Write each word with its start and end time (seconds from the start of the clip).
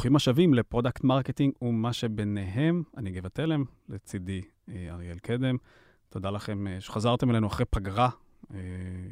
ברוכים 0.00 0.16
השבים 0.16 0.54
ל 0.54 0.60
product 0.60 1.04
marketing 1.04 1.52
ומה 1.62 1.92
שביניהם. 1.92 2.82
אני 2.96 3.10
גבע 3.10 3.28
תלם, 3.28 3.64
לצידי 3.88 4.40
אריאל 4.90 5.18
קדם. 5.18 5.56
תודה 6.08 6.30
לכם 6.30 6.66
שחזרתם 6.80 7.30
אלינו 7.30 7.46
אחרי 7.46 7.66
פגרה 7.70 8.08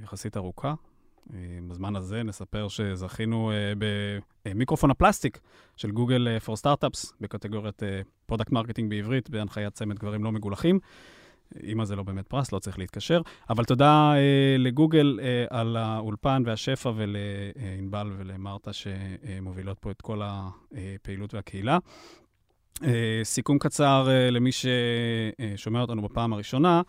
יחסית 0.03 0.37
ארוכה. 0.37 0.75
בזמן 1.69 1.97
הזה 1.97 2.23
נספר 2.23 2.69
שזכינו 2.69 3.53
במיקרופון 4.45 4.91
הפלסטיק 4.91 5.41
של 5.77 5.91
גוגל 5.91 6.39
פור 6.39 6.57
סטארט-אפס 6.57 7.13
בקטגוריית 7.21 7.83
product 8.27 8.53
marketing 8.53 8.91
בעברית, 8.91 9.31
בהנחיית 9.31 9.75
צמד 9.75 9.99
גברים 9.99 10.25
לא 10.25 10.33
מגולחים. 10.33 10.79
אם 11.65 11.85
זה 11.85 11.97
לא 11.97 12.03
באמת 12.03 12.27
פרס, 12.27 12.53
לא 12.53 12.59
צריך 12.59 12.79
להתקשר. 12.79 13.21
אבל 13.51 13.65
תודה 13.65 14.13
אה, 14.17 14.57
לגוגל 14.59 15.21
אה, 15.23 15.45
על 15.51 15.77
האולפן 15.77 16.43
והשפע 16.47 16.93
ולענבל 16.97 18.13
ולמרתה 18.19 18.71
שמובילות 18.73 19.79
פה 19.79 19.91
את 19.91 20.01
כל 20.01 20.23
הפעילות 20.25 21.35
והקהילה. 21.35 21.79
אה, 22.85 23.21
סיכום 23.23 23.59
קצר 23.59 24.07
אה, 24.11 24.31
למי 24.31 24.51
ששומע 24.53 25.81
אותנו 25.81 26.03
בפעם 26.03 26.33
הראשונה. 26.33 26.83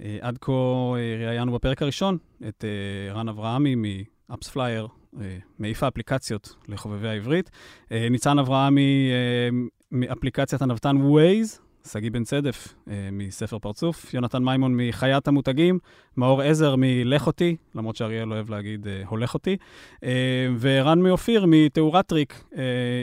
אה, 0.00 0.18
עד 0.20 0.38
כה 0.40 0.52
אה, 0.52 1.26
ראיינו 1.26 1.52
בפרק 1.52 1.82
הראשון 1.82 2.18
את 2.48 2.64
אה, 2.64 3.12
רן 3.12 3.28
אברהמי 3.28 3.74
מ-AppsFlyer, 3.74 4.88
אה, 5.20 5.38
מעיף 5.58 5.82
האפליקציות 5.82 6.54
לחובבי 6.68 7.08
העברית. 7.08 7.50
אה, 7.92 8.08
ניצן 8.10 8.38
אברהמי 8.38 9.10
אה, 9.10 9.48
מאפליקציית 9.92 10.62
הניווט 10.62 10.96
Waze. 10.96 11.69
שגיא 11.86 12.10
בן 12.10 12.24
צדף 12.24 12.74
אה, 12.88 13.08
מספר 13.12 13.58
פרצוף, 13.58 14.14
יונתן 14.14 14.44
מימון 14.44 14.76
מחיית 14.76 15.28
המותגים, 15.28 15.78
מאור 16.16 16.42
עזר 16.42 16.74
מלך 16.78 17.26
אותי, 17.26 17.56
למרות 17.74 17.96
שאריאל 17.96 18.32
אוהב 18.32 18.50
להגיד 18.50 18.88
אה, 18.88 19.02
הולך 19.06 19.34
אותי, 19.34 19.56
אה, 20.04 20.48
ורן 20.60 21.02
מאופיר 21.02 21.44
מתאורת 21.48 22.06
טריק. 22.06 22.44
אה, 22.56 22.62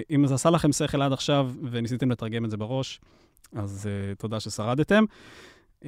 אם 0.10 0.28
זה 0.28 0.34
עשה 0.34 0.50
לכם 0.50 0.72
שכל 0.72 1.02
עד 1.02 1.14
עכשיו 1.14 1.52
וניסיתם 1.72 2.12
לתרגם 2.12 2.46
את 2.46 2.50
זה 2.50 2.58
בראש, 2.58 3.00
אז 3.56 3.90
אה, 3.90 4.16
תודה 4.16 4.40
ששרדתם. 4.40 5.06
Uh, 5.84 5.88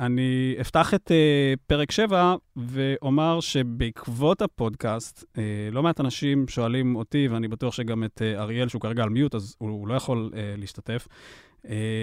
אני 0.00 0.56
אפתח 0.60 0.94
את 0.94 1.10
uh, 1.10 1.60
פרק 1.66 1.90
7 1.90 2.34
ואומר 2.56 3.40
שבעקבות 3.40 4.42
הפודקאסט, 4.42 5.22
uh, 5.22 5.36
לא 5.72 5.82
מעט 5.82 6.00
אנשים 6.00 6.48
שואלים 6.48 6.96
אותי, 6.96 7.28
ואני 7.28 7.48
בטוח 7.48 7.74
שגם 7.74 8.04
את 8.04 8.22
uh, 8.22 8.40
אריאל, 8.40 8.68
שהוא 8.68 8.80
כרגע 8.80 9.02
על 9.02 9.08
mute, 9.08 9.34
אז 9.34 9.56
הוא, 9.58 9.70
הוא 9.70 9.88
לא 9.88 9.94
יכול 9.94 10.30
uh, 10.32 10.36
להשתתף, 10.60 11.06
אה, 11.10 11.49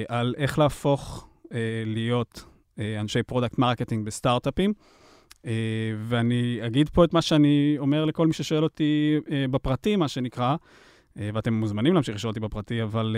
על 0.08 0.36
איך 0.38 0.60
להפוך 0.60 1.28
אה, 1.54 1.84
להיות 1.86 2.44
אה, 2.80 3.00
אנשי 3.00 3.24
product 3.24 3.58
marketing 3.58 4.06
בסטארט-אפים. 4.06 4.74
אה, 5.46 5.52
ואני 6.00 6.60
אגיד 6.66 6.90
פה 6.90 7.04
את 7.04 7.14
מה 7.14 7.22
שאני 7.22 7.76
אומר 7.78 8.06
לכל 8.06 8.28
מי 8.28 8.34
ששואל 8.34 8.64
אותי 8.64 9.20
אה, 9.32 9.46
בפרטי, 9.52 9.96
מה 9.96 10.08
שנקרא, 10.08 10.56
אה, 11.20 11.30
ואתם 11.34 11.54
מוזמנים 11.54 11.94
להמשיך 11.94 12.16
לשאול 12.16 12.30
אותי 12.30 12.40
בפרטי, 12.40 12.84
אבל 12.84 13.16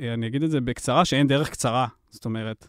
אה, 0.00 0.14
אני 0.14 0.26
אגיד 0.26 0.42
את 0.42 0.50
זה 0.50 0.60
בקצרה, 0.60 1.04
שאין 1.04 1.26
דרך 1.26 1.50
קצרה. 1.50 1.86
זאת 2.10 2.24
אומרת, 2.24 2.68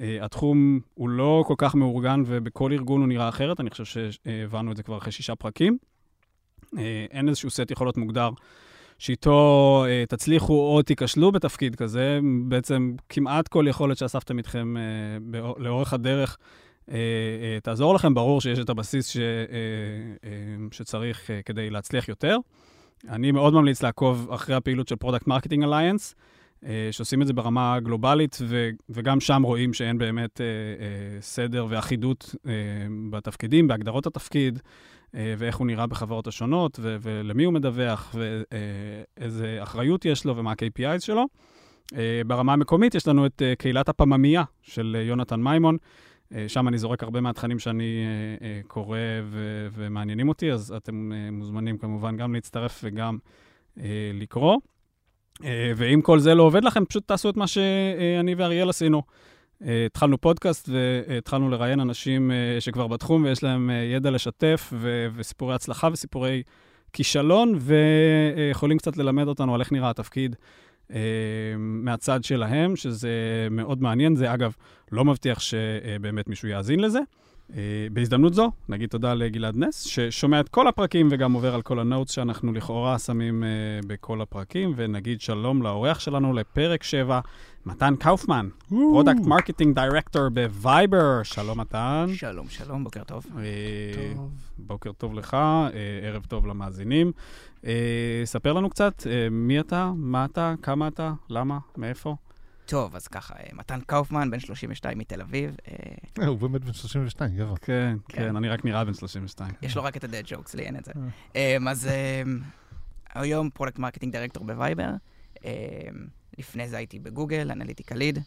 אה, 0.00 0.18
התחום 0.20 0.80
הוא 0.94 1.08
לא 1.08 1.44
כל 1.46 1.54
כך 1.58 1.74
מאורגן 1.74 2.22
ובכל 2.26 2.72
ארגון 2.72 3.00
הוא 3.00 3.08
נראה 3.08 3.28
אחרת, 3.28 3.60
אני 3.60 3.70
חושב 3.70 4.10
שהבנו 4.10 4.72
את 4.72 4.76
זה 4.76 4.82
כבר 4.82 4.98
אחרי 4.98 5.12
שישה 5.12 5.34
פרקים. 5.34 5.78
אה, 6.78 7.06
אין 7.10 7.28
איזשהו 7.28 7.50
סט 7.50 7.70
יכולות 7.70 7.96
מוגדר. 7.96 8.30
שאיתו 8.98 9.84
אה, 9.88 10.04
תצליחו 10.08 10.52
או 10.52 10.82
תיכשלו 10.82 11.32
בתפקיד 11.32 11.76
כזה, 11.76 12.20
בעצם 12.44 12.92
כמעט 13.08 13.48
כל 13.48 13.64
יכולת 13.68 13.96
שאספתם 13.96 14.38
איתכם 14.38 14.76
אה, 14.76 14.82
בא, 15.22 15.38
לאורך 15.58 15.92
הדרך 15.92 16.38
אה, 16.90 16.94
אה, 16.94 17.58
תעזור 17.62 17.94
לכם. 17.94 18.14
ברור 18.14 18.40
שיש 18.40 18.58
את 18.58 18.68
הבסיס 18.68 19.08
ש, 19.08 19.16
אה, 19.16 19.22
אה, 20.24 20.30
שצריך 20.72 21.30
אה, 21.30 21.40
כדי 21.44 21.70
להצליח 21.70 22.08
יותר. 22.08 22.36
אני 23.08 23.32
מאוד 23.32 23.54
ממליץ 23.54 23.82
לעקוב 23.82 24.30
אחרי 24.32 24.54
הפעילות 24.54 24.88
של 24.88 24.96
Product 24.96 25.26
Marketing 25.26 25.64
Alliance. 25.64 26.14
שעושים 26.90 27.22
את 27.22 27.26
זה 27.26 27.32
ברמה 27.32 27.80
גלובלית, 27.80 28.38
ו, 28.40 28.70
וגם 28.90 29.20
שם 29.20 29.42
רואים 29.42 29.74
שאין 29.74 29.98
באמת 29.98 30.40
אה, 30.40 30.46
אה, 30.46 31.20
סדר 31.20 31.66
ואחידות 31.68 32.34
אה, 32.46 32.52
בתפקידים, 33.10 33.68
בהגדרות 33.68 34.06
התפקיד, 34.06 34.58
אה, 34.58 34.60
ואיך 35.14 35.56
הוא 35.56 35.66
נראה 35.66 35.86
בחברות 35.86 36.26
השונות, 36.26 36.78
ו- 36.82 36.96
ולמי 37.00 37.44
הוא 37.44 37.54
מדווח, 37.54 38.14
ואיזה 38.14 39.58
אחריות 39.62 40.04
יש 40.04 40.24
לו 40.24 40.36
ומה 40.36 40.50
ה-KPIs 40.50 41.00
שלו. 41.00 41.26
אה, 41.96 42.20
ברמה 42.26 42.52
המקומית 42.52 42.94
יש 42.94 43.08
לנו 43.08 43.26
את 43.26 43.42
אה, 43.42 43.54
קהילת 43.58 43.88
הפממייה 43.88 44.44
של 44.62 44.96
יונתן 45.00 45.40
מימון. 45.40 45.76
שם 46.48 46.68
אני 46.68 46.78
זורק 46.78 47.02
הרבה 47.02 47.20
מהתכנים 47.20 47.58
שאני 47.58 48.06
קורא 48.66 48.98
ו- 49.24 49.68
ומעניינים 49.72 50.28
אותי, 50.28 50.52
אז 50.52 50.72
אתם 50.76 51.12
מוזמנים 51.32 51.78
כמובן 51.78 52.16
גם 52.16 52.34
להצטרף 52.34 52.80
וגם 52.84 53.18
לקרוא. 54.14 54.56
ואם 55.76 56.00
כל 56.02 56.18
זה 56.18 56.34
לא 56.34 56.42
עובד 56.42 56.64
לכם, 56.64 56.84
פשוט 56.84 57.08
תעשו 57.08 57.30
את 57.30 57.36
מה 57.36 57.46
שאני 57.46 58.34
ואריאל 58.34 58.68
עשינו. 58.68 59.02
אה, 59.66 59.86
התחלנו 59.86 60.20
פודקאסט 60.20 60.68
והתחלנו 60.68 61.48
לראיין 61.48 61.80
אנשים 61.80 62.30
אה, 62.30 62.60
שכבר 62.60 62.86
בתחום 62.86 63.24
ויש 63.24 63.42
להם 63.42 63.70
אה, 63.70 63.74
ידע 63.74 64.10
לשתף 64.10 64.72
ו- 64.72 65.06
וסיפורי 65.14 65.54
הצלחה 65.54 65.88
וסיפורי 65.92 66.42
כישלון, 66.92 67.58
ויכולים 67.58 68.78
קצת 68.78 68.96
ללמד 68.96 69.28
אותנו 69.28 69.54
על 69.54 69.60
איך 69.60 69.72
נראה 69.72 69.90
התפקיד 69.90 70.36
מהצד 71.58 72.24
שלהם, 72.24 72.76
שזה 72.76 73.10
מאוד 73.50 73.82
מעניין. 73.82 74.16
זה 74.16 74.34
אגב 74.34 74.52
לא 74.92 75.04
מבטיח 75.04 75.40
שבאמת 75.40 76.28
מישהו 76.28 76.48
יאזין 76.48 76.80
לזה. 76.80 77.00
בהזדמנות 77.92 78.34
זו, 78.34 78.50
נגיד 78.68 78.88
תודה 78.88 79.14
לגלעד 79.14 79.56
נס, 79.56 79.82
ששומע 79.82 80.40
את 80.40 80.48
כל 80.48 80.68
הפרקים 80.68 81.08
וגם 81.10 81.32
עובר 81.32 81.54
על 81.54 81.62
כל 81.62 81.80
ה 81.80 81.85
notes 81.85 82.12
שאנחנו 82.12 82.52
לכאורה 82.52 82.98
שמים 82.98 83.44
בכל 83.86 84.20
הפרקים, 84.20 84.72
ונגיד 84.76 85.20
שלום 85.20 85.62
לאורח 85.62 86.00
שלנו 86.00 86.32
לפרק 86.32 86.82
7, 86.82 87.20
מתן 87.68 87.94
קאופמן, 87.96 88.48
product 88.68 89.20
marketing 89.26 89.74
director 89.74 90.28
בווייבר. 90.28 91.22
שלום, 91.22 91.60
מתן. 91.60 92.06
שלום, 92.14 92.48
שלום, 92.48 92.84
בוקר 92.84 93.04
טוב. 93.04 93.26
אה, 93.38 94.14
טוב. 94.14 94.30
בוקר 94.58 94.92
טוב 94.92 95.14
לך, 95.14 95.34
אה, 95.34 95.70
ערב 96.02 96.26
טוב 96.28 96.46
למאזינים. 96.46 97.12
אה, 97.66 98.22
ספר 98.24 98.52
לנו 98.52 98.70
קצת, 98.70 99.02
מי 99.30 99.60
אתה, 99.60 99.92
מה 99.96 100.24
אתה, 100.24 100.54
כמה 100.62 100.88
אתה, 100.88 101.12
למה, 101.30 101.58
מאיפה? 101.76 102.16
טוב, 102.68 102.96
אז 102.96 103.08
ככה, 103.08 103.34
מתן 103.52 103.80
קאופמן, 103.80 104.30
בן 104.30 104.40
32 104.40 104.98
מתל 104.98 105.20
אביב. 105.20 105.56
הוא 106.26 106.38
באמת 106.38 106.64
בן 106.64 106.72
32, 106.72 107.36
גבר. 107.36 107.56
כן, 107.56 107.96
כן, 108.08 108.16
כן, 108.16 108.36
אני 108.36 108.48
רק 108.48 108.64
נראה 108.64 108.84
בן 108.84 108.94
32. 108.94 109.54
יש 109.62 109.76
לו 109.76 109.84
רק 109.84 109.96
את 109.96 110.04
ה 110.04 110.09
dad 110.09 110.22
jokes, 110.26 110.54
לי 110.54 110.62
אין 110.62 110.76
את 110.76 110.84
זה. 110.84 110.92
אז 111.70 111.88
היום 113.14 113.50
product 113.50 113.78
marketing 113.78 114.12
director 114.12 114.44
בווייבר. 114.44 114.90
לפני 116.38 116.68
זה 116.68 116.76
הייתי 116.76 116.98
בגוגל, 116.98 117.50
אנליטיקה 117.50 117.94
lead. 117.94 118.18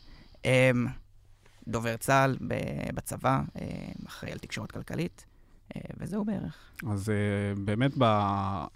דובר 1.67 1.97
צה"ל 1.97 2.37
בצבא, 2.93 3.41
אחראי 4.07 4.31
על 4.31 4.37
תקשורת 4.37 4.71
כלכלית, 4.71 5.25
אה, 5.75 5.81
וזהו 5.97 6.25
בערך. 6.25 6.57
אז 6.91 7.09
אה, 7.09 7.63
באמת 7.63 7.91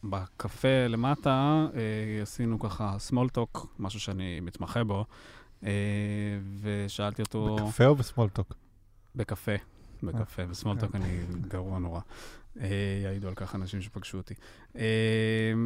בקפה 0.03 0.87
למטה 0.89 1.67
אה, 1.75 2.21
עשינו 2.21 2.59
ככה 2.59 2.97
small 3.09 3.37
talk, 3.37 3.67
משהו 3.79 3.99
שאני 3.99 4.39
מתמחה 4.39 4.83
בו, 4.83 5.05
ושאלתי 6.61 7.21
אותו... 7.21 7.55
בקפה 7.55 7.85
או 7.85 7.95
ב 7.95 8.00
small 8.00 8.27
talk? 8.27 8.53
בקפה, 9.15 9.55
בקפה, 10.03 10.45
ב 10.45 10.50
small 10.50 10.75
talk 10.75 10.95
אני 10.95 11.19
גרוע 11.47 11.79
נורא. 11.79 11.99
אה, 12.61 12.67
יעידו 13.03 13.27
על 13.27 13.33
כך 13.35 13.55
אנשים 13.55 13.81
שפגשו 13.81 14.17
אותי. 14.17 14.33
אה, 14.77 14.83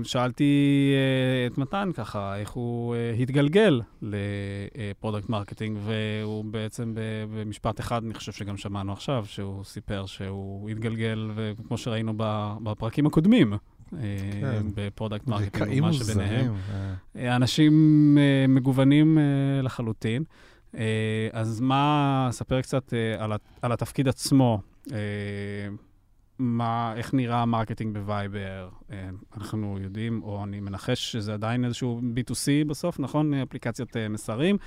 שאלתי 0.04 0.92
אה, 0.96 1.48
את 1.48 1.58
מתן 1.58 1.90
ככה, 1.94 2.38
איך 2.38 2.50
הוא 2.50 2.96
התגלגל 2.96 3.82
ל 4.02 4.18
product 4.18 5.30
marketing, 5.30 5.78
והוא 5.86 6.46
בעצם 6.46 6.94
במשפט 7.34 7.80
אחד, 7.80 8.04
אני 8.04 8.14
חושב 8.14 8.32
שגם 8.32 8.58
שמענו 8.58 8.94
עכשיו, 8.94 9.26
שהוא 9.28 9.64
סיפר 9.64 10.06
שהוא 10.06 10.70
התגלגל, 10.70 11.32
וכמו 11.36 11.78
שראינו 11.78 12.14
בפרקים 12.64 13.06
הקודמים, 13.06 13.54
כן. 14.42 14.66
ב 14.76 14.82
product 14.82 15.28
marketing, 15.28 15.82
מה 15.82 15.94
שביניהם. 15.94 16.56
אנשים 17.16 18.18
מגוונים 18.50 19.18
לחלוטין. 19.64 20.24
אז 21.34 21.60
מה, 21.60 22.28
ספר 22.32 22.62
קצת 22.62 22.94
על 23.62 23.72
התפקיד 23.72 24.08
עצמו. 24.08 24.62
מה, 26.40 26.94
איך 26.96 27.14
נראה 27.14 27.42
ה 27.42 27.47
marketing 27.47 27.98
בווייבר. 27.98 28.70
אה, 28.92 29.10
אנחנו 29.38 29.78
יודעים, 29.82 30.24
או 30.24 30.44
אני 30.44 30.60
מנחש 30.60 31.12
שזה 31.12 31.34
עדיין 31.34 31.66
איזשהו 31.66 32.02
B2C 32.16 32.68
בסוף, 32.68 33.00
נכון? 33.00 33.34
אפליקציית 33.34 33.98
אה, 33.98 34.10
מסרים. 34.10 34.58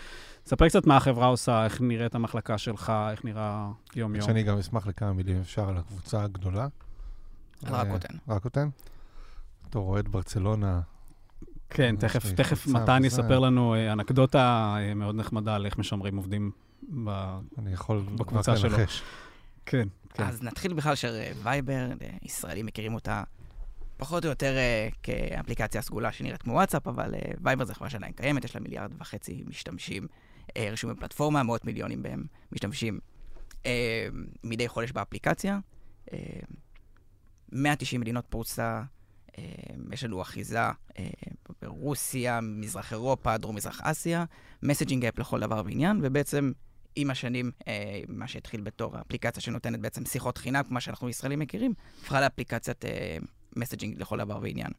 ספר 0.46 0.68
קצת 0.68 0.86
מה 0.86 0.96
החברה 0.96 1.26
עושה, 1.26 1.64
איך 1.64 1.80
נראית 1.80 2.14
המחלקה 2.14 2.58
שלך, 2.58 2.92
איך 3.10 3.24
נראה 3.24 3.70
יום-יום. 3.96 4.26
שאני 4.26 4.42
גם 4.42 4.58
אשמח 4.58 4.86
לכמה 4.86 5.12
מילים, 5.12 5.40
אפשר, 5.40 5.68
על 5.68 5.76
הקבוצה 5.76 6.24
הגדולה. 6.24 6.68
על 7.64 7.74
רקוטן. 7.74 8.14
רקוטן? 8.28 8.68
בתור 9.72 9.88
אוהד 9.88 10.08
ברצלונה. 10.08 10.80
כן, 11.70 11.96
תכף, 11.96 12.32
תכף 12.32 12.66
מתן 12.66 13.04
יספר 13.04 13.38
לנו 13.38 13.74
אה, 13.74 13.92
אנקדוטה 13.92 14.76
מאוד 14.96 15.14
נחמדה 15.14 15.54
על 15.54 15.66
איך 15.66 15.78
משמרים 15.78 16.16
עובדים 16.16 16.50
בקבוצה 16.82 16.96
שלו. 17.36 17.56
אני 17.58 17.72
יכול 17.72 18.02
רק 18.18 18.64
לנחש. 18.64 19.02
כן, 19.66 19.88
כן. 20.14 20.22
אז 20.22 20.42
נתחיל 20.42 20.72
בכלל 20.72 20.94
של 20.94 21.22
וייבר, 21.42 21.88
ישראלים 22.22 22.66
מכירים 22.66 22.94
אותה 22.94 23.22
פחות 23.96 24.24
או 24.24 24.30
יותר 24.30 24.56
אה, 24.56 24.88
כאפליקציה 25.02 25.82
סגולה 25.82 26.12
שנראית 26.12 26.42
כמו 26.42 26.52
וואטסאפ, 26.52 26.88
אבל 26.88 27.14
אה, 27.14 27.20
וייבר 27.40 27.64
זה 27.64 27.74
חברה 27.74 27.90
שעדיין 27.90 28.12
קיימת, 28.12 28.44
יש 28.44 28.54
לה 28.54 28.60
מיליארד 28.60 28.92
וחצי 28.98 29.44
משתמשים 29.46 30.06
אה, 30.56 30.68
רשומים 30.72 30.96
בפלטפורמה, 30.96 31.42
מאות 31.42 31.64
מיליונים 31.64 32.02
בהם 32.02 32.24
משתמשים 32.52 32.98
אה, 33.66 34.06
מדי 34.44 34.68
חודש 34.68 34.92
באפליקציה. 34.92 35.58
אה, 36.12 36.18
190 37.52 38.00
מדינות 38.00 38.26
פרוסה, 38.28 38.64
אה, 38.64 38.82
יש 39.92 40.04
לנו 40.04 40.22
אחיזה 40.22 40.60
אה, 40.60 40.72
ברוסיה, 41.62 42.40
מזרח 42.40 42.92
אירופה, 42.92 43.38
דרום-מזרח 43.38 43.80
אסיה, 43.82 44.24
מסג'ינג 44.62 45.04
אפ 45.06 45.18
לכל 45.18 45.40
דבר 45.40 45.62
ועניין, 45.64 46.00
ובעצם 46.02 46.52
עם 46.96 47.10
השנים, 47.10 47.50
אה, 47.68 48.00
מה 48.08 48.28
שהתחיל 48.28 48.60
בתור 48.60 48.96
האפליקציה 48.96 49.42
שנותנת 49.42 49.80
בעצם 49.80 50.04
שיחות 50.04 50.38
חינם, 50.38 50.62
כמו 50.68 50.80
שאנחנו 50.80 51.08
ישראלים 51.08 51.38
מכירים, 51.38 51.74
הפכה 52.02 52.20
לאפליקציית 52.20 52.84
אה, 52.84 53.16
מסג'ינג 53.56 54.00
לכל 54.00 54.18
דבר 54.18 54.38
ועניין. 54.42 54.70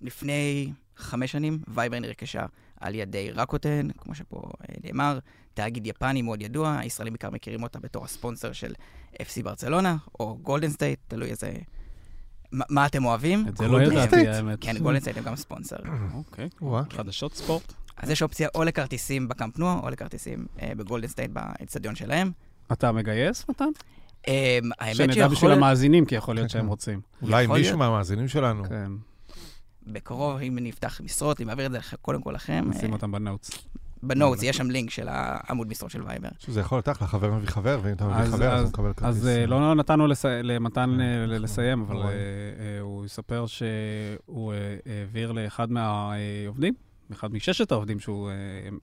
לפני 0.00 0.72
חמש 0.96 1.32
שנים, 1.32 1.58
וייבר 1.68 1.98
נרכשה 1.98 2.46
על 2.80 2.94
ידי 2.94 3.30
רקוטן, 3.30 3.88
כמו 3.98 4.14
שפה 4.14 4.42
אה, 4.60 4.74
נאמר, 4.84 5.18
תאגיד 5.54 5.86
יפני 5.86 6.22
מאוד 6.22 6.42
ידוע, 6.42 6.78
הישראלים 6.78 7.12
בעיקר 7.12 7.30
מכירים 7.30 7.62
אותה 7.62 7.78
בתור 7.78 8.04
הספונסר 8.04 8.52
של 8.52 8.72
FC 9.14 9.42
ברצלונה, 9.42 9.96
או 10.20 10.38
גולדן 10.42 10.70
סטייט, 10.70 10.98
תלוי 11.08 11.30
איזה... 11.30 11.52
מה 12.52 12.86
אתם 12.86 13.04
אוהבים? 13.04 13.48
את 13.48 13.56
זה 13.56 13.68
לא 13.68 13.82
ידעתי? 13.82 14.28
האמת. 14.28 14.58
כן, 14.60 14.78
גולדן 14.78 15.00
סטייט 15.00 15.16
הם 15.16 15.24
גם 15.24 15.36
ספונסר. 15.36 15.76
אוקיי. 16.14 16.48
חדשות 16.90 17.34
ספורט. 17.34 17.72
אז 17.96 18.10
יש 18.10 18.22
אופציה 18.22 18.48
או 18.54 18.64
לכרטיסים 18.64 19.28
בקאמפ 19.28 19.58
נוע, 19.58 19.80
או 19.82 19.90
לכרטיסים 19.90 20.46
אה, 20.62 20.72
בגולדן 20.76 21.08
סטייט 21.08 21.30
באצטדיון 21.30 21.94
שלהם. 21.94 22.30
אתה 22.72 22.92
מגייס, 22.92 23.44
מתן? 23.48 23.64
אה, 24.28 24.58
האמת 24.78 24.96
שנדע 24.96 25.12
שיכול 25.12 25.28
בשביל 25.28 25.50
להיות, 25.50 25.58
המאזינים, 25.58 26.04
כי 26.04 26.14
יכול 26.14 26.34
להיות 26.34 26.52
כן, 26.52 26.58
שהם. 26.58 26.66
רוצים. 26.66 27.00
אולי 27.22 27.46
מישהו. 27.46 27.78
מהמאזינים 27.78 28.28
שלנו. 28.28 28.64
כן, 28.64 28.92
בקרוב, 29.86 30.36
אם 30.36 30.58
נפתח 30.60 31.00
משרות, 31.04 31.40
אם 31.40 31.46
נעביר 31.46 31.66
את 31.66 31.72
זה 31.72 31.78
קודם 32.02 32.22
כל 32.22 32.32
לכם, 32.32 32.64
נשים 32.68 32.88
אה, 32.90 32.92
אותם 32.92 33.12
ב 33.12 33.17
notes. 33.17 33.50
ב 34.02 34.09
notes 34.09 34.42
יש 34.42 34.56
שם 34.56 34.70
לינק 34.70 34.90
של 34.90 35.08
העמוד 35.10 35.68
משרות 35.68 35.90
של 35.90 36.02
וייבר. 36.06 36.28
שזה 36.38 36.60
יכול 36.60 36.76
להיות 36.76 36.88
אחלה, 36.88 37.08
חבר 37.08 37.30
מביא 37.30 37.48
חבר, 37.48 37.80
ואם 37.82 37.92
אתה 37.92 38.04
מביא 38.04 38.16
אז- 38.16 38.32
חבר, 38.34 38.52
אז 38.54 38.60
הוא 38.62 38.68
מקבל 38.68 38.92
כרטיס. 38.92 39.04
אז 39.18 39.26
אה, 39.28 39.46
לא 39.46 39.74
נתנו 39.74 40.06
לס- 40.06 40.24
למתן 40.24 41.00
אה, 41.00 41.24
כן, 41.26 41.42
לסיים, 41.42 41.80
אבל. 41.82 41.96
אה, 41.96 42.02
אה, 42.08 42.10
הוא 42.80 43.04
יספר 43.06 43.46
שהוא 43.46 44.52
אה, 44.52 44.76
העביר 45.00 45.32
לאחד 45.32 45.70
מהעובדים, 45.72 46.74
אחד 47.12 47.32
מששת 47.32 47.72
העובדים 47.72 48.00
שהוא 48.00 48.30
אה, 48.30 48.34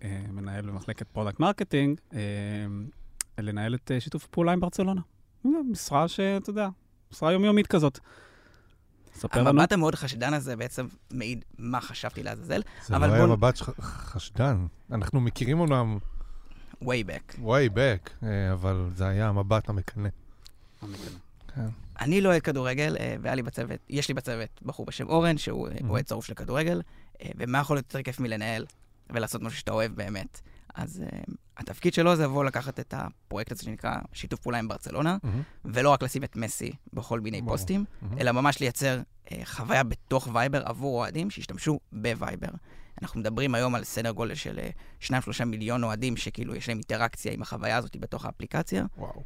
אה, 0.03 0.21
מנהל 0.31 0.65
במחלקת 0.65 1.07
product 1.07 1.39
marketing, 1.39 1.99
אה, 2.13 2.19
לנהל 3.39 3.75
את 3.75 3.91
אה, 3.91 3.99
שיתוף 3.99 4.25
הפעולה 4.25 4.51
עם 4.51 4.59
ברצלונה. 4.59 5.01
אה, 5.45 5.51
משרה 5.71 6.07
שאתה 6.07 6.49
יודע, 6.49 6.69
משרה 7.13 7.31
יומיומית 7.31 7.67
כזאת. 7.67 7.99
ספר 9.19 9.39
לנו. 9.39 9.49
המבט 9.49 9.71
המאוד 9.71 9.95
חשדן 9.95 10.33
הזה 10.33 10.55
בעצם 10.55 10.87
מעיד 11.11 11.45
מה 11.59 11.81
חשבתי 11.81 12.23
לעזאזל, 12.23 12.61
זה 12.87 12.97
לא 12.97 13.05
היה 13.05 13.25
בוא- 13.27 13.35
מבט 13.35 13.55
ש- 13.55 13.63
חשדן. 13.81 14.65
אנחנו 14.91 15.21
מכירים 15.21 15.59
אותם 15.59 15.97
way 16.83 16.85
back. 16.85 17.33
way 17.39 17.69
back, 17.75 18.09
אה, 18.23 18.53
אבל 18.53 18.89
זה 18.95 19.07
היה 19.07 19.27
המבט 19.27 19.69
המקנא. 19.69 20.09
כן. 21.55 21.65
אני 22.01 22.21
לא 22.21 22.29
אוהד 22.29 22.41
כדורגל, 22.41 22.97
אה, 22.99 23.15
והיה 23.21 23.35
לי 23.35 23.41
בצוות, 23.41 23.79
יש 23.89 24.07
לי 24.07 24.13
בצוות 24.13 24.49
בחור 24.65 24.85
בשם 24.85 25.07
אורן, 25.09 25.37
שהוא 25.37 25.67
אה, 25.67 25.73
Mhm. 25.73 25.83
אוהד 25.89 26.05
צרוף 26.05 26.25
של 26.25 26.33
כדורגל, 26.33 26.81
ומה 27.37 27.57
יכול 27.57 27.75
להיות 27.75 27.85
יותר 27.85 28.01
כיף 28.03 28.19
מלנהל 28.19 28.65
ולעשות 29.09 29.41
משהו 29.41 29.59
שאתה 29.59 29.71
אוהב 29.71 29.95
באמת. 29.95 30.41
אז 30.81 31.03
uh, 31.07 31.31
התפקיד 31.57 31.93
שלו 31.93 32.15
זה 32.15 32.23
לבוא 32.23 32.43
לקחת 32.43 32.79
את 32.79 32.93
הפרויקט 32.97 33.51
הזה 33.51 33.63
שנקרא 33.63 33.95
שיתוף 34.13 34.39
פעולה 34.39 34.59
עם 34.59 34.67
ברצלונה, 34.67 35.17
מהמם, 35.23 35.41
ולא 35.65 35.89
רק 35.89 36.03
לשים 36.03 36.23
את 36.23 36.35
מסי 36.35 36.71
בכל 36.93 37.19
מיני 37.19 37.41
ברור. 37.41 37.57
פוסטים, 37.57 37.85
מהמם. 38.01 38.17
אלא 38.19 38.31
ממש 38.31 38.59
לייצר 38.59 39.01
uh, 39.25 39.31
חוויה 39.43 39.83
בתוך 39.83 40.27
וייבר 40.33 40.61
עבור 40.65 40.99
אוהדים 40.99 41.29
שישתמשו 41.29 41.79
בווייבר. 41.91 42.49
אנחנו 43.01 43.19
מדברים 43.19 43.55
היום 43.55 43.75
על 43.75 43.83
סדר 43.83 44.11
גודל 44.11 44.35
של 44.35 44.59
2-3 45.01 45.09
מיליון 45.45 45.83
אוהדים 45.83 46.17
שכאילו 46.17 46.55
יש 46.55 46.69
להם 46.69 46.77
אינטראקציה 46.77 47.31
עם 47.31 47.41
החוויה 47.41 47.77
הזאת 47.77 47.97
בתוך 47.97 48.25
האפליקציה, 48.25 48.85
וואו. 48.97 49.23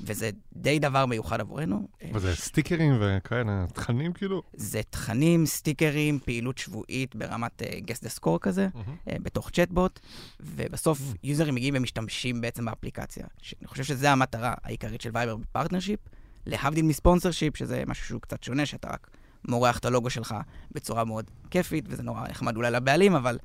אה, 0.00 0.06
וזה 0.06 0.30
די 0.52 0.78
דבר 0.78 1.06
מיוחד 1.06 1.40
עבורנו. 1.40 1.88
אה, 2.02 2.10
וזה 2.14 2.36
סטיקרים 2.36 2.98
וכאלה, 3.00 3.64
תכנים 3.74 4.12
כאילו? 4.12 4.42
זה 4.54 4.80
תכנים, 4.90 5.46
סטיקרים, 5.46 6.18
פעילות 6.24 6.58
שבועית 6.58 7.16
ברמת 7.16 7.62
guess 7.78 8.04
the 8.04 8.18
score 8.18 8.40
כזה, 8.40 8.68
מהמם. 8.74 8.96
אה, 9.10 9.16
בתוך 9.22 9.50
צ'טבוט, 9.50 10.00
ובסוף 10.40 11.00
Mm. 11.00 11.16
יוזרים 11.22 11.54
מגיעים 11.54 11.74
ומשתמשים 11.76 12.40
בעצם 12.40 12.64
באפליקציה. 12.64 13.26
אני 13.60 13.68
חושב 13.68 13.84
שזו 13.84 14.06
המטרה 14.06 14.54
העיקרית 14.64 15.00
של 15.00 15.10
וייבר 15.12 15.36
ב 15.36 15.41
partnership, 15.41 16.00
להבדיל 16.46 16.84
מ 16.84 17.30
sponsorship, 17.30 17.56
שזה 17.56 17.82
משהו 17.86 18.06
שהוא 18.06 18.20
קצת 18.20 18.42
שונה, 18.42 18.66
שאתה 18.66 18.88
רק 18.88 19.10
מורח 19.48 19.78
את 19.78 19.84
הלוגו 19.84 20.10
שלך 20.10 20.34
בצורה 20.72 21.04
מאוד 21.04 21.30
כיפית, 21.50 21.84
וזה 21.88 22.02
נורא 22.02 22.28
נחמד 22.28 22.56
אולי 22.56 22.70
לבעלים, 22.70 23.14
אבל 23.14 23.38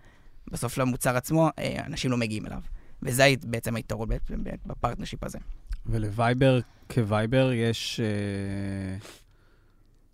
בסוף 0.51 0.77
למוצר 0.77 1.17
עצמו, 1.17 1.49
אה, 1.59 1.85
אנשים 1.85 2.11
לא 2.11 2.17
מגיעים 2.17 2.45
אליו. 2.45 2.61
וזה 3.03 3.33
בעצם 3.43 3.75
היתרון 3.75 4.09
בעצם 4.09 4.35
ב 4.65 4.70
partnership 4.70 5.23
הזה. 5.23 5.37
ולווייבר 5.85 6.59
כווייבר 6.93 7.51
יש, 7.53 7.99
אה, 7.99 8.97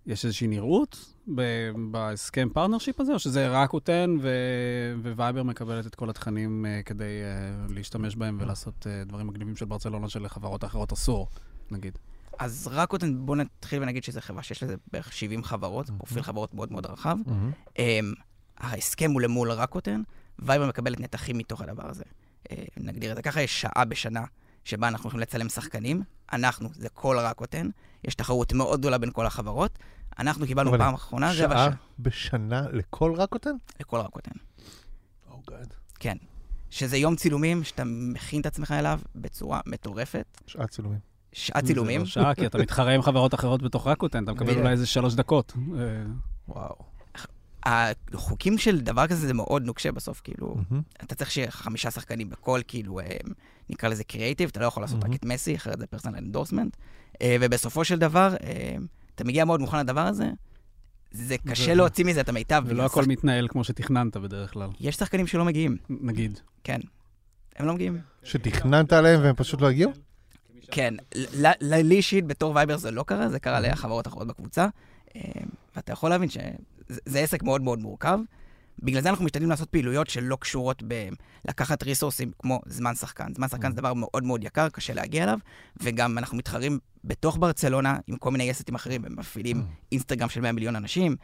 יש 0.05 0.25
איזושהי 0.25 0.47
נראות 0.47 1.05
ב- 1.35 1.69
בהסכם 1.91 2.47
partnership 2.53 2.99
הזה, 3.01 3.13
או 3.13 3.19
שזה 3.19 3.47
רקוטן 3.49 4.17
ו- 4.21 5.11
ווייבר 5.15 5.43
מקבלת 5.43 5.85
את 5.87 5.95
כל 5.95 6.09
התכנים 6.09 6.65
אה, 6.65 6.81
כדי 6.85 7.03
אה, 7.23 7.73
להשתמש 7.75 8.15
בהם 8.15 8.37
ולעשות 8.41 8.87
אה, 8.87 9.03
דברים 9.03 9.27
מגניבים 9.27 9.55
של 9.55 9.65
ברצלונה 9.65 10.09
שלחברות 10.09 10.63
האחרות 10.63 10.93
אסור, 10.93 11.27
נגיד. 11.71 11.97
אז 12.39 12.69
רק 12.71 12.91
עוד 12.91 13.03
בואו 13.17 13.37
נתחיל 13.37 13.83
ונגיד 13.83 14.03
שזו 14.03 14.21
חברה 14.21 14.43
שיש 14.43 14.63
לזה 14.63 14.75
בערך 14.93 15.13
70 15.13 15.43
חברות, 15.43 15.89
Mhm. 15.89 15.93
פרופיל 15.97 16.21
חברות 16.23 16.53
מאוד 16.53 16.71
מאוד 16.71 16.85
רחב. 16.85 17.17
מהמם. 17.25 17.51
אמ, 17.79 18.13
ההסכם 18.57 19.11
הוא 19.11 19.21
למול 19.21 19.51
רקוטן, 19.51 20.01
וייבר 20.39 20.67
מקבלת 20.67 20.99
נתחים 20.99 21.37
מתוך 21.37 21.61
הדבר 21.61 21.89
הזה. 21.89 22.03
אה, 22.51 22.63
נגדיר 22.77 23.11
את 23.11 23.15
זה 23.15 23.21
ככה, 23.21 23.41
יש 23.41 23.61
שעה 23.61 23.85
בשנה 23.85 24.23
שבה 24.63 24.87
אנחנו 24.87 25.03
הולכים 25.03 25.19
לצלם 25.19 25.49
שחקנים. 25.49 26.03
אנחנו, 26.33 26.69
זה 26.73 26.89
כל 26.89 27.17
רקוטן, 27.19 27.69
יש 28.03 28.15
תחרות 28.15 28.53
מאוד 28.53 28.79
גדולה 28.79 28.97
בין 28.97 29.11
כל 29.11 29.25
החברות. 29.25 29.79
אנחנו 30.19 30.45
קיבלנו 30.45 30.71
פעם 30.77 30.93
אחרונה 30.93 31.31
רבע 31.31 31.35
שעה 31.37 31.49
שעה 31.49 31.69
בשנה 31.99 32.65
לכל 32.71 33.13
רקוטן? 33.17 33.55
לכל 33.79 33.97
רקוטן. 33.97 34.31
או 35.31 35.41
גאד. 35.49 35.73
כן. 35.99 36.17
שזה 36.69 36.97
יום 36.97 37.15
צילומים 37.15 37.63
שאתה 37.63 37.83
מכין 37.85 38.41
את 38.41 38.45
עצמך 38.45 38.71
אליו 38.71 38.99
בצורה 39.15 39.61
מטורפת. 39.65 40.41
שעת 40.47 40.69
צילומים. 40.69 40.99
שעת 41.33 41.65
צילומים. 41.65 41.99
זה 41.99 42.05
לא 42.05 42.09
שעה, 42.09 42.35
כי 42.35 42.45
אתה 42.45 42.57
מתחרה 42.57 42.91
עם 42.91 43.01
חברות 43.01 43.33
אחרות 43.33 43.61
בתוך 43.61 43.87
רקוטן, 43.87 44.23
אתה 44.23 44.31
מקבל. 44.31 44.57
אולי 44.57 44.71
איזה 44.71 44.87
שלוש 44.87 45.13
דקות. 45.13 45.53
אה, 45.57 46.03
וואו. 46.47 46.94
החוקים 47.65 48.57
של 48.57 48.81
דבר 48.81 49.07
כזה 49.07 49.27
זה 49.27 49.33
מאוד 49.33 49.65
נוקשה 49.65 49.91
בסוף, 49.91 50.21
כאילו, 50.23 50.55
מהמם. 50.69 50.81
אתה 51.03 51.15
צריך 51.15 51.31
שיהיה 51.31 51.51
חמישה 51.51 51.91
שחקנים 51.91 52.29
בכל, 52.29 52.61
כאילו, 52.67 52.99
אה, 52.99 53.05
נקרא 53.69 53.89
לזה 53.89 54.03
קריאייטיב, 54.03 54.49
אתה 54.49 54.59
לא 54.59 54.65
יכול 54.65 54.83
לעשות 54.83 54.97
רק 54.97 55.03
מהמם. 55.03 55.15
את 55.15 55.25
מסי, 55.25 55.55
אחרת 55.55 55.79
זה 55.79 55.87
personal 55.87 56.17
endorsement. 56.17 56.77
ובסופו 57.23 57.83
של 57.85 57.99
דבר, 57.99 58.35
אה, 58.43 58.75
אתה 59.15 59.23
מגיע 59.23 59.45
מאוד 59.45 59.59
מוכן 59.59 59.79
לדבר 59.79 60.01
הזה, 60.01 60.29
זה 61.11 61.35
קשה 61.37 61.71
ו- 61.71 61.75
להוציא 61.75 62.05
מזה 62.05 62.21
את 62.21 62.29
המיטב. 62.29 62.63
ולא 62.65 62.85
הכל 62.85 63.01
שחק- 63.01 63.09
מתנהל 63.11 63.47
כמו 63.47 63.63
שתכננת 63.63 64.17
בדרך 64.17 64.53
כלל, 64.53 64.69
יש 64.79 64.95
שחקנים 64.95 65.27
שלא 65.27 65.45
מגיעים, 65.45 65.77
נגיד. 65.89 66.39
כן. 66.63 66.79
הם 67.55 67.65
לא 67.65 67.73
מגיעים. 67.73 67.97
שתכננת 68.23 68.93
עליהם 68.93 69.21
והם 69.23 69.35
פשוט 69.35 69.61
לא 69.61 69.67
הגיעו? 69.69 69.91
כן, 70.71 70.93
לי 71.61 71.95
אישית 71.95 72.25
בתור 72.27 72.55
וייבר 72.55 72.77
זה 72.77 72.91
לא 72.91 73.03
קרה, 73.03 73.29
זה 73.29 73.39
קרה 73.39 73.59
לחברות 73.59 74.07
אחרות 74.07 74.27
בקבוצה, 74.27 74.67
אה, 75.15 75.21
ואתה 75.75 75.93
יכול 75.93 76.09
להבין 76.09 76.29
שזה 76.29 76.41
זה 76.89 77.19
עסק 77.19 77.43
מאוד 77.43 77.61
מאוד 77.61 77.79
מורכב. 77.79 78.19
בגלל 78.79 79.01
זה 79.01 79.09
אנחנו 79.09 79.25
משתדלים 79.25 79.49
לעשות 79.49 79.69
פעילויות 79.69 80.09
שלא 80.09 80.35
קשורות 80.35 80.83
בלקחת 81.45 81.83
resourceים 81.83 82.31
כמו 82.39 82.61
זמן 82.65 82.95
שחקן. 82.95 83.33
זמן 83.35 83.47
שחקן 83.47 83.69
זה 83.71 83.77
דבר 83.77 83.93
מאוד 83.93 84.23
מאוד 84.23 84.43
יקר, 84.43 84.69
קשה 84.69 84.93
להגיע 84.93 85.23
אליו, 85.23 85.39
וגם 85.77 86.17
אנחנו 86.17 86.37
מתחרים 86.37 86.79
בתוך 87.03 87.37
ברצלונה 87.39 87.97
עם 88.07 88.17
כל 88.17 88.31
מיני 88.31 88.51
assetים 88.51 88.75
אחרים, 88.75 89.05
הם 89.05 89.15
מפעילים 89.19 89.65
אינסטגרם 89.91 90.29
של 90.29 90.41
100 90.41 90.51
מיליון 90.51 90.75
אנשים, 90.75 91.15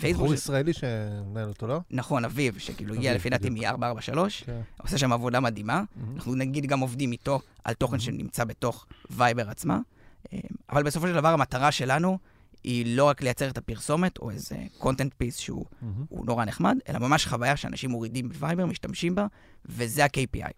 פייסבוק, 0.00 0.22
בחור 0.24 0.34
ישראלי 0.34 0.72
שמנהל 0.72 1.48
אותו, 1.48 1.66
לא? 1.66 1.80
נכון, 1.90 2.24
אביב, 2.24 2.58
שכאילו 2.58 2.94
הגיע 2.94 3.14
לפי 3.14 3.30
דעתי 3.30 3.50
בדיוק. 3.50 3.66
מ-443, 3.78 4.44
כן. 4.46 4.60
עושה 4.82 4.98
שם 4.98 5.12
עבודה 5.12 5.40
מדהימה. 5.40 5.82
מהמם. 5.96 6.14
אנחנו 6.16 6.34
נגיד 6.34 6.66
גם 6.66 6.80
עובדים 6.80 7.12
איתו 7.12 7.40
על 7.64 7.74
תוכן 7.74 7.96
Mhm. 7.96 8.00
שנמצא 8.00 8.44
בתוך 8.44 8.86
וייבר 9.10 9.50
עצמה, 9.50 9.78
אה, 10.32 10.38
אבל 10.70 10.82
בסופו 10.82 11.06
של 11.06 11.14
דבר 11.14 11.28
המטרה 11.28 11.72
שלנו 11.72 12.18
היא 12.64 12.96
לא 12.96 13.04
רק 13.04 13.22
לייצר 13.22 13.50
את 13.50 13.58
הפרסומת 13.58 14.18
או 14.18 14.30
איזה 14.30 14.56
content 14.80 15.22
piece 15.22 15.40
שהוא. 15.40 15.64
הוא 16.08 16.26
נורא 16.26 16.44
נחמד, 16.44 16.76
אלא 16.88 16.98
ממש 16.98 17.26
חוויה 17.26 17.56
שאנשים 17.56 17.90
מורידים 17.90 18.28
בווייבר, 18.28 18.66
משתמשים 18.66 19.14
בה, 19.14 19.26
וזה 19.66 20.04
ה-KPI. 20.04 20.52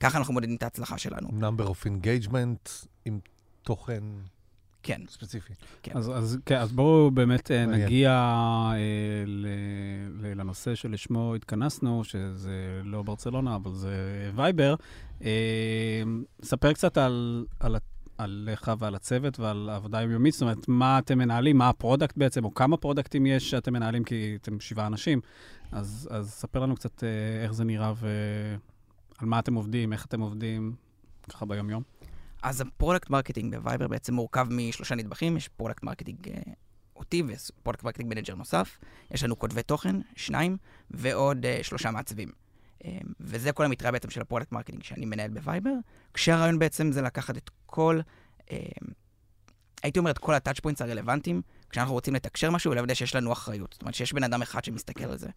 ככה 0.00 0.18
אנחנו 0.18 0.34
מודדים 0.34 0.56
את 0.56 0.62
ההצלחה 0.62 0.98
שלנו. 0.98 1.28
number 1.28 1.62
of 1.62 1.86
engagement 1.86 2.86
עם 3.04 3.18
תוכן 3.62 4.02
כן. 4.86 5.00
ספציפי. 5.08 5.52
כן. 5.82 5.92
אז, 5.94 6.10
אז, 6.14 6.38
כן, 6.46 6.56
אז 6.56 6.72
בואו 6.72 7.10
באמת 7.10 7.50
אה, 7.50 7.66
מעניין. 7.66 7.86
נגיע 7.86 8.10
אה, 8.10 8.76
ל, 9.26 9.46
ל, 10.20 10.40
לנושא 10.40 10.74
שלשמו 10.74 11.34
התכנסנו, 11.34 12.04
שזה 12.04 12.80
לא 12.84 13.02
ברצלונה, 13.02 13.56
אבל 13.56 13.72
זה 13.72 13.96
וייבר. 14.34 14.74
אה, 15.24 16.02
ספר 16.42 16.72
קצת 16.72 16.98
על, 16.98 17.46
על, 17.60 17.76
עליך 18.18 18.70
ועל 18.78 18.94
הצוות 18.94 19.40
ועל 19.40 19.68
העבודה 19.68 19.98
היומיומית, 19.98 20.32
זאת 20.32 20.42
אומרת, 20.42 20.68
מה 20.68 20.98
אתם 20.98 21.18
מנהלים, 21.18 21.58
מה 21.58 21.68
ה 21.68 21.74
product 21.74 22.16
בעצם, 22.16 22.44
או 22.44 22.54
כמה 22.54 22.76
productים 22.76 23.26
יש 23.26 23.50
שאתם 23.50 23.72
מנהלים, 23.72 24.04
כי 24.04 24.38
אתם 24.42 24.60
שבעה 24.60 24.86
אנשים. 24.86 25.20
אז, 25.72 26.08
אז 26.12 26.30
ספר 26.30 26.60
לנו 26.60 26.74
קצת 26.74 27.04
אה, 27.04 27.42
איך 27.42 27.52
זה 27.52 27.64
נראה 27.64 27.92
ועל 27.96 29.28
מה 29.28 29.38
אתם 29.38 29.54
עובדים, 29.54 29.92
איך 29.92 30.06
אתם 30.06 30.20
עובדים, 30.20 30.74
ככה 31.30 31.46
ביום-יום. 31.46 31.82
אז 32.42 32.60
ה 32.60 32.66
product 32.66 33.10
marketing 33.10 33.56
בווייבר 33.56 33.88
בעצם 33.88 34.14
מורכב 34.14 34.46
משלושה 34.50 34.94
נדבכים, 34.94 35.36
יש 35.36 35.48
product 35.48 35.82
marketing 35.82 36.28
אה, 36.28 36.52
אותי 36.96 37.22
ו 37.26 37.33
product 37.33 37.84
marketing 37.84 38.14
manager 38.14 38.34
נוסף, 38.34 38.78
יש 39.10 39.24
לנו 39.24 39.38
כותבי 39.38 39.62
תוכן, 39.62 39.96
שניים, 40.16 40.56
ועוד 40.90 41.44
uh, 41.44 41.62
שלושה 41.62 41.90
מעצבים. 41.90 42.28
Um, 42.82 42.86
וזה 43.20 43.52
כל 43.52 43.64
המטריה 43.64 43.92
בעצם 43.92 44.10
של 44.10 44.20
ה 44.20 44.24
product 44.24 44.52
marketing 44.52 44.82
שאני 44.82 45.06
מנהל 45.06 45.30
בווייבר, 45.30 45.72
כשהרעיון 46.16 46.58
בעצם 46.58 46.92
זה 46.92 47.02
לקחת 47.02 47.36
את 47.36 47.50
כל, 47.66 48.00
um, 48.40 48.52
הייתי 49.82 49.98
אומר 49.98 50.10
את 50.10 50.18
כל 50.18 50.34
ה 50.34 50.38
touch 50.38 50.60
points 50.60 50.82
הרלוונטיים, 50.82 51.42
כשאנחנו 51.70 51.94
רוצים 51.94 52.14
לתקשר 52.14 52.50
משהו 52.50 52.70
ולוודא 52.70 52.94
שיש 52.94 53.14
לנו 53.14 53.32
אחריות. 53.32 53.72
זאת 53.72 53.82
אומרת 53.82 53.94
שיש 53.94 54.12
בן 54.12 54.24
אדם 54.24 54.42
אחד 54.42 54.64
שמסתכל 54.64 55.04
על 55.04 55.18
זה. 55.18 55.28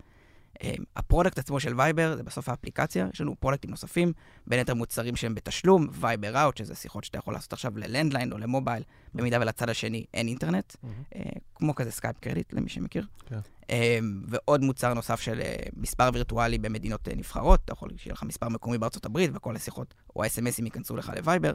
אמ, 0.64 0.84
ה 0.96 1.01
product 1.01 1.40
עצמו 1.40 1.60
של 1.60 1.74
וייבר 1.78 2.16
זה 2.16 2.24
בסוף 2.24 2.50
האפליקציה, 2.50 3.08
יש 3.14 3.22
לנו 3.22 3.36
productים 3.40 3.70
נוספים, 3.70 4.14
בין 4.48 4.60
היתר 4.60 4.74
מוצרים 4.74 5.16
שהם 5.16 5.36
בתשלום, 5.36 5.88
וייבר 5.92 6.44
out, 6.44 6.58
שזה 6.58 6.76
שיחות 6.76 7.04
שאתה 7.04 7.18
יכול 7.18 7.34
לעשות 7.34 7.54
עכשיו 7.54 7.78
ל 7.78 7.84
landline 7.84 8.32
או 8.32 8.38
ל 8.38 8.44
mobile, 8.44 8.84
במידה 9.14 9.38
ולצד 9.42 9.70
השני 9.70 10.06
אין 10.14 10.28
אינטרנט, 10.28 10.76
אה, 11.16 11.22
כמו 11.56 11.76
כזה 11.76 11.92
Skype 11.92 12.20
credit 12.20 12.54
למי 12.54 12.70
שמכיר. 12.70 13.06
כן. 13.26 13.40
אמ, 13.70 14.22
ועוד 14.28 14.62
מוצר 14.62 14.94
נוסף 14.94 15.20
של 15.20 15.42
אה, 15.42 15.56
מספר 15.78 16.10
וירטואלי 16.14 16.58
במדינות 16.58 17.08
אה, 17.08 17.16
נבחרות, 17.16 17.60
אתה 17.66 17.74
יכול 17.74 17.90
שיהיה 17.98 18.14
לך 18.14 18.24
מספר 18.24 18.50
מקומי 18.50 18.78
בארצות 18.78 19.06
הברית, 19.06 19.32
וכל 19.34 19.56
השיחות 19.56 19.94
או 20.16 20.24
ה-SMSים 20.24 20.66
ייכנסו 20.66 20.96
לך 20.96 21.12
לווייבר. 21.16 21.54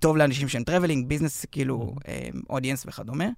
טוב 0.00 0.16
לאנשים 0.16 0.48
שהם 0.48 0.64
traveling, 0.64 1.08
business, 1.08 1.44
כאילו, 1.44 1.94
audience 2.50 2.84
וכדומה. 2.86 3.28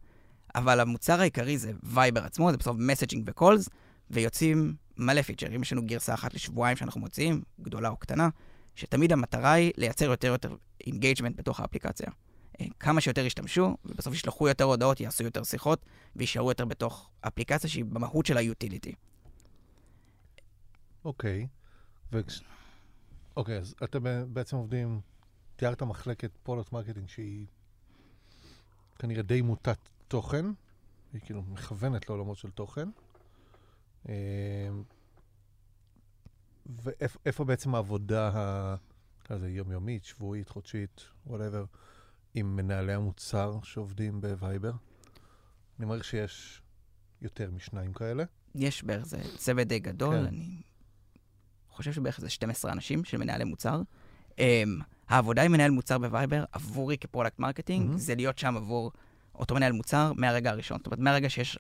אבל 0.55 0.81
המוצר 0.81 1.21
העיקרי 1.21 1.59
זה 1.59 1.73
וייבר 1.83 2.25
עצמו, 2.25 2.51
זה 2.51 2.57
בסוף 2.57 2.77
messaging 2.79 3.25
ו 3.27 3.33
calls. 3.33 3.69
ויוצאים 4.11 4.75
מלא 4.97 5.23
פיצ'רים. 5.23 5.63
יש 5.63 5.73
לנו 5.73 5.87
גרסה 5.87 6.15
אחת 6.15 6.35
לשבועיים 6.35 6.77
שאנחנו 6.77 7.01
מוציאים, 7.01 7.43
גדולה 7.61 7.89
או 7.89 7.97
קטנה, 7.97 8.29
שתמיד 8.75 9.13
המטרה 9.13 9.53
היא 9.53 9.73
לייצר 9.77 10.05
יותר 10.05 10.29
ויותר 10.29 10.57
engagement 10.87 11.37
בתוך 11.37 11.61
האפליקציה. 11.61 12.07
אה, 12.61 12.67
כמה 12.81 13.01
שיותר 13.01 13.25
ישתמשו, 13.25 13.77
ובסוף 13.85 14.15
ישלחו 14.15 14.49
יותר 14.49 14.65
הודעות, 14.65 15.01
יעשו 15.01 15.25
יותר 15.25 15.43
שיחות, 15.43 15.87
ויישארו 16.17 16.51
יותר 16.51 16.65
בתוך 16.65 17.11
אפליקציה 17.21 17.71
שהיא 17.71 17.85
במהות 17.85 18.27
של 18.27 18.37
ה 18.37 18.43
utility. 18.43 18.95
אוקיי. 21.05 21.47
אוקיי, 23.37 23.59
אז 23.59 23.75
אתם 23.85 24.05
בעצם 24.33 24.57
עובדים, 24.57 25.01
תיארת 25.57 25.83
מחלקת 25.83 26.31
product 26.43 26.73
marketing 26.73 27.09
שהיא 27.09 27.47
כנראה 28.99 29.23
די 29.23 29.43
מוטת 29.43 29.79
תוכן, 30.09 30.47
היא 31.13 31.21
כאילו 31.21 31.43
מכוונת 31.43 32.09
לעולמות 32.09 32.37
של 32.37 32.51
תוכן. 32.51 32.89
אמ, 34.09 34.13
ואיפה 36.67 37.45
בעצם 37.45 37.75
העבודה 37.75 38.77
כזה 39.25 39.49
יומיומית, 39.49 40.05
שבועית, 40.05 40.49
חודשית, 40.49 41.01
whatever, 41.27 41.65
עם 42.37 42.57
מנהלי 42.57 42.93
המוצר 42.93 43.59
שעובדים 43.63 44.21
בווייבר? 44.21 44.73
אני 45.79 45.87
מעריך 45.87 46.05
שיש 46.05 46.63
יותר 47.23 47.51
משניים 47.51 47.93
כאלה. 47.93 48.25
יש 48.55 48.85
בערך, 48.85 49.07
זה 49.07 49.19
צוות 49.37 49.67
די 49.67 49.79
גדול, 49.79 50.15
כן. 50.15 50.25
אני 50.25 50.63
חושב 51.69 51.93
שבערך 51.93 52.21
זה 52.21 52.31
12 52.31 52.73
אנשים 52.73 53.05
של 53.05 53.19
מנהלי 53.19 53.45
מוצר. 53.45 53.83
Um, 54.31 54.39
העבודה 55.09 55.43
עם 55.43 55.53
מנהל 55.53 55.71
מוצר 55.71 55.99
בווייבר, 55.99 56.45
עבורי 56.53 56.99
כ 56.99 57.08
product 57.08 57.39
marketing, 57.39 57.95
mm-hmm. 57.95 57.99
זה 57.99 58.15
להיות 58.15 58.39
שם 58.39 58.57
עבור 58.57 58.93
אותו 59.35 59.55
מנהל 59.55 59.73
מוצר 59.73 60.13
מהרגע 60.17 60.51
הראשון. 60.51 60.79
זאת 60.79 60.87
אומרת, 60.87 60.99
מהרגע 60.99 61.31
שיש 61.31 61.59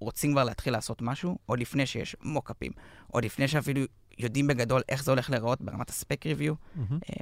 רוצים 0.00 0.32
כבר 0.32 0.44
להתחיל 0.44 0.72
לעשות 0.72 1.02
משהו, 1.02 1.38
עוד 1.46 1.58
לפני 1.58 1.86
שיש 1.86 2.16
mockupים, 2.22 2.72
עוד 3.06 3.24
לפני 3.24 3.48
שאפילו 3.48 3.80
יודעים 4.18 4.46
בגדול 4.46 4.82
איך 4.88 5.04
זה 5.04 5.10
הולך 5.10 5.30
להיראות 5.30 5.60
ברמת 5.60 5.90
ה 5.90 5.97
spec 5.97 6.26
review. 6.26 6.54
Mm-hmm. 6.54 7.12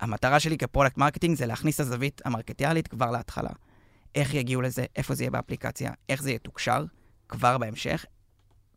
המטרה 0.00 0.40
שלי 0.40 0.58
כ 0.58 0.67
product 0.67 0.98
marketing 0.98 1.36
זה 1.36 1.46
להכניס 1.46 1.74
את 1.74 1.80
הזווית 1.80 2.20
המרקטיאלית 2.24 2.88
כבר 2.88 3.10
להתחלה. 3.10 3.50
איך 4.14 4.34
יגיעו 4.34 4.62
לזה, 4.62 4.84
איפה 4.96 5.14
זה 5.14 5.22
יהיה 5.22 5.30
באפליקציה, 5.30 5.92
איך 6.08 6.22
זה 6.22 6.30
יתוקשר 6.30 6.84
כבר 7.28 7.58
בהמשך, 7.58 8.04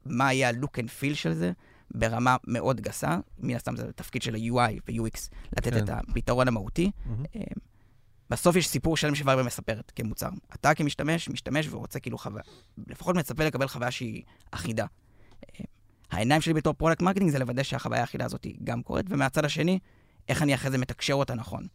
מה 0.06 0.34
יהיה 0.34 0.50
ה-look 0.50 0.78
and 0.80 0.88
feel 1.02 1.16
של 1.16 1.34
זה 1.34 1.52
ברמה 1.92 2.36
מאוד 2.48 2.82
גסה. 2.82 3.18
מן 3.40 3.56
הסתם 3.56 3.76
זה 3.76 3.94
תפקיד 3.94 4.22
של 4.22 4.36
ה-UI 4.36 4.80
ו-UX, 4.88 5.30
לתת 5.58 5.74
כן. 5.74 5.84
את 5.84 5.90
הפתרון 5.90 6.48
המהותי. 6.48 6.92
Mm-hmm. 7.08 7.60
בסוף 8.30 8.56
יש 8.56 8.68
סיפור 8.68 8.98
שלם 8.98 9.16
שווייבר 9.16 9.44
מספרת 9.44 9.92
כמוצר. 9.96 10.30
אתה 10.54 10.74
כמשתמש, 10.74 11.30
משתמש 11.30 11.68
ורוצה 11.70 12.00
כאילו 12.00 12.18
חוויה, 12.18 12.44
לפחות 12.88 13.16
מצפה 13.16 13.44
לקבל 13.44 13.68
חוויה 13.68 13.92
שהיא 13.92 14.24
אחידה. 14.52 14.86
אה, 15.44 15.66
העיניים 16.12 16.42
שלי 16.42 16.54
בתור 16.54 16.74
product 16.74 17.02
marketing 17.02 17.32
זה 17.32 17.40
לוודא 17.40 17.64
שהחוויה 17.64 18.02
האחידה 18.02 18.26
הזאת 18.26 18.48
גם 18.64 18.82
קורית, 18.82 19.06
ומהצד 19.10 19.46
השני, 19.46 19.80
איך 20.30 20.42
אני 20.42 20.56
אחרי 20.56 20.72
זה 20.72 20.78
מתקשר 20.78 21.14
אותה 21.14 21.36
נכון. 21.36 21.68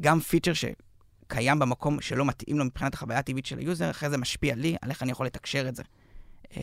גם 0.00 0.20
פיצ'ר 0.20 0.52
שקיים 0.52 1.58
במקום 1.58 2.00
שלא 2.00 2.24
מתאים 2.24 2.58
לו 2.58 2.64
מבחינת 2.64 2.94
החוויה 2.94 3.18
הטבעית 3.18 3.46
של 3.46 3.58
ה 3.58 3.63
user, 3.63 3.90
אחרי 3.90 4.10
זה 4.10 4.18
משפיע 4.18 4.54
לי 4.54 4.76
על 4.82 4.90
איך 4.90 5.02
אני 5.02 5.12
יכול 5.12 5.26
לתקשר 5.26 5.68
את 5.68 5.76
זה. 5.76 5.82
אה, 6.56 6.62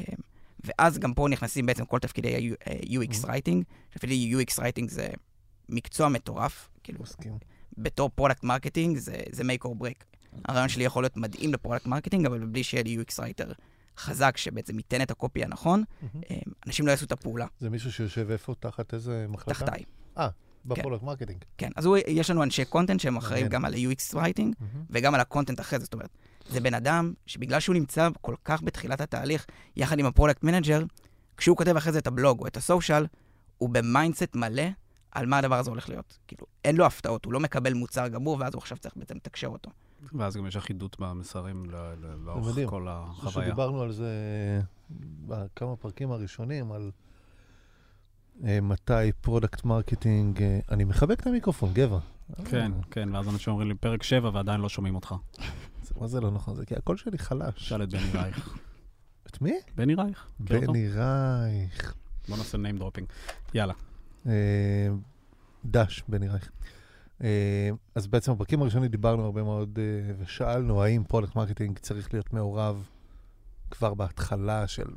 ואז 0.63 1.00
גם 1.00 1.13
פה 1.13 1.27
נכנסים 1.29 1.65
בעצם 1.65 1.86
כל 1.86 2.00
תפקידי 2.00 2.36
ה-UX 2.36 3.27
writing, 3.27 3.63
אפילו 3.98 4.13
UX 4.13 4.62
writing 4.62 4.89
זה 4.89 5.08
מקצוע 5.70 6.10
מטורף. 6.10 6.70
כאילו, 6.84 7.00
מסכים. 7.01 7.38
בתור 7.77 8.10
product 8.10 8.43
marketing 8.43 8.98
זה, 8.98 9.15
זה 9.31 9.43
make 9.43 9.65
or 9.65 9.84
break. 9.84 10.03
הרעיון 10.46 10.70
שלי 10.70 10.84
יכול 10.84 11.03
להיות 11.03 11.17
מדהים 11.17 11.53
ל 11.53 11.58
product 11.58 11.86
marketing, 11.86 12.25
אבל 12.25 12.46
בלי 12.46 12.63
שיהיה 12.63 12.84
לי 12.84 12.98
UX 12.98 13.22
writer 13.22 13.51
חזק 13.98 14.38
שבעצם 14.38 14.77
ייתן 14.77 15.01
את 15.01 15.12
ה 15.12 15.18
copy 15.18 15.43
הנכון, 15.43 15.84
mm-hmm. 15.84 16.34
אנשים 16.67 16.86
לא 16.86 16.91
יעשו 16.91 17.05
את 17.05 17.12
הפעולה. 17.12 17.46
זה 17.60 17.70
מישהו 17.70 17.91
שיושב 17.91 18.31
איפה? 18.31 18.55
תחת 18.60 18.93
איזה 18.93 19.25
מחלקה? 19.29 19.65
תחתיי. 19.65 19.84
אה, 20.17 20.29
ב 20.65 20.70
product 20.70 21.00
כן. 21.00 21.06
marketing. 21.05 21.46
כן, 21.58 21.70
אז 21.75 21.86
הוא, 21.86 21.98
יש 22.08 22.30
לנו 22.30 22.44
אנשי 22.44 22.65
content 22.65 23.00
שהם 23.00 23.18
אחראים 23.18 23.48
גם 23.48 23.65
על 23.65 23.74
ה-UX 23.74 24.18
writing 24.17 24.55
mm-hmm. 24.56 24.77
וגם 24.89 25.15
על 25.15 25.22
ה 25.22 25.26
content 25.26 25.60
אחרי 25.60 25.80
זה. 25.80 25.86
זאת 25.86 25.94
אומרת, 25.94 26.10
זה 26.50 26.60
בן 26.60 26.74
אדם 26.74 27.13
שבגלל 27.25 27.60
שהוא 27.60 27.74
נמצא 27.74 28.10
כל 28.22 28.36
כך 28.46 28.62
בתחילת 28.63 29.01
התהליך, 29.01 29.46
יחד 29.75 30.00
עם 30.00 30.06
ה 30.05 30.10
product 30.10 30.43
manager, 30.43 30.84
כשהוא 31.38 31.58
כותב 31.58 31.75
אחרי 31.75 31.91
זה 31.91 32.00
את 32.00 32.08
הבלוג 32.08 32.39
או 32.39 32.48
את 32.48 32.58
ה 32.58 32.64
social, 32.64 33.08
הוא 33.58 33.70
ב 33.70 33.78
mindset 33.78 34.36
מלא 34.36 34.63
על 35.12 35.25
מה 35.25 35.38
הדבר 35.38 35.56
הזה 35.56 35.70
הולך 35.70 35.89
להיות. 35.89 36.18
כאילו, 36.27 36.46
אין 36.65 36.75
לו 36.75 36.86
הפתעות, 36.86 37.25
הוא 37.25 37.34
לא 37.34 37.39
מקבל 37.39 37.74
מוצר 37.74 38.08
גמור, 38.08 38.38
ואז 38.39 38.53
הוא 38.53 38.60
עכשיו 38.60 38.77
צריך 38.77 38.98
בעצם 38.98 39.15
לתקשר 39.15 39.48
אותו. 39.48 39.72
ואז 40.13 40.38
גם 40.38 40.48
יש 40.48 40.56
אחידות 40.56 41.00
במסרים 41.00 41.65
לאורך 42.25 42.70
כל 42.70 42.88
החוויה. 42.89 43.48
כשדיברנו 43.48 43.82
על 43.82 43.91
זה 43.91 44.12
בכמה 45.27 45.75
פרקים 45.75 46.12
הראשונים, 46.12 46.72
על 46.72 46.82
אה, 46.82 46.89
מתי 48.43 49.12
product 49.22 49.65
marketing, 49.65 50.41
אה, 50.41 50.60
אני 50.71 50.83
מחבק 50.83 51.19
את 51.19 51.27
המיקרופון, 51.27 51.74
גבע. 51.74 52.00
כן, 52.45 52.71
כן, 52.91 53.15
ואז 53.15 53.27
אנשים 53.27 53.51
אומרים 53.51 53.69
לי, 53.69 53.75
פרק 53.75 54.03
7 54.03 54.29
ועדיין 54.33 54.62
לא 54.62 54.69
שומעים 54.69 54.95
אותך. 54.95 55.15
מה 56.01 56.07
זה 56.07 56.21
לא 56.21 56.31
נכון? 56.31 56.55
זה 56.55 56.65
כי 56.65 56.75
הקול 56.75 56.98
שלי 56.98 57.17
חלש. 57.17 57.53
שאל 57.57 57.83
את 57.83 57.89
בני 57.89 58.12
רייך. 58.13 58.57
את 59.27 59.41
מי? 59.41 59.53
בני 59.75 59.95
רייך. 59.95 60.27
בני 60.39 60.89
רייך. 60.89 61.93
בוא 62.27 62.38
נעשה 62.38 62.57
name 62.57 62.81
dropping. 62.81 63.05
יאללה. 63.53 63.74
אה, 64.27 64.88
דש, 65.65 66.03
בני 66.07 66.27
רייך. 66.27 66.51
אה, 67.24 67.69
אז 67.95 68.07
בעצם 68.07 68.33
בפרקים 68.33 68.62
הראשונים 68.62 68.91
דיברנו 68.91 69.25
הרבה 69.25 69.43
מאוד 69.43 69.79
אה, 69.81 70.13
ושאלנו 70.19 70.83
האם 70.83 71.03
product 71.03 71.36
marketing 71.36 71.79
צריך 71.79 72.13
להיות 72.13 72.33
מעורב 72.33 72.86
כבר 73.71 73.93
בהתחלה 73.93 74.67
של 74.67 74.88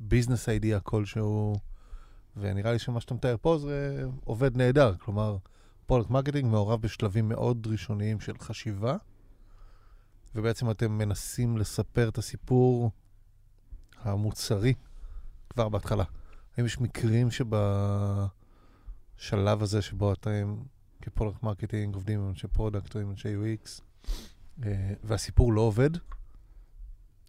business 0.00 0.48
idea 0.48 0.80
כלשהו, 0.80 1.56
ונראה 2.36 2.72
לי 2.72 2.78
שמה 2.78 3.00
שאתה 3.00 3.14
מתאר 3.14 3.36
פה 3.40 3.58
זה 3.58 4.04
עובד 4.24 4.56
נהדר. 4.56 4.94
כלומר, 4.98 5.36
product 5.86 6.10
marketing 6.10 6.50
מעורב 6.50 6.82
בשלבים 6.82 7.28
מאוד 7.28 7.66
ראשוניים 7.66 8.20
של 8.20 8.38
חשיבה, 8.38 8.96
ובעצם 10.34 10.70
אתם 10.70 10.98
מנסים 10.98 11.58
לספר 11.58 12.08
את 12.08 12.18
הסיפור 12.18 12.90
המוצרי 13.98 14.74
כבר 15.48 15.68
בהתחלה. 15.68 16.04
האם 16.56 16.66
יש 16.66 16.80
מקרים 16.80 17.28
שבשלב 17.30 18.32
הזה 19.62 19.82
שבו 19.82 20.12
אתם 20.12 20.56
כ 21.02 21.11
product 21.11 21.42
marketing 21.42 21.94
עובדים 21.94 22.20
עם 22.20 22.28
אנשי 22.28 22.48
product 22.48 22.96
או 22.96 23.00
עם 23.00 23.10
אנשי 23.10 23.28
UX, 23.28 23.80
אה, 24.64 24.92
והסיפור 25.04 25.52
לא 25.52 25.60
עובד, 25.60 25.90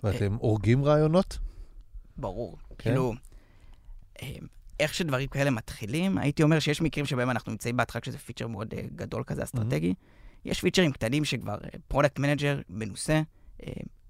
ואתם 0.03 0.33
אה. 0.33 0.37
הורגים 0.39 0.85
רעיונות? 0.85 1.39
ברור. 2.17 2.57
כן? 2.69 2.75
כאילו, 2.77 3.13
אה, 4.21 4.37
איך 4.79 4.93
שדברים 4.93 5.27
כאלה 5.27 5.49
מתחילים, 5.49 6.17
הייתי 6.17 6.43
אומר 6.43 6.59
שיש 6.59 6.81
מקרים 6.81 7.05
שבהם 7.05 7.29
אנחנו 7.29 7.51
נמצאים 7.51 7.77
בהתחלה 7.77 8.01
כשזה 8.01 8.17
פיצ'ר 8.17 8.47
מאוד 8.47 8.73
גדול 8.95 9.23
כזה, 9.23 9.43
אסטרטגי. 9.43 9.91
Mm-hmm. 9.91 10.49
יש 10.49 10.61
פיצ'רים 10.61 10.91
קטנים 10.91 11.25
שכבר 11.25 11.57
product 11.87 12.19
manager 12.19 12.59
מנוסה, 12.69 13.21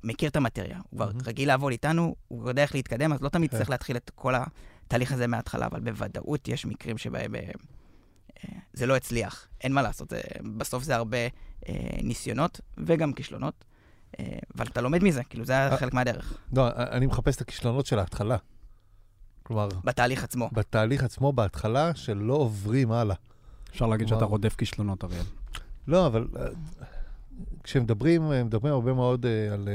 מכיר 0.04 0.30
את 0.30 0.36
המטריה. 0.36 0.78
הוא 0.78 0.98
כבר 0.98 1.12
mm-hmm. 1.12 1.28
רגיל 1.28 1.48
לעבוד 1.48 1.72
איתנו, 1.72 2.16
הוא 2.28 2.50
יודע 2.50 2.62
איך 2.62 2.76
להתקדם, 2.76 3.14
אז 3.14 3.22
לא 3.22 3.30
תמיד 3.30 3.50
okay. 3.50 3.52
כן. 3.52 3.58
צריך 3.58 3.70
להתחיל 3.70 3.98
את 3.98 4.12
כל 4.16 4.34
התהליך 4.86 5.12
הזה 5.12 5.28
מההתחלה, 5.28 5.66
אבל 5.66 5.80
בוודאות 5.80 6.48
יש 6.48 6.66
מקרים 6.66 6.98
שבהם 6.98 7.36
אה, 7.36 7.50
זה 8.74 8.86
לא 8.86 8.96
הצליח, 8.96 9.48
אין 9.62 9.74
מה 9.74 9.82
לעשות, 9.82 10.10
זה, 10.10 10.22
בסוף 10.58 10.84
זה 10.84 10.96
הרבה 10.96 11.18
אה, 11.18 11.74
ניסיונות 12.04 12.62
וגם 12.78 13.14
כישלונות, 13.14 13.66
אבל 14.56 14.66
אתה 14.66 14.82
לומד 14.82 15.04
מזה, 15.04 15.24
כאילו 15.24 15.46
זה 15.46 15.54
היה. 15.54 15.78
חלק 15.78 15.94
מהדרך, 15.94 16.38
לא, 16.54 16.68
אני 16.76 17.06
מחפש 17.06 17.36
את 17.36 17.42
הכישלונות 17.42 17.86
של 17.86 18.00
ההתחלה. 18.00 18.38
כלומר, 19.48 19.70
בתהליך 19.84 20.24
עצמו. 20.24 20.50
בתהליך 20.54 21.04
עצמו, 21.04 21.34
בהתחלה, 21.34 21.96
שלא 21.96 22.34
עוברים 22.34 22.92
הלאה. 22.92 23.16
אפשר 23.72 23.88
להגיד 23.88 24.08
שאתה 24.08 24.18
וואו. 24.18 24.30
רודף 24.30 24.56
כישלונות, 24.56 25.04
אריאל. 25.04 25.24
לא, 25.88 26.08
אבל 26.08 26.28
אה, 26.36 26.46
כשמדברים, 27.64 28.32
אה, 28.32 28.44
מדברים 28.44 28.74
הרבה 28.74 28.94
מאוד 28.94 29.26
אה, 29.26 29.54
על 29.54 29.70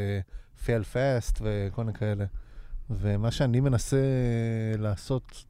fail 0.64 0.95
fast 0.95 1.38
וכל 1.41 1.85
מיני 1.85 1.99
כאלה. 1.99 2.25
ומה 2.91 3.31
שאני 3.31 3.61
מנסה 3.61 3.97
לעשות 4.79 5.45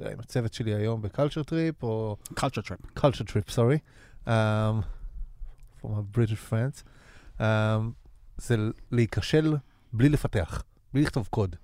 עם 0.00 0.20
הצוות 0.20 0.54
שלי 0.54 0.74
היום 0.74 1.02
ב-culture 1.02 1.44
trip, 1.46 1.82
או 1.82 2.16
culture 2.34 2.62
trip. 2.62 2.98
culture 2.98 3.24
trip, 3.24 3.54
sorry, 3.54 3.78
um, 4.26 4.30
for 5.80 5.86
my 5.86 6.16
British 6.16 6.52
friends, 6.52 6.82
um, 7.38 7.42
זה 8.36 8.56
להיכשל 8.90 9.56
בלי 9.92 10.08
לפתח, 10.08 10.62
בלי 10.94 11.02
לכתוב 11.02 11.28
קוד, 11.30 11.56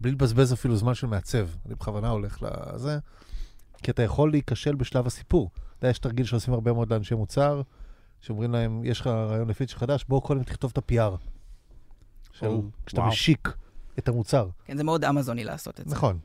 בלי 0.00 0.10
לבזבז 0.12 0.52
אפילו 0.52 0.76
זמן 0.76 0.94
של 0.94 1.06
מעצב. 1.06 1.48
אני 1.66 1.74
בכוונה 1.74 2.08
הולך 2.08 2.42
לזה, 2.42 2.98
כי 3.82 3.90
אתה 3.90 4.02
יכול 4.02 4.30
להיכשל 4.30 4.74
בשלב 4.74 5.06
הסיפור. 5.06 5.50
אתה 5.54 5.86
יודע, 5.86 5.90
יש 5.90 5.98
תרגיל 5.98 6.26
שעושים 6.26 6.54
הרבה 6.54 6.72
מאוד 6.72 6.92
לאנשי 6.92 7.14
מוצר, 7.14 7.62
שאומרים 8.20 8.52
להם, 8.52 8.84
יש 8.84 9.00
לך 9.00 9.06
רעיון 9.06 9.48
לפיצ'ר 9.48 9.76
חדש, 9.76 10.04
בוא 10.08 10.20
קודם 10.20 10.42
תכתוב 10.42 10.72
את 10.76 10.78
ה-PR. 10.78 11.16
של, 12.32 12.46
או, 12.46 12.62
כשאתה 12.86 13.00
וואו. 13.00 13.12
משיק 13.12 13.48
את 13.98 14.08
המוצר. 14.08 14.48
כן, 14.64 14.76
זה 14.76 14.84
מאוד 14.84 15.04
אמזוני 15.04 15.44
לעשות 15.44 15.80
את 15.80 15.88
זה. 15.88 15.94
נכון. 15.94 16.18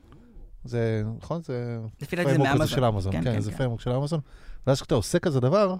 זה, 0.64 1.02
נכון? 1.18 1.42
זה 1.42 1.78
לפי 2.02 2.16
דעתי 2.16 2.32
זה 2.32 2.38
מאמזון. 2.38 2.66
של 2.66 2.84
אמזון, 2.84 3.12
כן, 3.12 3.24
כן, 3.24 3.32
כן, 3.32 3.40
זה 3.40 3.50
כן. 3.50 3.56
framework 3.56 3.80
של 3.80 3.90
אמזון. 3.90 4.20
ואז 4.66 4.80
כשאתה 4.80 4.94
עושה 4.94 5.18
כזה 5.18 5.40
דבר, 5.40 5.74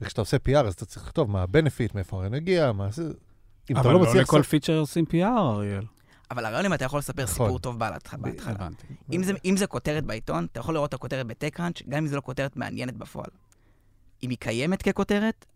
וכשאתה 0.00 0.20
עושה 0.20 0.36
PR, 0.48 0.66
אז 0.66 0.74
אתה 0.74 0.86
צריך 0.86 1.06
לכתוב 1.06 1.30
מה 1.30 1.42
ה-benefit, 1.42 1.94
מאיפה 1.94 2.16
הרעיון 2.16 2.34
הגיע, 2.34 2.72
מה 2.72 2.90
זה... 2.90 3.02
אם 3.70 3.76
אתה 3.76 3.80
אבל 3.80 3.92
לא 3.92 4.00
לא 4.00 4.06
מצליח... 4.06 4.22
לכל 4.22 4.42
פיצ'ר 4.42 4.78
עושים 4.78 5.04
PR, 5.10 5.38
אריאל. 5.38 5.84
אבל 6.30 6.44
הרעיון 6.44 6.66
אם 6.66 6.74
אתה 6.74 6.84
יכול 6.84 6.98
לספר 6.98 7.22
נכון. 7.22 7.34
סיפור 7.46 7.58
טוב 7.58 7.78
בהתח- 7.78 8.14
בהתחלה. 8.14 8.68
אם 9.12 9.22
זה, 9.22 9.32
אם 9.44 9.56
זה 9.56 9.66
כותרת 9.66 10.04
בעיתון, 10.04 10.46
אתה 10.52 10.60
יכול 10.60 10.74
לראות 10.74 10.88
את 10.88 10.94
הכותרת 10.94 11.26
בטק-ראנץ', 11.26 11.82
גם 11.88 11.98
אם 11.98 12.06
זו 12.06 12.16
לא 12.16 12.20
כותרת 12.20 12.56
מעניינת 12.56 12.96
בפועל. 12.96 13.30
אם 14.22 14.30
היא 14.30 14.38
קיימת 14.38 14.82
ככותרת, 14.82 15.46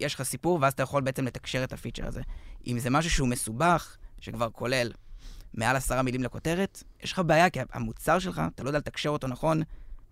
יש 0.00 0.14
לך 0.14 0.22
סיפור, 0.22 0.58
ואז 0.62 0.72
אתה 0.72 0.82
יכול 0.82 1.02
בעצם 1.02 1.24
לתקשר 1.24 1.64
את 1.64 1.72
הפיצ'ר 1.72 2.06
הזה. 2.06 2.22
אם 2.66 2.78
זה 2.78 2.90
משהו 2.90 3.10
שהוא 3.10 3.28
מסובך, 3.28 3.96
שכבר 4.20 4.50
כולל 4.50 4.92
מעל 5.54 5.76
עשרה 5.76 6.02
מילים 6.02 6.22
לכותרת, 6.22 6.82
יש 7.02 7.12
לך 7.12 7.18
בעיה, 7.18 7.50
כי 7.50 7.60
המוצר 7.72 8.18
שלך, 8.18 8.42
אתה 8.54 8.62
לא 8.62 8.68
יודע 8.68 8.78
לתקשר 8.78 9.08
אותו 9.08 9.26
נכון 9.26 9.62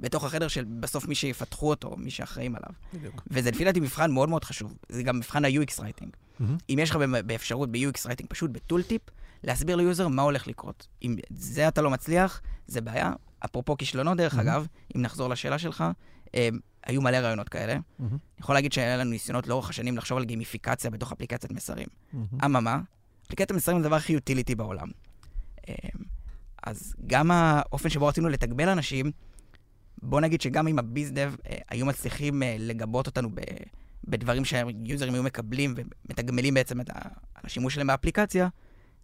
בתוך 0.01 0.25
החדר 0.25 0.49
של 0.49 0.65
בסוף 0.65 1.09
מי 1.09 1.15
שיפתחו 1.15 1.71
אותו, 1.71 1.97
מי 1.97 2.11
שאחראים 2.11 2.57
עליו. 2.57 2.71
בדיוק. 2.95 3.23
וזה 3.31 3.51
לפי 3.51 3.65
דעתי 3.65 3.81
מבחן 3.81 4.11
מאוד 4.11 4.29
מאוד 4.29 4.45
חשוב. 4.45 4.75
זה 4.89 5.03
גם 5.03 5.17
מבחן 5.17 5.45
ה-UX 5.45 5.81
רייטינג. 5.83 6.17
מהמם. 6.43 6.57
אם 6.71 6.79
יש 6.79 6.91
לך 6.91 6.97
באפשרות 7.27 7.73
ב-UX 7.73 8.07
writing, 8.07 8.31
פשוט 8.31 8.51
ב 8.51 8.83
tooltip, 8.83 9.03
להסביר 9.45 9.77
ל 9.77 9.83
user 9.83 10.09
מה 10.09 10.23
הולך 10.23 10.47
לקרות. 10.47 10.87
אם 11.03 11.17
זה 11.31 11.69
אתה 11.69 11.83
לא 11.83 11.91
מצליח, 11.91 12.41
זה 12.67 12.81
בעיה. 12.81 13.13
אפרופו 13.45 13.77
כישלונות, 13.77 14.17
דרך 14.17 14.35
מהמם. 14.35 14.49
אגב, 14.49 14.67
אם 14.97 15.03
נחזור 15.03 15.29
לשאלה 15.29 15.59
שלך, 15.59 15.85
אה, 16.35 16.49
היו 16.87 17.03
מלא 17.03 17.17
רעיונות 17.17 17.49
כאלה. 17.49 17.73
אני 17.73 17.81
מהמם. 17.99 18.17
יכול 18.41 18.55
להגיד 18.55 18.73
שהיה 18.73 18.97
לנו 18.97 19.11
ניסיונות 19.11 19.47
לאורך 19.47 19.71
השנים 19.71 19.97
לחשוב 19.97 20.19
על 20.19 20.25
גימיפיקציה 20.25 20.91
בתוך 20.91 21.13
אפליקציית 21.13 21.53
מסרים. 21.53 21.87
אממה, 22.45 22.81
אפליקציית 23.27 23.53
מסרים 23.53 23.79
זה 23.81 23.87
הדבר 23.87 23.97
הכי 23.97 24.13
utility 24.13 24.55
בעולם. 24.55 24.89
אה, 25.69 25.75
אז 26.63 26.95
גם 27.07 27.31
האופן 27.31 27.89
שבו 27.89 28.07
רצינו 28.07 28.29
לתגמל 28.29 28.69
אנשים, 28.69 29.13
בוא 30.03 30.21
נגיד 30.21 30.41
שגם 30.41 30.69
אם 30.69 30.79
ה 30.79 30.86
bizdev 30.86 31.33
אה, 31.47 31.57
היו 31.71 31.87
מצליחים 31.87 32.43
אה, 32.43 32.57
לגבות 32.59 33.07
אותנו 33.07 33.31
ב, 33.35 33.41
בדברים 34.05 34.45
שהיוזרים 34.45 35.15
היו 35.15 35.23
מקבלים 35.23 35.75
ומתגמלים 35.77 36.55
בעצם 36.55 36.81
את 36.81 36.91
השימוש 37.45 37.75
שלהם 37.75 37.87
באפליקציה, 37.87 38.49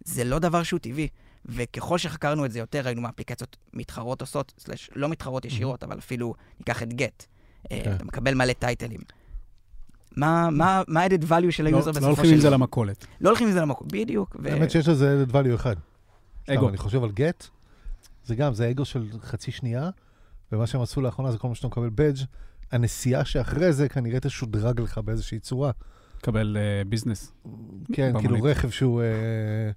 זה 0.05 0.23
לא 0.23 0.39
דבר 0.39 0.63
שהוא 0.63 0.79
טבעי. 0.79 1.07
וככל 1.45 1.97
שחקרנו 1.97 2.45
את 2.45 2.51
זה 2.51 2.59
יותר, 2.59 2.81
ראינו 2.85 3.01
מה 3.01 3.09
אפליקציות 3.09 3.57
מתחרות 3.73 4.21
עושות, 4.21 4.53
slash 4.59 4.89
לא 4.95 5.09
מתחרות 5.09 5.45
ישירות, 5.45 5.83
אבל 5.83 5.97
אפילו, 5.99 6.33
ניקח 6.59 6.83
את 6.83 6.93
גט. 6.93 7.25
אה, 7.71 7.81
כן. 7.83 7.93
אתה 7.95 8.03
מקבל 8.05 8.33
מלא 8.33 8.53
טייטלים. 8.53 8.99
מה 10.17 10.49
מה- 10.51 10.81
מה 10.87 11.01
ה-added 11.03 11.23
value 11.29 11.51
של 11.51 11.63
לא 11.63 11.67
ה 11.69 11.72
user 11.72 11.85
לא 11.91 11.91
בסופו 11.91 12.05
הולכים 12.07 12.25
עם 12.25 12.35
של 12.35 12.41
זה? 12.41 12.49
למכולת. 12.49 13.05
לא 13.21 13.29
הולכים 13.29 13.47
עם 13.47 13.53
זה 13.53 13.61
למקום, 13.61 13.87
בדיוק. 13.91 14.35
האמת 14.45 14.71
שיש 14.71 14.87
לזה 14.87 15.25
added 15.27 15.31
value 15.33 15.55
אחד. 15.55 15.75
אגו. 16.49 16.69
אני 16.69 16.77
חושב 16.77 17.03
על 17.03 17.11
גט, 17.11 17.47
זה 18.25 18.35
גם, 18.35 18.53
זה 18.53 18.69
אגו 18.69 18.85
של 18.85 19.07
חצי 19.21 19.51
שנייה, 19.51 19.89
ומה 20.51 20.67
שהם 20.67 20.81
עשו 20.81 21.01
לאחרונה 21.01 21.31
זה 21.31 21.37
כל 21.37 21.47
מה 21.47 21.55
שאתה 21.55 21.67
מקבל 21.67 21.89
בגט, 21.95 22.17
הנסיעה 22.71 23.25
שאחרי 23.25 23.73
זה 23.73 23.89
כנראה 23.89 24.19
תשודרג 24.19 24.79
לך 24.79 24.97
באיזושהי 24.97 25.39
צורה. 25.39 25.71
קבל 26.21 26.57
אה, 26.59 26.83
business. 26.85 27.33
כן, 27.93 28.09
במונית. 28.09 28.31
כאילו 28.31 28.43
רכב 28.43 28.69
שהוא 28.69 29.01
אה, 29.01 29.71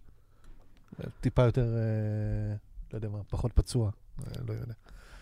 טיפה 1.21 1.43
יותר, 1.43 1.77
אה, 1.77 2.55
לא 2.93 2.99
יודע 2.99 3.09
מה, 3.09 3.19
פחות 3.29 3.53
פצוע, 3.53 3.91
אה, 4.19 4.33
לא 4.49 4.53
יודע. 4.53 4.75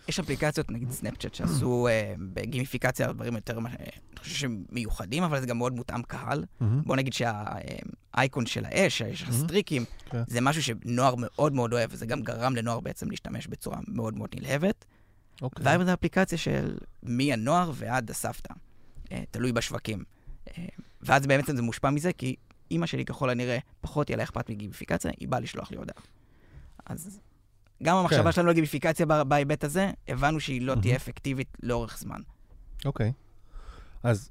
יש 0.07 0.19
אפליקציות, 0.19 0.71
נגיד 0.71 0.91
סנאפצ'אט, 0.91 1.33
שעשו 1.33 1.87
אה, 1.87 2.13
בגימיפיקציה 2.33 3.13
דברים 3.13 3.35
יותר, 3.35 3.57
אני 3.57 4.19
חושב 4.19 4.35
שהם 4.35 4.63
מיוחדים, 4.69 5.23
אבל 5.23 5.39
זה 5.39 5.45
גם 5.45 5.57
מאוד 5.57 5.73
מותאם 5.73 6.03
קהל. 6.03 6.45
בוא 6.61 6.95
נגיד 6.95 7.13
שהאייקון 7.13 8.45
של 8.45 8.65
האש, 8.65 8.97
שיש 8.97 9.21
לך. 9.23 9.31
סטריקים, 9.31 9.85
כן. 10.05 10.23
זה 10.27 10.41
משהו 10.41 10.63
שנוער 10.63 11.15
מאוד 11.17 11.53
מאוד 11.53 11.73
אוהב, 11.73 11.89
וזה 11.93 12.05
גם 12.05 12.21
גרם 12.21 12.55
לנוער 12.55 12.79
בעצם 12.79 13.09
להשתמש 13.09 13.47
בצורה 13.47 13.79
מאוד 13.87 14.17
מאוד 14.17 14.29
נלהבת. 14.35 14.85
אוקיי. 15.41 15.65
והיום 15.65 15.83
זו 15.83 15.93
אפליקציה 15.93 16.37
של 16.37 16.77
מהנוער 17.03 17.71
ועד 17.75 18.09
הסבתא, 18.09 18.53
אה, 19.11 19.23
תלוי 19.31 19.51
בשווקים. 19.51 20.03
אה, 20.57 20.65
ואז 21.01 21.27
בעצם 21.27 21.55
זה 21.55 21.61
מושפע 21.61 21.89
מזה, 21.89 22.13
כי 22.13 22.35
אימא 22.71 22.85
שלי 22.85 23.05
ככל 23.05 23.29
הנראה 23.29 23.57
פחות 23.81 24.09
יהיה 24.09 24.17
לה 24.17 24.23
אכפת 24.23 24.49
מגימיפיקציה, 24.49 25.11
היא 25.19 25.27
באה 25.27 25.39
לשלוח 25.39 25.71
לי 25.71 25.77
הודעה. 25.77 26.03
אז 26.85 27.19
גם 27.83 27.95
המחשבה 27.97 28.23
כן. 28.23 28.31
שלנו 28.31 28.47
על 28.49 28.53
גימיפיקציה 28.53 29.05
בה- 29.05 29.23
בהיבט 29.23 29.63
הזה, 29.63 29.91
הבנו 30.07 30.39
שהיא 30.39 30.61
לא 30.61 30.75
תהיה 30.75 30.83
מהמם. 30.83 30.95
אפקטיבית 30.95 31.57
לאורך 31.63 31.97
זמן. 31.97 32.21
אוקיי. 32.85 33.13
אז 34.03 34.29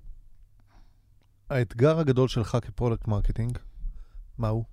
האתגר 1.51 1.99
הגדול 1.99 2.29
שלך 2.29 2.59
כ 2.63 2.73
product 2.73 3.09
marketing, 3.09 3.59
מה 4.39 4.49
הוא? 4.49 4.65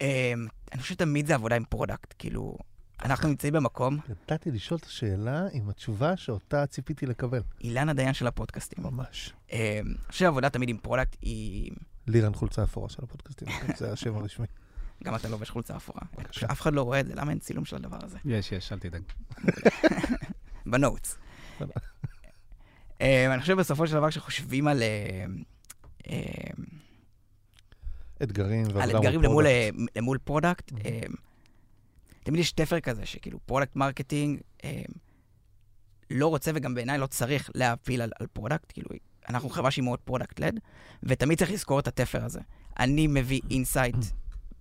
אה, 0.00 0.32
אני 0.72 0.80
חושב 0.82 0.94
שתמיד 0.94 1.26
זה 1.26 1.34
עבודה 1.34 1.56
עם 1.56 1.64
product, 1.64 2.14
כאילו, 2.18 2.56
אנחנו 3.04 3.28
נמצאים 3.28 3.52
במקום, 3.52 3.98
נתתי 4.08 4.50
לשאול 4.50 4.78
את 4.78 4.84
השאלה 4.84 5.46
עם 5.52 5.68
התשובה 5.68 6.16
שאותה 6.16 6.66
ציפיתי 6.66 7.06
לקבל. 7.06 7.42
אילנה 7.60 7.94
דיין 7.94 8.14
של 8.14 8.26
הפודקאסטים. 8.26 8.84
ממש. 8.84 9.32
אה, 9.52 9.80
אני 9.86 9.94
חושב 10.08 10.20
שעבודה 10.20 10.50
תמיד 10.50 10.68
עם 10.68 10.76
product 10.76 11.16
היא... 11.22 11.70
לירן 12.06 12.34
חולצה 12.34 12.64
אפורה 12.64 12.88
של 12.88 13.02
הפודקאסטים, 13.02 13.48
זה 13.78 13.92
השם 13.92 14.16
הרשמי. 14.16 14.46
גם 15.04 15.14
אתה 15.14 15.28
לובש 15.28 15.50
חולצה 15.50 15.76
אפורה. 15.76 16.00
בבקשה. 16.18 16.46
אף 16.52 16.60
אחד 16.60 16.72
לא 16.72 16.82
רואה 16.82 17.00
את 17.00 17.06
זה, 17.06 17.14
למה 17.14 17.30
אין 17.30 17.38
צילום 17.38 17.64
של 17.64 17.76
הדבר 17.76 17.98
הזה? 18.02 18.18
יש, 18.24 18.52
יש, 18.52 18.72
אל 18.72 18.78
תדאג. 18.78 19.02
ב 20.66 20.73
notes. 20.73 21.18
אה, 23.00 23.34
אני 23.34 23.40
חושב 23.40 23.56
בסופו 23.56 23.86
של 23.86 23.92
דבר 23.94 24.10
כשחושבים 24.10 24.68
על... 24.68 24.82
אה, 26.10 26.16
אתגרים 28.22 28.62
ועבודה 28.62 28.84
על 28.84 28.90
מול 28.90 28.96
אתגרים 28.98 29.22
למול, 29.22 29.44
product. 29.44 29.82
אה, 29.82 29.90
למול 29.96 30.18
product, 30.18 30.72
תמיד 32.30 32.40
יש 32.40 32.52
תפר 32.52 32.80
כזה, 32.80 33.06
שכאילו 33.06 33.38
product 33.46 33.76
marketing 33.76 34.40
אה, 34.64 34.82
לא 36.10 36.26
רוצה 36.26 36.50
וגם 36.54 36.74
בעיניי 36.74 36.98
לא 36.98 37.06
צריך 37.06 37.50
להפיל 37.54 38.02
על, 38.02 38.12
על 38.20 38.26
product, 38.32 38.72
כאילו 38.72 38.88
אנחנו 39.28 39.48
חברה 39.48 39.70
שהיא 39.70 39.84
מאוד 39.84 39.98
product 39.98 40.40
led, 40.40 40.60
ותמיד 41.02 41.38
צריך 41.38 41.50
לזכור 41.50 41.80
את 41.80 41.88
התפר 41.88 42.24
הזה. 42.24 42.40
אני 42.78 43.06
מביא 43.06 43.40
insight, 43.50 43.96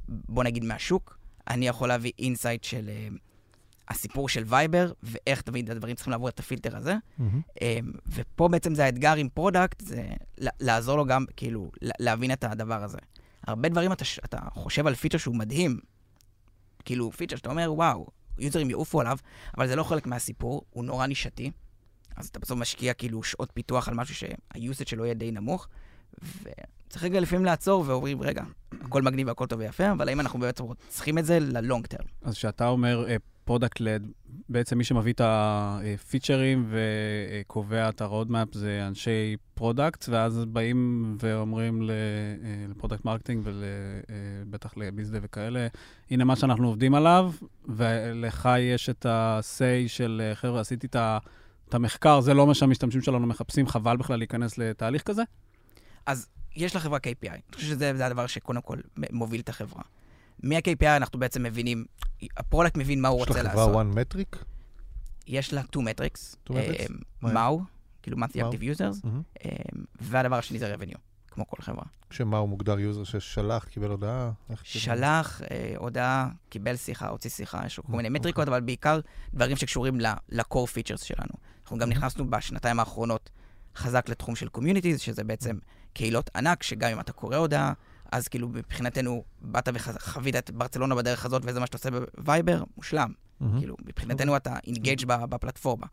בוא 0.08 0.44
נגיד 0.44 0.64
מהשוק, 0.64 1.18
אני 1.50 1.68
יכול 1.68 1.88
להביא 1.88 2.12
insight 2.20 2.64
של 2.64 2.90
אה, 2.90 3.08
הסיפור 3.90 4.30
של 4.30 4.44
וייבר, 4.46 4.92
ואיך 5.04 5.42
תמיד 5.42 5.72
הדברים 5.72 5.96
צריכים 5.96 6.12
לעבור 6.12 6.30
את 6.30 6.40
הפילטר 6.40 6.78
הזה. 6.78 6.96
מהמם. 7.18 7.42
אמ, 7.62 7.92
ופה 8.08 8.48
בעצם 8.48 8.76
זה 8.76 8.86
האתגר 8.86 9.16
עם 9.16 9.30
product, 9.30 9.82
זה 9.82 10.04
לעזור 10.38 10.98
לו 10.98 11.06
גם, 11.06 11.26
כאילו, 11.38 11.72
להבין 11.82 12.32
את 12.32 12.44
הדבר 12.44 12.84
הזה. 12.84 12.98
הרבה 13.48 13.70
דברים 13.70 13.92
אתה, 13.92 14.06
אתה 14.26 14.40
חושב 14.54 14.88
על 14.88 14.96
פיצ'ר 14.96 15.18
שהוא 15.18 15.36
מדהים, 15.36 15.80
כאילו, 16.86 17.12
פיצ'ר 17.12 17.36
שאתה 17.36 17.50
אומר, 17.50 17.74
וואו, 17.74 18.08
יוזרים 18.38 18.70
יעופו 18.70 19.02
עליו, 19.02 19.18
אבל 19.58 19.68
זה 19.68 19.76
לא 19.76 19.84
חלק 19.84 20.08
מהסיפור, 20.08 20.66
הוא 20.70 20.84
נורא 20.84 21.08
נישתי. 21.08 21.52
אז 22.16 22.28
אתה 22.28 22.40
בסוף 22.40 22.60
משקיע 22.60 22.94
כאילו 22.94 23.24
שעות 23.24 23.50
פיתוח 23.54 23.88
על 23.88 23.94
משהו 23.94 24.16
שהיוסט 24.16 24.88
שלו 24.88 25.06
יהיה 25.06 25.14
די 25.14 25.32
נמוך, 25.32 25.68
וצריך 26.14 27.04
רגע 27.04 27.20
לפעמים 27.20 27.46
לעצור 27.46 27.84
ואומרים, 27.88 28.22
רגע, 28.22 28.44
הכל 28.82 29.02
מגניב 29.02 29.28
והכל 29.28 29.46
טוב 29.46 29.60
ויפה, 29.60 29.92
אבל 29.92 30.10
האם 30.10 30.20
אנחנו 30.20 30.40
באמת 30.40 30.62
צריכים 30.88 31.18
את 31.18 31.26
זה 31.26 31.40
ל 31.40 31.49
long 31.49 31.88
term? 31.88 32.06
אז 32.22 32.34
כשאתה 32.34 32.68
אומר 32.68 33.06
product 33.50 33.80
led, 33.80 34.12
בעצם 34.50 34.78
מי 34.78 34.84
שמביא 34.84 35.14
את 35.14 35.22
הפיצ'רים 35.24 36.70
וקובע 36.70 37.90
את 37.90 38.02
ה 38.02 38.08
roadmap 38.08 38.48
זה 38.54 38.88
אנשי 38.88 39.36
product, 39.54 40.10
ואז 40.10 40.46
באים 40.46 41.16
ואומרים 41.20 41.90
ל 42.70 42.74
product 42.74 43.06
marketing 43.06 43.42
ובטח 43.46 44.78
ל 44.78 44.84
bizdev 44.84 45.20
וכאלה, 45.22 45.68
הנה 46.12 46.24
מה 46.24 46.36
שאנחנו 46.36 46.68
עובדים 46.68 46.96
עליו, 46.96 47.32
ולך 47.66 48.50
יש 48.60 48.90
את 48.90 49.06
ה-say 49.06 49.88
של, 49.88 50.32
חבר'ה, 50.34 50.60
עשיתי 50.60 50.88
את 50.88 51.74
המחקר, 51.74 52.22
זה 52.22 52.34
לא 52.34 52.48
מה 52.48 52.54
שהמשתמשים 52.54 53.02
שלנו 53.02 53.28
מחפשים, 53.28 53.68
חבל 53.68 53.98
בכלל 53.98 54.18
להיכנס 54.18 54.58
לתהליך 54.58 55.04
כזה? 55.04 55.24
אז 56.06 56.28
יש 56.56 56.76
לחברה 56.76 57.00
KPI. 57.00 57.30
אני 57.30 57.42
חושב 57.56 57.68
שזה 57.68 58.06
הדבר 58.06 58.28
שקודם 58.28 58.62
כל 58.62 58.78
מוביל 59.12 59.42
את 59.42 59.50
החברה. 59.50 59.84
מה-KPI 60.44 60.98
אנחנו 60.98 61.20
בעצם 61.20 61.44
מבינים, 61.44 61.86
ה 62.38 62.43
product 62.43 62.78
מבין 62.78 63.02
מה 63.02 63.08
הוא 63.08 63.20
רוצה 63.20 63.44
לעשות. 63.44 63.60
יש 63.60 63.68
לחברה 63.68 63.84
one 63.84 63.96
metric? 63.96 64.38
יש 65.28 65.54
לה 65.54 65.62
two 65.62 65.80
metrics. 65.80 66.36
two 66.50 66.54
metrics? 66.54 66.94
MAU, 67.22 67.62
כאילו 68.02 68.18
monthly 68.18 68.40
active 68.40 68.78
users, 68.78 69.08
והדבר 70.02 70.36
השני 70.36 70.60
זה 70.60 70.76
revenue, 70.76 70.98
כמו 71.28 71.48
כל 71.48 71.62
חברה. 71.62 71.84
כש 72.10 72.26
MAU 72.26 72.38
הוא 72.38 72.50
מוגדר 72.50 72.80
user 72.80 73.04
ששלח, 73.04 73.64
קיבל 73.64 73.90
הודעה? 73.90 74.32
שלח, 74.64 75.42
הודעה, 75.78 76.30
קיבל 76.50 76.76
שיחה, 76.76 77.08
הוציא 77.08 77.30
שיחה, 77.30 77.66
יש 77.66 77.80
כל 77.80 77.98
מיני 77.98 78.10
מטריקות, 78.10 78.48
אבל 78.48 78.62
בעיקר 78.62 79.00
דברים 79.34 79.56
שקשורים 79.56 80.00
ל-core 80.30 80.68
features 80.68 81.06
שלנו. 81.06 81.34
אנחנו 81.64 81.78
גם 81.78 81.90
נכנסנו 81.90 82.30
בשנתיים 82.30 82.80
האחרונות 82.80 83.30
חזק 83.76 84.10
לתחום 84.10 84.36
של 84.36 84.48
communities, 84.58 84.98
שזה 84.98 85.24
בעצם 85.24 85.58
קהילות 85.94 86.30
ענק, 86.36 86.64
שגם 86.64 86.92
אם 86.92 87.00
אתה 87.00 87.14
קורא 87.14 87.38
הודעה, 87.38 87.74
אז 88.12 88.28
כאילו 88.28 88.50
מבחינתנו, 88.50 89.24
באת 89.42 89.70
וחווית 89.74 90.36
את 90.36 90.52
ברצלונה 90.52 90.96
בדרך 90.96 91.26
הזאת, 91.26 91.42
וזה 91.46 91.60
מה 91.60 91.66
שאתה 91.66 91.78
עושה 91.78 91.90
בווייבר, 92.18 92.64
מושלם. 92.78 93.12
Mm-hmm. 93.12 93.46
כאילו, 93.60 93.76
מבחינתנו 93.86 94.36
אתה 94.36 94.56
engaged 94.68 95.06
בפלטפורמה. 95.06 95.88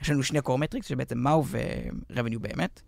יש 0.00 0.10
לנו 0.10 0.22
שני 0.22 0.38
metrics, 0.38 0.86
שבעצם 0.86 1.18
MAU 1.18 1.44
ו-revenue 1.46 2.38
באמת, 2.38 2.82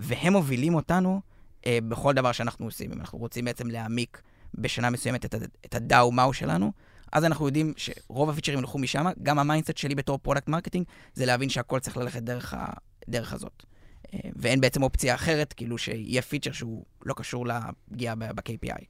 והם 0.00 0.32
מובילים 0.32 0.74
אותנו 0.74 1.20
בכל 1.68 2.12
דבר 2.12 2.32
שאנחנו 2.32 2.66
עושים. 2.66 2.92
אם 2.92 3.00
אנחנו 3.00 3.18
רוצים 3.18 3.44
בעצם 3.44 3.68
להעמיק 3.68 4.22
בשנה 4.54 4.90
מסוימת 4.90 5.24
את 5.64 5.74
ה- 5.74 5.88
DAU 5.88 6.10
MAU 6.10 6.32
שלנו, 6.32 6.72
אז 7.12 7.24
אנחנו 7.24 7.46
יודעים 7.46 7.72
שרוב 7.76 8.30
הפיצ'רים 8.30 8.58
ילכו 8.58 8.78
משם, 8.78 9.06
גם 9.22 9.38
ה 9.38 9.43
mindset 9.43 9.76
שלי 9.76 9.94
בתור 9.94 10.18
product 10.18 10.48
marketing, 10.48 10.86
זה 11.14 11.26
להבין 11.26 11.48
שהכל 11.48 11.80
צריך 11.80 11.96
ללכת 11.96 12.22
דרך 12.22 12.54
הדרך 13.08 13.32
הזאת. 13.32 13.64
ואין 14.36 14.60
בעצם 14.60 14.82
אופציה 14.82 15.14
אחרת, 15.14 15.52
כאילו 15.52 15.78
שיהיה 15.78 16.22
פיצ'ר 16.22 16.52
שהוא 16.52 16.84
לא 17.04 17.14
קשור 17.14 17.46
לפגיעה 17.46 18.14
ב-KPI. 18.14 18.84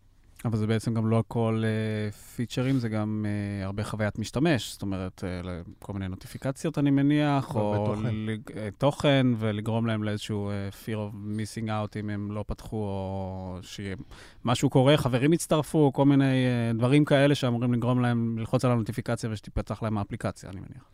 אבל 0.44 0.56
זה 0.56 0.66
בעצם 0.66 0.94
גם 0.94 1.06
לא 1.06 1.18
הכל 1.18 1.62
אה, 2.11 2.14
פיצ'רים, 2.14 2.78
זה 2.78 2.88
גם 2.88 3.26
אה, 3.27 3.64
הרבה 3.64 3.84
חוויית 3.84 4.18
משתמש, 4.18 4.72
זאת 4.72 4.82
אומרת, 4.82 5.24
אה, 5.24 5.46
כל 5.78 5.92
מיני 5.92 6.08
נוטיפיקציות, 6.08 6.78
אני 6.78 6.90
מניח, 6.90 7.54
או 7.54 7.87
תוכן. 7.87 8.14
לג, 8.14 8.40
תוכן, 8.78 9.26
ולגרום 9.38 9.87
להם 9.87 10.02
לאיזשהו 10.02 10.50
אה, 10.50 10.74
fear 10.84 10.96
of 10.96 11.14
missing 11.14 11.68
out 11.68 12.00
אם 12.00 12.10
הם 12.10 12.32
לא 12.32 12.44
פתחו, 12.46 12.76
או 12.76 13.58
שמשהו 13.62 14.70
קורה, 14.70 14.96
חברים 14.96 15.32
הצטרפו, 15.32 15.92
כל 15.92 16.04
מיני 16.04 16.46
אה, 16.72 16.77
דברים 16.76 17.04
כאלה 17.04 17.34
שאמורים 17.34 17.72
לגרום 17.72 18.00
להם 18.00 18.38
ללחוץ 18.38 18.64
על 18.64 18.70
הנוטיפיקציה 18.70 19.30
ושתפתח 19.30 19.82
להם 19.82 19.98
האפליקציה, 19.98 20.50
אני 20.50 20.60
מניח. 20.60 20.84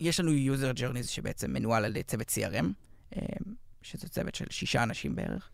יש 0.00 0.20
לנו 0.20 0.30
user 0.30 0.78
journeys 0.78 1.06
שבעצם 1.06 1.52
מנוהל 1.52 1.84
על 1.84 2.02
צוות 2.02 2.28
CRM. 2.28 2.87
שזה 3.82 4.08
צוות 4.08 4.34
של 4.34 4.44
שישה 4.50 4.82
אנשים 4.82 5.16
בערך. 5.16 5.50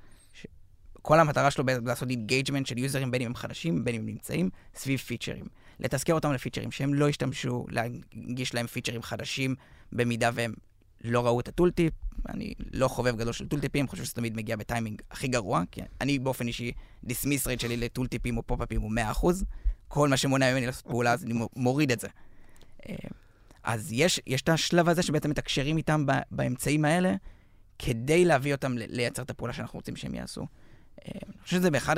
כל 1.03 1.21
המטרה 1.21 1.51
שלו 1.51 1.65
לעשות 1.87 2.11
engagement 2.11 2.67
של 2.67 2.79
יוזרים, 2.79 3.11
בין 3.11 3.23
אם 3.23 3.27
הם 3.27 3.35
חדשים, 3.35 3.85
בין 3.85 3.95
אם 3.95 4.01
הם 4.01 4.07
נמצאים, 4.07 4.51
סביב 4.75 4.99
פיצ'רים. 4.99 5.45
לתזכר 5.81 6.15
אותם 6.15 6.33
לפיצ'רים, 6.33 6.71
שהם 6.71 6.95
לא 6.95 7.09
ישתמשו, 7.09 7.67
להנגיש 7.71 8.55
להם 8.55 8.67
פיצ'רים 8.67 9.03
חדשים, 9.03 9.55
במידה 9.93 10.31
והם 10.35 10.55
לא 11.05 11.27
ראו 11.27 11.41
את 11.41 11.49
ה 11.49 11.53
tooltip. 11.53 11.93
אני 12.29 12.55
לא 12.73 12.89
חובב 12.89 13.17
גדול 13.17 13.33
של 13.33 13.49
טולטיפים, 13.49 13.89
חושב 13.89 14.05
שזה 14.05 14.15
תמיד 14.15 14.37
מגיע 14.37 14.57
בטיימינג 14.57 15.03
הכי 15.11 15.29
גרוע, 15.29 15.63
כי 15.71 15.81
אני 16.01 16.19
באופן 16.19 16.47
אישי, 16.47 16.73
dismiss 17.05 17.47
rate 17.47 17.61
שלי 17.61 17.77
לטולטיפים 17.77 18.37
או 18.37 18.43
פופ-אפים 18.43 18.81
הוא 18.81 18.93
100%. 19.23 19.27
כל 19.89 20.09
מה 20.09 20.17
שמונע 20.17 20.53
ממני 20.53 20.67
לעשות 20.67 20.87
פעולה, 20.87 21.13
אז 21.13 21.25
אני 21.25 21.35
מוריד 21.57 21.93
את 21.93 22.01
זה. 22.01 22.09
אה, 22.89 22.95
אז 23.65 23.93
יש, 23.93 24.21
יש 24.27 24.43
את 24.43 24.49
השלב 24.49 24.89
הזה 24.89 25.03
שבעצם 25.03 25.31
מתקשרים 25.31 25.77
איתם 25.77 26.07
באמצעים 26.31 26.85
האלה, 26.85 27.15
כדי 27.79 28.25
להביא 28.25 28.55
אותם 28.55 28.73
לייצר 28.77 29.23
את 29.23 29.31
הפעולה 29.31 29.53
שאנחנו 29.53 29.79
רוצים 29.79 29.97
שהם 29.97 30.15
יעשו. 30.15 30.41
אה, 30.41 31.13
אני 31.27 31.43
חושב 31.43 31.57
שזה 31.57 31.71
באחד 31.71 31.97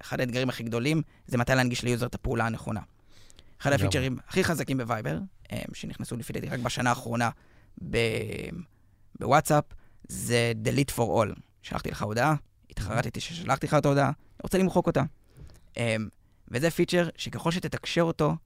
אחד 0.00 0.20
האתגרים 0.20 0.48
הכי 0.48 0.62
גדולים, 0.62 1.02
זה 1.26 1.38
מתי 1.38 1.54
להנגיש 1.54 1.82
ל 1.82 1.87
user 1.87 2.06
את 2.06 2.14
הפעולה 2.14 2.46
הנכונה. 2.46 2.80
אחד 3.60 3.72
הפיצ'רים 3.72 4.16
הכי 4.28 4.44
חזקים 4.44 4.78
בווייבר, 4.78 5.18
אה, 5.52 5.62
שנכנסו 5.72 6.16
לפי 6.16 6.32
דעתי 6.32 6.48
רק 6.48 6.60
בשנה 6.60 6.90
האחרונה 6.90 7.30
בוואטסאפ, 9.20 9.64
זה 10.08 10.52
delete 10.64 10.92
for 10.96 10.98
all. 11.02 11.40
שלחתי 11.62 11.90
לך 11.90 12.02
הודעה, 12.02 12.34
התחרטתי 12.70 13.20
ששלחתי 13.20 13.66
לך 13.66 13.74
את 13.74 13.84
ההודעה, 13.84 14.10
רוצה 14.42 14.58
למחוק 14.58 14.86
אותה. 14.86 15.02
אה, 15.78 15.96
וזה 16.48 16.70
פיצ'ר 16.70 17.08
שככל 17.16 17.50
שתתקשר 17.50 18.02
אותו, 18.02 18.36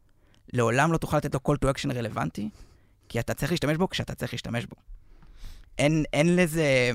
לעולם 0.52 0.92
לא 0.92 0.98
תוכל 0.98 1.16
לתת 1.16 1.34
לו 1.34 1.40
call 1.48 1.56
to 1.64 1.68
action 1.68 1.94
רלוונטי, 1.94 2.48
כי 3.08 3.20
אתה 3.20 3.34
צריך 3.34 3.50
להשתמש 3.52 3.76
בו 3.76 3.88
כשאתה 3.88 4.14
צריך 4.14 4.32
להשתמש 4.32 4.66
בו. 4.66 4.76
אין, 5.78 6.04
אין 6.12 6.36
לזה... 6.36 6.90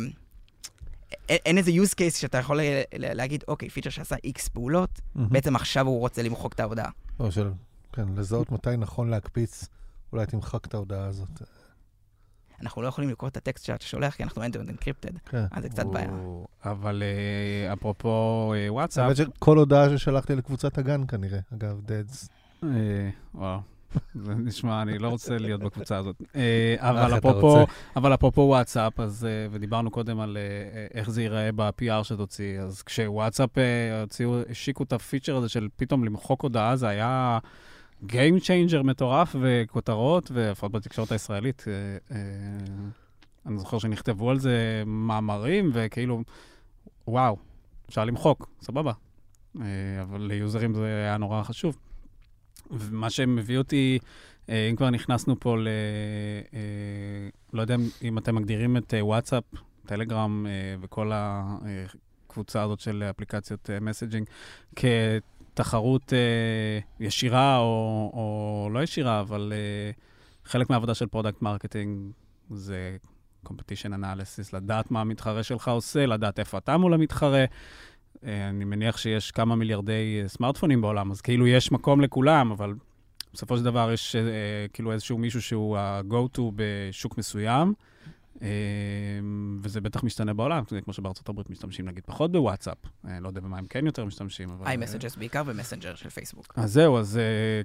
אין, 1.29 1.39
אין 1.45 1.57
איזה 1.57 1.71
use 1.71 1.93
case 1.93 2.17
שאתה 2.17 2.38
יכול 2.38 2.59
להגיד, 2.93 3.43
אוקיי, 3.47 3.69
פיצ'ר 3.69 3.89
שעשה 3.89 4.15
איקס 4.23 4.47
פעולות, 4.47 4.89
mm-hmm. 4.99 5.19
בעצם 5.31 5.55
עכשיו 5.55 5.88
הוא 5.88 5.99
רוצה 5.99 6.23
למחוק 6.23 6.53
את 6.53 6.59
ההודעה. 6.59 6.89
או 7.19 7.31
של, 7.31 7.51
כן, 7.93 8.05
לזהות 8.15 8.51
מתי 8.51 8.77
נכון 8.77 9.09
להקפיץ, 9.09 9.67
אולי 10.13 10.25
תמחק 10.25 10.65
את 10.65 10.73
ההודעה 10.73 11.05
הזאת. 11.05 11.41
אנחנו 12.61 12.81
לא 12.81 12.88
יכולים 12.88 13.09
לקרוא 13.09 13.29
את 13.29 13.38
הטקסט 13.38 13.65
שאתה 13.65 13.85
שולח, 13.85 14.15
כי 14.15 14.23
אנחנו 14.23 14.43
end-to-end 14.43 14.69
encrypted, 14.69 15.19
כן. 15.25 15.45
אז 15.51 15.63
זה 15.63 15.69
קצת 15.69 15.85
בעיה. 15.85 16.09
אבל 16.65 17.03
uh, 17.69 17.73
אפרופו 17.73 18.53
uh, 18.53 18.71
וואטסאפ... 18.71 19.03
האמת 19.03 19.15
שכל 19.17 19.57
הודעה 19.57 19.97
ששלחתי 19.97 20.35
לקבוצת 20.35 20.77
הגן 20.77 21.01
כנראה, 21.07 21.39
אגב, 21.53 21.81
דדס. 21.85 22.29
Uh, 22.61 22.65
וואו. 23.33 23.59
זה 24.15 24.36
נשמע, 24.36 24.81
אני 24.81 24.97
לא 24.97 25.10
רוצה 25.10 25.38
להיות 25.38 25.62
בקבוצה 25.62 25.97
הזאת. 25.97 26.15
אה, 26.36 26.75
אבל 26.79 27.17
אפרופו, 27.17 27.65
אבל 27.95 28.13
אפרופו 28.13 28.41
וואטסאפ, 28.41 28.99
אז, 28.99 29.25
אה, 29.25 29.47
ודיברנו 29.51 29.91
קודם 29.91 30.19
על 30.19 30.38
אה, 30.38 30.88
איך 30.93 31.10
זה 31.10 31.21
ייראה 31.21 31.49
ב-PR 31.55 32.03
שתוציא, 32.03 32.60
אז 32.60 32.81
כשוואטסאפ 32.81 33.49
הוציאו, 34.01 34.41
השיקו 34.49 34.84
את 34.84 34.93
הפיצ'ר 34.93 35.36
הזה 35.36 35.49
של 35.49 35.67
פתאום 35.75 36.05
למחוק 36.05 36.41
הודעה, 36.41 36.75
זה 36.75 36.88
היה 36.88 37.39
Game 38.03 38.39
Changer 38.41 38.84
מטורף 38.84 39.36
וכותרות, 39.41 40.31
ולפחות 40.34 40.71
בתקשורת 40.71 41.12
הישראלית. 41.12 41.65
אני 43.45 43.60
זוכר 43.60 43.77
שנכתבו 43.77 44.29
על 44.29 44.39
זה 44.39 44.84
מאמרים, 44.86 45.69
וכאילו, 45.73 46.21
וואו, 47.08 47.38
אפשר 47.89 48.05
למחוק, 48.05 48.49
סבבה. 48.62 48.91
אבל 50.01 50.21
ליוזרים 50.21 50.73
זה 50.73 50.86
היה 50.86 51.17
נורא 51.17 51.43
חשוב. 51.43 51.77
ומה 52.71 53.10
שמביא 53.10 53.58
אותי, 53.58 53.99
אה, 54.49 54.67
אם 54.69 54.75
כבר 54.75 54.89
נכנסנו 54.89 55.39
פה 55.39 55.58
ל... 55.58 55.67
אה, 56.54 57.30
לא 57.54 57.62
יודע 57.62 57.75
אם 58.01 58.17
אתם 58.17 58.36
מגדירים 58.36 58.78
את 58.78 58.93
אה, 58.93 59.06
וואטסאפ, 59.06 59.43
טלגרם 59.86 60.45
וכל 60.82 61.12
הקבוצה 61.13 62.63
הזאת 62.63 62.80
של 62.80 63.04
אפליקציות 63.10 63.69
messaging 63.81 64.27
כתחרות 64.75 66.13
ישירה 66.99 67.58
או, 67.58 68.12
או 68.13 68.69
לא 68.71 68.84
ישירה, 68.84 69.19
אבל 69.21 69.54
חלק 70.45 70.69
מהעבודה 70.69 70.93
של 70.93 71.08
product 71.08 71.41
marketing 71.41 72.12
זה 72.49 72.97
competition 73.45 73.89
analysis, 73.89 74.49
לדעת 74.54 74.91
מה 74.91 75.01
המתחרה 75.01 75.43
שלך 75.43 75.67
עושה, 75.67 76.06
לדעת 76.06 76.39
איפה 76.39 76.58
אתה 76.58 76.78
מול 76.78 76.93
המתחרה. 76.93 77.45
אה, 78.23 78.49
אני 78.49 78.65
מניח 78.65 78.97
שיש 78.97 79.32
כמה 79.32 79.56
מיליארדי 79.56 80.19
אה, 80.23 80.28
סמארטפונים 80.28 80.82
בעולם, 80.82 81.12
אז 81.12 81.21
כאילו 81.21 81.47
יש 81.47 81.71
מקום 81.71 82.01
לכולם, 82.01 82.51
אבל 82.51 82.73
בסופו 83.34 83.58
של 83.58 83.63
דבר 83.63 83.91
יש 83.93 84.15
אה, 84.15 84.21
כאילו 84.73 84.91
איזשהו 84.91 85.17
מישהו 85.17 85.41
שהוא 85.41 85.78
ה-go-to 85.78 86.41
בשוק 86.56 87.17
מסוים, 87.17 87.73
וזה 89.62 89.82
בטח 89.82 90.04
משתנה 90.04 90.34
בעולם, 90.34 90.63
כמו 90.84 90.93
שבארצות 90.93 91.30
הברית 91.30 91.49
משתמשים 91.49 91.86
נגיד 91.86 92.04
פחות 92.06 92.32
בוואטסאפ, 92.32 92.78
לא 93.21 93.28
יודע 93.28 93.41
במה 93.41 93.58
הם 93.58 93.65
כן 93.65 93.86
יותר 93.86 94.06
משתמשים, 94.06 94.49
אבל... 94.49 94.78
messengers 94.77 95.15
בעיקר 95.15 95.43
ומסנג'ר 95.45 95.95
של 95.95 96.10
פייסבוק. 96.10 96.54
אז 96.56 96.73
זהו, 96.73 96.97
אז 96.97 97.19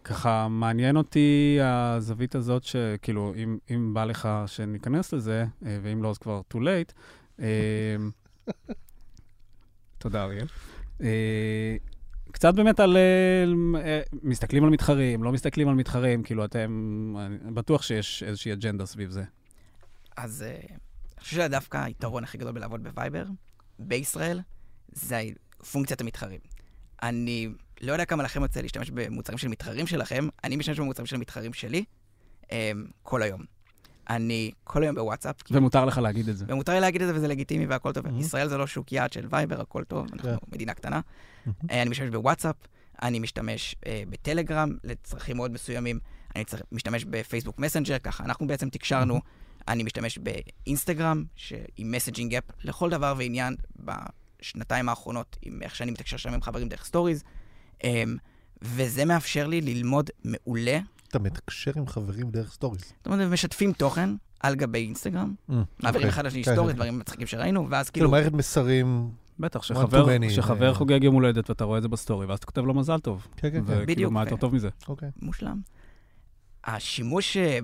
ככה 0.05 0.49
מעניין 0.49 0.97
אותי 0.97 1.59
הזווית 1.63 2.35
הזאת, 2.35 2.65
שכאילו, 2.65 3.35
אם, 3.37 3.59
אם 3.71 3.95
בא 3.95 4.05
לך 4.05 4.29
שניכנס 4.47 5.13
לזה, 5.13 5.45
ואם 5.63 6.03
לא, 6.03 6.11
אז 6.11 6.19
כבר 6.19 6.41
too 6.55 6.59
late. 6.59 6.93
תודה, 10.01 10.25
אריאל. 10.25 10.47
אה, 11.03 11.77
קצת 12.33 12.55
באמת 12.55 12.81
על... 12.81 12.97
אה, 12.97 14.01
מסתכלים 14.23 14.65
על 14.65 14.71
מתחרים, 14.71 15.23
לא 15.23 15.33
מסתכלים 15.33 15.69
על 15.69 15.75
מתחרים, 15.75 16.23
כאילו 16.23 16.45
אתם... 16.45 17.15
אני 17.19 17.53
בטוח 17.53 17.83
שיש 17.83 18.23
איזושהי 18.23 18.53
אג'נדה 18.53 18.87
סביב 18.87 19.11
זה. 19.11 19.25
אז 20.17 20.43
אה, 20.43 20.57
אני 20.71 21.21
חושב 21.21 21.37
שדווקא 21.37 21.79
היתרון 21.79 22.25
הכי 22.25 22.39
גדול 22.39 22.53
בלעבוד 22.53 22.83
בווייבר, 22.83 23.25
בישראל, 23.79 24.41
זה 24.93 25.23
פונקציית 25.73 26.01
המתחרים. 26.01 26.41
אני 27.03 27.49
לא 27.81 27.93
יודע 27.93 28.05
כמה 28.05 28.23
לכם 28.23 28.43
יוצא 28.43 28.61
להשתמש 28.61 28.91
במוצרים 28.91 29.39
של 29.39 29.49
מתחרים 29.49 29.87
שלכם, 29.87 30.29
אני 30.45 30.57
משתמש 30.57 30.81
במוצרים 30.81 31.07
של 31.07 31.17
מתחרים 31.17 31.53
שלי 31.53 31.85
אה, 32.53 32.73
כל 33.03 33.23
היום. 33.23 33.45
אני 34.11 34.51
כל 34.65 34.83
היום 34.83 34.95
בוואטסאפ. 34.95 35.37
ומותר 35.51 35.85
לך 35.85 35.99
להגיד 35.99 36.29
את 36.29 36.37
זה. 36.37 36.45
ומותר 36.49 36.73
לי 36.73 36.81
להגיד 36.81 37.03
את 37.03 37.09
זה 37.09 37.15
וזה 37.15 37.29
לגיטימי 37.29 37.67
והכל 37.67 37.93
טוב. 37.93 38.07
ישראל 38.19 38.49
זה 38.49 38.57
לא 38.57 38.67
שוק 38.67 38.93
יעד 38.93 39.13
של 39.13 39.27
וייבר, 39.31 39.61
הכל 39.61 39.85
טוב, 39.85 40.07
אנחנו 40.13 40.31
כן. 40.31 40.37
מדינה 40.53 40.75
קטנה. 40.75 41.01
אה, 41.71 41.83
אני 41.83 41.91
משתמש 41.91 42.11
בוואטסאפ, 42.11 42.57
אני 43.03 43.19
משתמש 43.19 43.77
אה, 43.87 44.03
בטלגרם 44.11 44.77
לצרכים 44.85 45.37
מאוד 45.37 45.51
מסוימים, 45.51 45.99
אני. 46.37 46.45
משתמש 46.73 47.05
בפייסבוק 47.05 47.59
מסנג'ר, 47.59 47.99
ככה 47.99 48.25
אנחנו 48.25 48.47
בעצם 48.47 48.69
תקשרנו, 48.69 49.21
אני 49.69 49.83
משתמש 49.83 50.19
באינסטגרם, 50.19 51.25
שהיא 51.37 51.87
מסנג'ינג 51.87 52.35
אפ 52.35 52.45
לכל 52.65 52.91
דבר 52.91 53.15
ועניין 53.19 53.57
בשנתיים 53.77 54.89
האחרונות, 54.89 55.37
עם 55.43 55.63
איך 55.63 55.77
שאני 55.77 55.91
מתקשר 55.91 56.17
שם 56.17 56.35
עם 56.35 56.43
חברים 56.43 56.69
דרך 56.69 56.85
stories, 56.85 57.23
אה, 57.85 58.05
וזה 58.63 59.05
מאפשר 59.05 59.47
לי 59.47 59.61
ללמוד 59.61 60.11
מעולה, 60.25 60.79
אתה 61.11 61.19
מתקשר 61.19 61.73
עם 61.77 61.87
חברים 61.87 62.31
דרך 62.31 62.53
stories. 62.53 62.81
זאת 62.81 63.07
אומרת, 63.07 63.33
משתפים 63.33 63.73
תוכן 63.73 64.11
על 64.41 64.55
גבי 64.55 64.79
אינסטגרם, 64.79 65.35
מעבירים 65.83 66.09
אחד 66.09 66.27
לשני 66.27 66.45
כן, 66.45 66.53
stories, 66.53 66.71
כן. 66.71 66.77
דברים 66.77 66.99
מצחיקים 66.99 67.27
שראינו, 67.27 67.67
ואז 67.71 67.91
כאילו 67.91 68.09
כאילו, 68.09 68.11
מערכת 68.11 68.33
מסרים, 68.33 69.11
בטח, 69.39 69.63
שחבר, 69.63 70.69
אה. 70.69 70.75
חוגג 70.75 71.05
יום 71.05 71.15
הולדת 71.15 71.51
ואתה 71.51 71.65
רואה 71.65 71.79
את 71.79 71.83
זה 71.83 71.89
ב 71.89 71.94
story, 71.94 72.27
ואז 72.27 72.39
אתה 72.39 72.47
כותב 72.47 72.65
לו 72.65 72.75
מזל 72.75 72.99
טוב. 72.99 73.27
כן, 73.37 73.51
כן, 73.51 73.57
כן, 73.57 73.63
וכאילו, 73.67 73.87
בדיוק, 73.87 74.13
מה 74.13 74.21
ו- 74.21 74.23
יותר 74.23 74.37
טוב 74.37 74.55
מזה? 74.55 74.69
אוקיי. 74.89 75.09
מושלם. 75.23 75.61
השימוש 76.65 77.37
אה, 77.37 77.59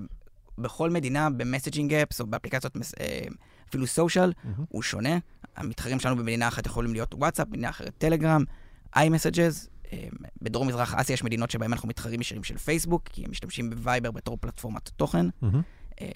בכל 0.57 0.89
מדינה 0.89 1.29
ב 1.29 1.35
messaging 1.35 1.93
apps 1.93 2.21
או 2.21 2.27
באפליקציות, 2.27 2.77
אה, 2.99 3.19
אפילו 3.69 3.87
social. 3.87 4.33
הוא 4.69 4.81
שונה. 4.81 5.17
המתחרים 5.55 5.99
שלנו 5.99 6.15
במדינה 6.15 6.47
אחת 6.47 6.65
יכולים 6.65 6.93
להיות 6.93 7.13
וואטסאפ, 7.13 7.47
במדינה 7.47 7.69
אחרת 7.69 7.93
טלגרם, 7.97 8.43
iMessages. 8.95 9.67
אה, 9.93 10.07
בדרום 10.41 10.67
מזרח 10.67 10.93
אסיה 10.93 11.13
יש 11.13 11.23
מדינות 11.23 11.51
שבהן 11.51 11.71
אנחנו 11.71 11.89
מתחרים 11.89 12.21
ישירים 12.21 12.43
של 12.43 12.57
פייסבוק, 12.57 13.07
כי 13.07 13.25
הם 13.25 13.31
משתמשים 13.31 13.69
בווייבר 13.69 14.11
בתור 14.11 14.37
פלטפורמת 14.41 14.89
תוכן. 14.89 15.25
אה, 16.01 16.07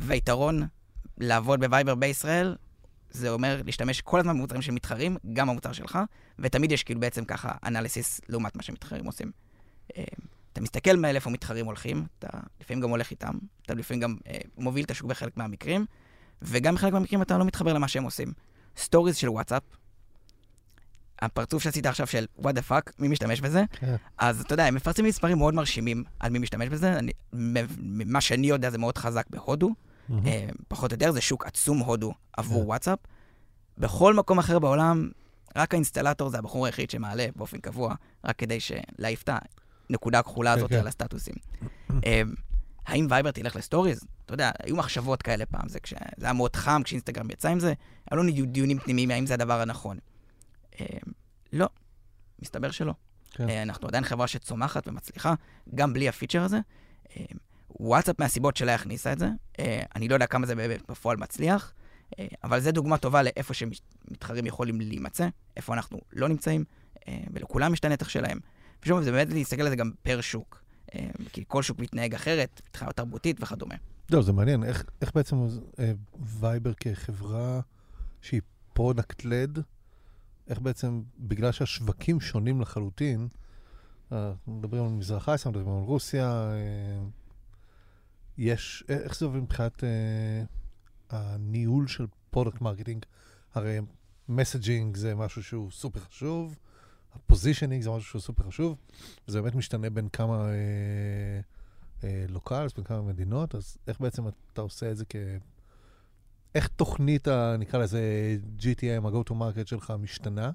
והיתרון 0.00 0.62
לעבוד 1.18 1.60
בווייבר 1.60 1.94
בישראל, 1.94 2.56
זה 3.10 3.30
אומר 3.30 3.60
להשתמש 3.64 4.00
כל 4.00 4.20
הזמן 4.20 4.36
במוצרים 4.36 4.62
של 4.62 4.72
מתחרים, 4.72 5.16
גם 5.32 5.48
במוצר 5.48 5.72
שלך, 5.72 5.98
ותמיד 6.38 6.72
יש 6.72 6.84
כאילו 6.84 7.00
בעצם 7.00 7.24
ככה 7.24 7.52
analysis 7.64 8.20
לעומת 8.28 8.56
מה 8.56 8.62
שמתחרים 8.62 9.06
עושים. 9.06 9.30
אה, 9.96 10.04
אתה 10.52 10.60
מסתכל 10.60 10.96
מאיפה 10.96 11.30
מתחרים 11.30 11.66
הולכים, 11.66 12.06
אתה 12.18 12.28
לפעמים 12.60 12.82
גם 12.82 12.90
הולך 12.90 13.10
איתם, 13.10 13.34
אתה 13.62 13.74
לפעמים 13.74 14.00
גם 14.00 14.16
אה, 14.26 14.38
מוביל 14.58 14.84
את 14.84 14.90
השוק 14.90 15.06
בחלק 15.08 15.36
מהמקרים, 15.36 15.86
וגם 16.42 16.74
בחלק 16.74 16.92
מהמקרים 16.92 17.22
אתה 17.22 17.38
לא 17.38 17.44
מתחבר 17.44 17.72
למה 17.72 17.88
שהם 17.88 18.04
עושים. 18.04 18.32
stories 18.76 19.16
של 19.16 19.28
וואטסאפ, 19.28 19.62
הפרצוף 21.22 21.62
שעשית 21.62 21.86
עכשיו 21.86 22.06
של 22.06 22.26
what 22.38 22.44
the 22.44 22.70
fuck, 22.70 22.92
מי 22.98 23.08
משתמש 23.08 23.40
בזה? 23.40 23.64
כן. 23.72 23.96
אז 24.18 24.40
אתה 24.40 24.54
יודע, 24.54 24.66
הם 24.66 24.74
מפרסמים 24.74 25.08
מספרים 25.08 25.38
מאוד 25.38 25.54
מרשימים 25.54 26.04
על 26.20 26.30
מי 26.30 26.38
משתמש 26.38 26.68
בזה. 26.68 26.98
אני, 26.98 27.12
מה 28.06 28.20
שאני 28.20 28.46
יודע 28.46 28.70
זה 28.70 28.78
מאוד 28.78 28.98
חזק 28.98 29.26
בהודו. 29.30 29.74
אה, 30.26 30.48
פחות 30.68 30.92
או 30.92 30.94
יותר, 30.94 31.12
זה 31.12 31.20
שוק 31.20 31.46
עצום 31.46 31.78
הודו 31.78 32.14
עבור 32.36 32.62
כן. 32.62 32.66
וואטסאפ. 32.66 32.98
בכל 33.78 34.14
מקום 34.14 34.38
אחר 34.38 34.58
בעולם, 34.58 35.10
רק 35.56 35.74
האינסטלטור 35.74 36.28
זה 36.28 36.38
הבחור 36.38 36.66
היחיד 36.66 36.90
שמעלה 36.90 37.26
באופן 37.36 37.58
קבוע, 37.58 37.94
רק 38.24 38.36
כדי 38.36 38.58
להעיף 38.98 39.22
את 39.22 39.30
הנקודה 39.90 40.18
הכחולה 40.18 40.52
כן, 40.52 40.58
הזאת 40.58 40.70
כן. 40.70 40.78
על 40.78 40.86
הסטטוסים. 40.86 41.34
אה, 42.06 42.22
האם 42.86 43.06
וייבר 43.10 43.30
תלך 43.30 43.56
ל 43.56 43.62
stories? 43.62 44.06
אתה 44.24 44.34
יודע, 44.34 44.50
היו 44.62 44.76
מחשבות 44.76 45.22
כאלה 45.22 45.46
פעם, 45.46 45.68
זה, 45.68 45.80
כש... 45.80 45.94
זה 46.16 46.26
היה 46.26 46.32
מאוד 46.32 46.56
חם 46.56 46.82
כשאינסטגרם 46.84 47.30
יצא 47.30 47.48
עם 47.48 47.60
זה, 47.60 47.72
היו 48.10 48.22
לנו 48.22 48.32
דיונים 48.46 48.78
פנימיים 48.78 49.10
האם 49.10 49.26
זה 49.26 49.34
הדבר 49.34 49.60
הנכון. 49.60 49.98
אה, 50.80 50.86
לא, 51.52 51.68
מסתבר 52.42 52.70
שלא. 52.70 52.94
כן. 53.30 53.48
אה, 53.48 53.62
אנחנו 53.62 53.88
עדיין 53.88 54.04
חברה 54.04 54.26
שצומחת 54.26 54.88
ומצליחה, 54.88 55.34
גם 55.74 55.92
בלי 55.92 56.08
הפיצ'ר 56.08 56.42
הזה. 56.42 56.58
אה, 57.16 57.24
וואטסאפ 57.80 58.20
מהסיבות 58.20 58.56
שלה 58.56 58.74
הכניסה 58.74 59.12
את 59.12 59.18
זה, 59.18 59.28
אה, 59.58 59.82
אני 59.96 60.08
לא 60.08 60.14
יודע 60.14 60.26
כמה 60.26 60.46
זה 60.46 60.76
בפועל 60.88 61.16
מצליח, 61.16 61.72
אה, 62.18 62.26
אבל 62.44 62.60
זו 62.60 62.72
דוגמה 62.72 62.98
טובה 62.98 63.22
לאיפה 63.22 63.54
שמתחרים 63.54 64.46
יכולים 64.46 64.80
להימצא, 64.80 65.28
איפה 65.56 65.74
אנחנו 65.74 65.98
לא 66.12 66.28
נמצאים, 66.28 66.64
ולכולם 67.32 67.72
יש 67.72 67.80
את 67.80 67.84
הנתח 67.84 68.08
שלהם. 68.08 68.38
ושוב, 68.82 69.02
זה 69.02 69.12
באמת 69.12 69.28
להסתכל 69.32 69.62
על 69.62 69.68
זה 69.68 69.76
גם 69.76 69.90
פר 70.02 70.20
שוק, 70.20 70.62
כי 71.32 71.44
כל 71.48 71.62
שוק 71.62 71.78
מתנהג 71.78 72.14
אחרת, 72.14 72.60
מבחינה 72.68 72.92
תרבותית 72.92 73.42
וכדומה. 73.42 73.74
לא, 74.10 74.22
זה 74.22 74.32
מעניין, 74.32 74.64
איך, 74.64 74.84
איך 75.00 75.14
בעצם 75.14 75.36
וייבר 76.40 76.72
כחברה 76.74 77.60
שהיא 78.22 78.40
product 78.72 79.24
led, 79.24 79.58
איך 80.48 80.60
בעצם, 80.60 81.02
בגלל 81.18 81.52
שהשווקים 81.52 82.20
שונים 82.20 82.60
לחלוטין, 82.60 83.28
אה, 84.12 84.32
מדברים 84.46 84.84
על 84.84 84.90
מזרח 84.90 85.28
אסיה, 85.28 85.50
מדברים 85.50 85.68
על 85.68 85.82
רוסיה, 85.82 86.50
אה, 86.52 87.04
יש, 88.38 88.84
אה, 88.90 88.94
איך 88.94 89.18
זה 89.18 89.26
עובד 89.26 89.40
מבחינת 89.40 89.84
אה, 89.84 90.44
הניהול 91.10 91.86
של 91.86 92.06
product 92.30 92.60
marketing? 92.60 93.04
הרי 93.54 93.78
messaging 94.28 94.96
זה 94.96 95.14
משהו 95.14 95.42
שהוא 95.42 95.70
סופר 95.70 96.00
חשוב, 96.00 96.58
ה 97.14 97.20
positioning 97.20 97.82
זה 97.82 97.90
משהו 97.90 98.08
שהוא 98.08 98.20
סופר 98.20 98.44
חשוב, 98.48 98.76
וזה 99.28 99.42
באמת 99.42 99.54
משתנה 99.54 99.90
בין 99.90 100.08
כמה... 100.08 100.48
אה, 102.04 102.24
locales 102.28 102.72
בין 102.72 102.84
כמה 102.84 103.02
מדינות, 103.02 103.54
אז 103.54 103.78
איך 103.86 104.00
בעצם 104.00 104.28
אתה 104.52 104.60
עושה 104.60 104.90
את 104.90 104.96
זה 104.96 105.04
כ... 105.08 105.16
איך 106.56 106.68
תוכנית, 106.68 107.28
ה, 107.28 107.56
נקרא 107.58 107.78
לזה 107.78 108.00
GTM, 108.58 109.06
ה-go 109.06 109.30
to 109.30 109.32
market 109.32 109.66
שלך 109.66 109.92
משתנה? 109.98 110.50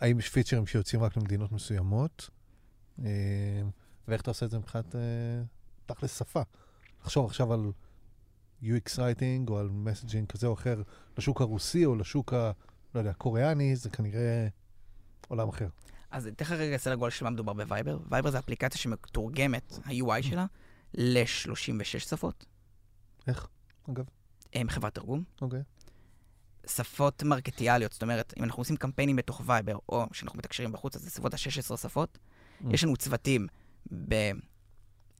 האם 0.00 0.18
יש 0.18 0.28
פיצ'רים 0.28 0.66
שיוצאים 0.66 1.02
רק 1.02 1.16
למדינות 1.16 1.52
מסוימות? 1.52 2.30
אה, 3.04 3.62
ואיך 4.08 4.20
אתה 4.20 4.30
עושה 4.30 4.46
את 4.46 4.50
זה 4.50 4.58
מבחינת 4.58 4.96
אה, 4.96 5.00
תכלס 5.86 6.18
שפה? 6.18 6.42
לחשוב 7.02 7.26
עכשיו 7.26 7.52
על 7.52 7.72
UX 8.62 8.96
writing 8.96 9.50
או 9.50 9.58
על 9.58 9.68
messaging 9.68 10.28
כזה 10.28 10.46
או 10.46 10.54
אחר 10.54 10.82
לשוק 11.18 11.40
הרוסי 11.40 11.84
או 11.84 11.94
לשוק 11.94 12.32
ה... 12.32 12.52
לא 12.94 13.00
יודע, 13.00 13.12
קוריאני, 13.12 13.76
זה 13.76 13.90
כנראה 13.90 14.48
עולם 15.28 15.48
אחר. 15.48 15.68
אז 16.10 16.28
לך 16.40 16.52
רגע 16.52 16.76
סדר 16.76 16.94
גודל 16.94 17.10
של 17.10 17.24
מה 17.24 17.30
מדובר 17.30 17.52
בווייבר. 17.52 17.98
וייבר 18.10 18.30
זה 18.30 18.38
אפליקציה 18.38 18.80
שמתורגמת, 18.80 19.78
ה-UI 19.84 20.22
שלה, 20.22 20.46
ל-36 20.94 21.84
שפות. 21.98 22.46
איך, 23.26 23.48
אגב? 23.90 24.04
עם 24.52 24.68
חברת 24.68 24.94
תרגום. 24.94 25.24
אוקיי. 25.42 25.62
שפות 26.66 27.22
מרקטיאליות, 27.22 27.92
זאת 27.92 28.02
אומרת, 28.02 28.34
אם 28.38 28.44
אנחנו 28.44 28.60
עושים 28.60 28.76
קמפיינים 28.76 29.16
בתוך 29.16 29.42
וייבר, 29.46 29.76
או 29.88 30.06
שאנחנו 30.12 30.38
מתקשרים 30.38 30.72
בחוץ, 30.72 30.96
אז 30.96 31.02
זה 31.02 31.10
סביבות 31.10 31.34
ה-16 31.34 31.76
שפות. 31.76 32.18
Mm. 32.18 32.64
יש 32.70 32.84
לנו 32.84 32.96
צוותים 32.96 33.46
ב... 34.08 34.30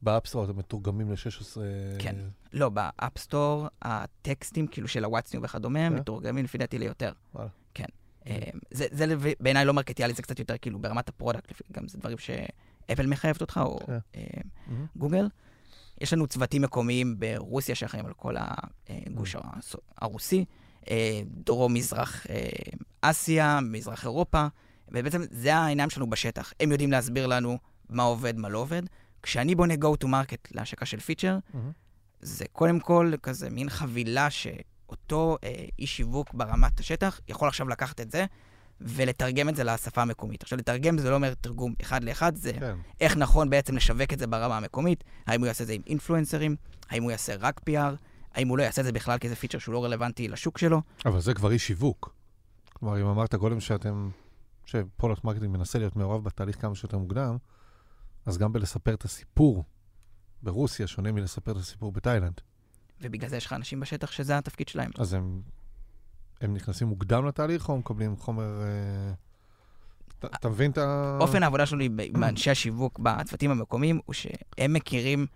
ב 0.03 0.07
App 0.07 0.21
Store 0.21 0.45
אתם 0.45 0.59
מתורגמים 0.59 1.11
ל-16... 1.11 1.57
כן. 1.99 2.17
לא, 2.53 2.69
ב 2.69 2.79
App 2.79 3.08
Store, 3.08 3.67
הטקסטים, 3.83 4.67
כאילו 4.67 4.89
של 4.89 5.05
ה 5.05 5.09
What's 5.09 5.31
New 5.31 5.43
וכדומה, 5.43 5.89
כן. 5.89 5.95
מתורגמים 5.95 6.45
לפי 6.45 6.59
דעתי 6.59 6.79
ליותר. 6.79 7.13
וואלה. 7.35 7.49
כן. 7.75 7.85
אה, 8.27 8.51
זה, 8.71 8.87
זה 8.91 9.07
בעיניי 9.41 9.65
לא 9.65 9.75
מרקטיאלי, 9.75 10.15
זה 10.15 10.23
קצת 10.23 10.39
יותר 10.39 10.59
כאילו 10.59 10.79
ברמת 10.79 11.09
ה 11.09 11.15
product, 11.15 11.63
גם 11.73 11.89
זה 11.89 11.99
דברים 11.99 12.19
שאפל 12.19 13.07
מחייבת 13.07 13.41
אותך, 13.41 13.61
או 13.65 13.79
כן. 13.87 13.99
אה, 14.15 14.23
מהמם. 14.95 15.29
יש 16.01 16.13
לנו 16.13 16.27
צוותים 16.27 16.63
מקומיים 16.63 17.17
ברוסיה 17.19 17.75
שאחראים 17.75 18.07
על 18.07 18.13
כל 18.13 18.35
הגוש 18.89 19.37
הס- 19.39 19.77
הרוסי, 19.99 20.45
אה, 20.91 21.21
דרום-מזרח 21.27 22.27
אה, 22.31 22.49
אסיה, 23.01 23.61
מזרח 23.63 24.05
אירופה, 24.05 24.47
ובעצם 24.89 25.23
זה 25.31 25.57
העיניים 25.57 25.91
שלנו 25.91 26.11
בשטח. 26.11 26.53
הם 26.61 26.73
יודעים 26.73 26.93
להסביר 26.93 27.27
לנו 27.27 27.59
מה 27.89 28.03
עובד, 28.03 28.37
מה 28.37 28.49
לא 28.49 28.59
עובד. 28.59 28.83
כשאני 29.23 29.55
בונה 29.55 29.75
go 29.75 30.05
to 30.05 30.07
market 30.07 30.49
להשקה 30.51 30.87
של 30.87 31.01
פיצ'ר, 31.01 31.39
מהמם. 31.55 31.71
זה 32.23 32.45
קודם 32.53 32.81
כל 32.81 33.13
כזה 33.23 33.51
מין 33.51 33.71
חבילה 33.71 34.31
שאותו 34.31 35.37
אה, 35.45 35.65
איש 35.79 35.97
שיווק 35.97 36.35
ברמת 36.35 36.81
השטח 36.81 37.21
יכול 37.29 37.49
עכשיו 37.49 37.69
לקחת 37.69 38.01
את 38.01 38.11
זה 38.11 38.27
ולתרגם 38.81 39.49
את 39.49 39.57
זה 39.57 39.65
לשפה 39.65 40.03
המקומית. 40.03 40.43
עכשיו, 40.43 40.59
לתרגם 40.59 40.99
זה 40.99 41.11
לא 41.11 41.15
אומר 41.15 41.35
תרגום 41.35 41.75
אחד 41.83 42.05
לאחד, 42.05 42.37
זה 42.37 42.53
כן. 42.53 42.77
איך 43.01 43.17
נכון 43.17 43.51
בעצם 43.51 43.77
לשווק 43.77 44.13
את 44.13 44.19
זה 44.19 44.27
ברמה 44.27 44.57
המקומית, 44.57 45.05
האם 45.27 45.41
הוא 45.41 45.47
יעשה 45.47 45.63
את 45.63 45.69
זה 45.69 45.75
עם 45.75 45.83
אינפלואנסרים, 45.87 46.57
האם 46.91 47.03
הוא 47.03 47.11
יעשה 47.11 47.35
רק 47.39 47.61
PR, 47.71 47.97
האם 48.35 48.49
הוא 48.49 48.59
לא 48.59 48.63
יעשה 48.63 48.81
את 48.81 48.87
זה 48.87 48.93
בכלל 48.93 49.19
כי 49.19 49.29
זה 49.29 49.37
פיצ'ר 49.37 49.59
שהוא 49.59 49.73
לא 49.73 49.85
רלוונטי 49.85 50.29
לשוק 50.29 50.59
שלו. 50.59 50.83
אבל 51.07 51.21
זה 51.21 51.35
כבר 51.35 51.53
אי 51.53 51.59
שיווק. 51.59 52.15
כלומר, 52.73 53.01
אם 53.01 53.07
אמרת 53.07 53.35
קודם 53.35 53.61
שאתם, 53.61 54.11
ש 54.67 54.80
product 54.80 55.25
marketing 55.25 55.57
מנסה 55.57 55.79
להיות 55.79 55.97
מעורב 55.97 56.25
בתהליך 56.25 56.61
כמה 56.61 56.75
שיותר 56.75 56.99
מוקדם, 56.99 57.37
אז 58.27 58.39
גם 58.39 58.53
בלספר 58.53 58.95
את 58.95 59.05
הסיפור 59.05 59.65
ברוסיה 60.43 60.87
שונה 60.87 61.13
מלספר 61.13 61.53
את 61.53 61.57
הסיפור 61.57 61.93
בתאילנד. 61.93 62.41
ובגלל 63.01 63.31
זה 63.31 63.37
יש 63.37 63.47
לך 63.47 63.53
אנשים 63.53 63.81
בשטח 63.81 64.11
שזה 64.11 64.39
התפקיד 64.39 64.69
שלהם. 64.69 64.91
אז 64.99 65.13
הם, 65.13 65.43
הם 66.41 66.55
נכנסים 66.55 66.89
מוקדם 66.89 67.27
לתהליך 67.27 67.69
או 67.69 67.79
מקבלים 67.79 68.17
חומר... 68.17 68.63
אה, 68.63 69.13
אתה- 70.19 70.29
אתה 70.37 70.49
מבין 70.49 70.71
את 70.71 70.79
ה... 70.79 71.19
אופן 71.21 71.43
העבודה 71.43 71.67
שלי 71.67 71.89
עם 72.03 72.25
אנשי 72.25 72.51
השיווק 72.51 72.99
בצוותים 72.99 73.51
המקומיים 73.51 74.01
הוא 74.07 74.15
שהם 74.15 74.73
מכירים 74.73 75.27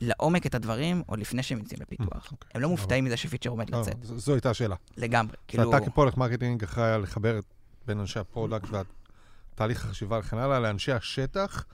לעומק 0.00 0.46
את 0.46 0.54
הדברים 0.54 1.02
עוד 1.06 1.18
לפני 1.18 1.42
שהם 1.42 1.58
יוצאים 1.58 1.80
לפיתוח. 1.82 2.32
אוקיי. 2.32 2.50
הם 2.54 2.60
לא 2.60 2.68
מופתעים 2.68 3.04
מזה 3.04 3.16
שפיצ'ר 3.16 3.50
עומד 3.50 3.70
לא, 3.70 3.80
לצאת, 3.80 3.96
זו 4.02 4.32
הייתה 4.32 4.50
השאלה. 4.50 4.76
לגמרי. 4.96 5.36
כאילו, 5.48 5.72
שאתה 5.72 5.86
כ 5.86 5.93
product 5.93 6.16
marketing 6.16 6.62
אחראי 6.64 6.90
על 6.92 7.00
לחבר 7.02 7.40
בין 7.86 8.00
אנשי 8.00 8.18
ה 8.18 8.24
product 8.24 8.68
תהליך 9.54 9.84
החשיבה 9.84 10.18
וכן 10.18 10.38
הלאה, 10.38 10.60
לאנשי 10.60 10.92
השטח 10.92 11.64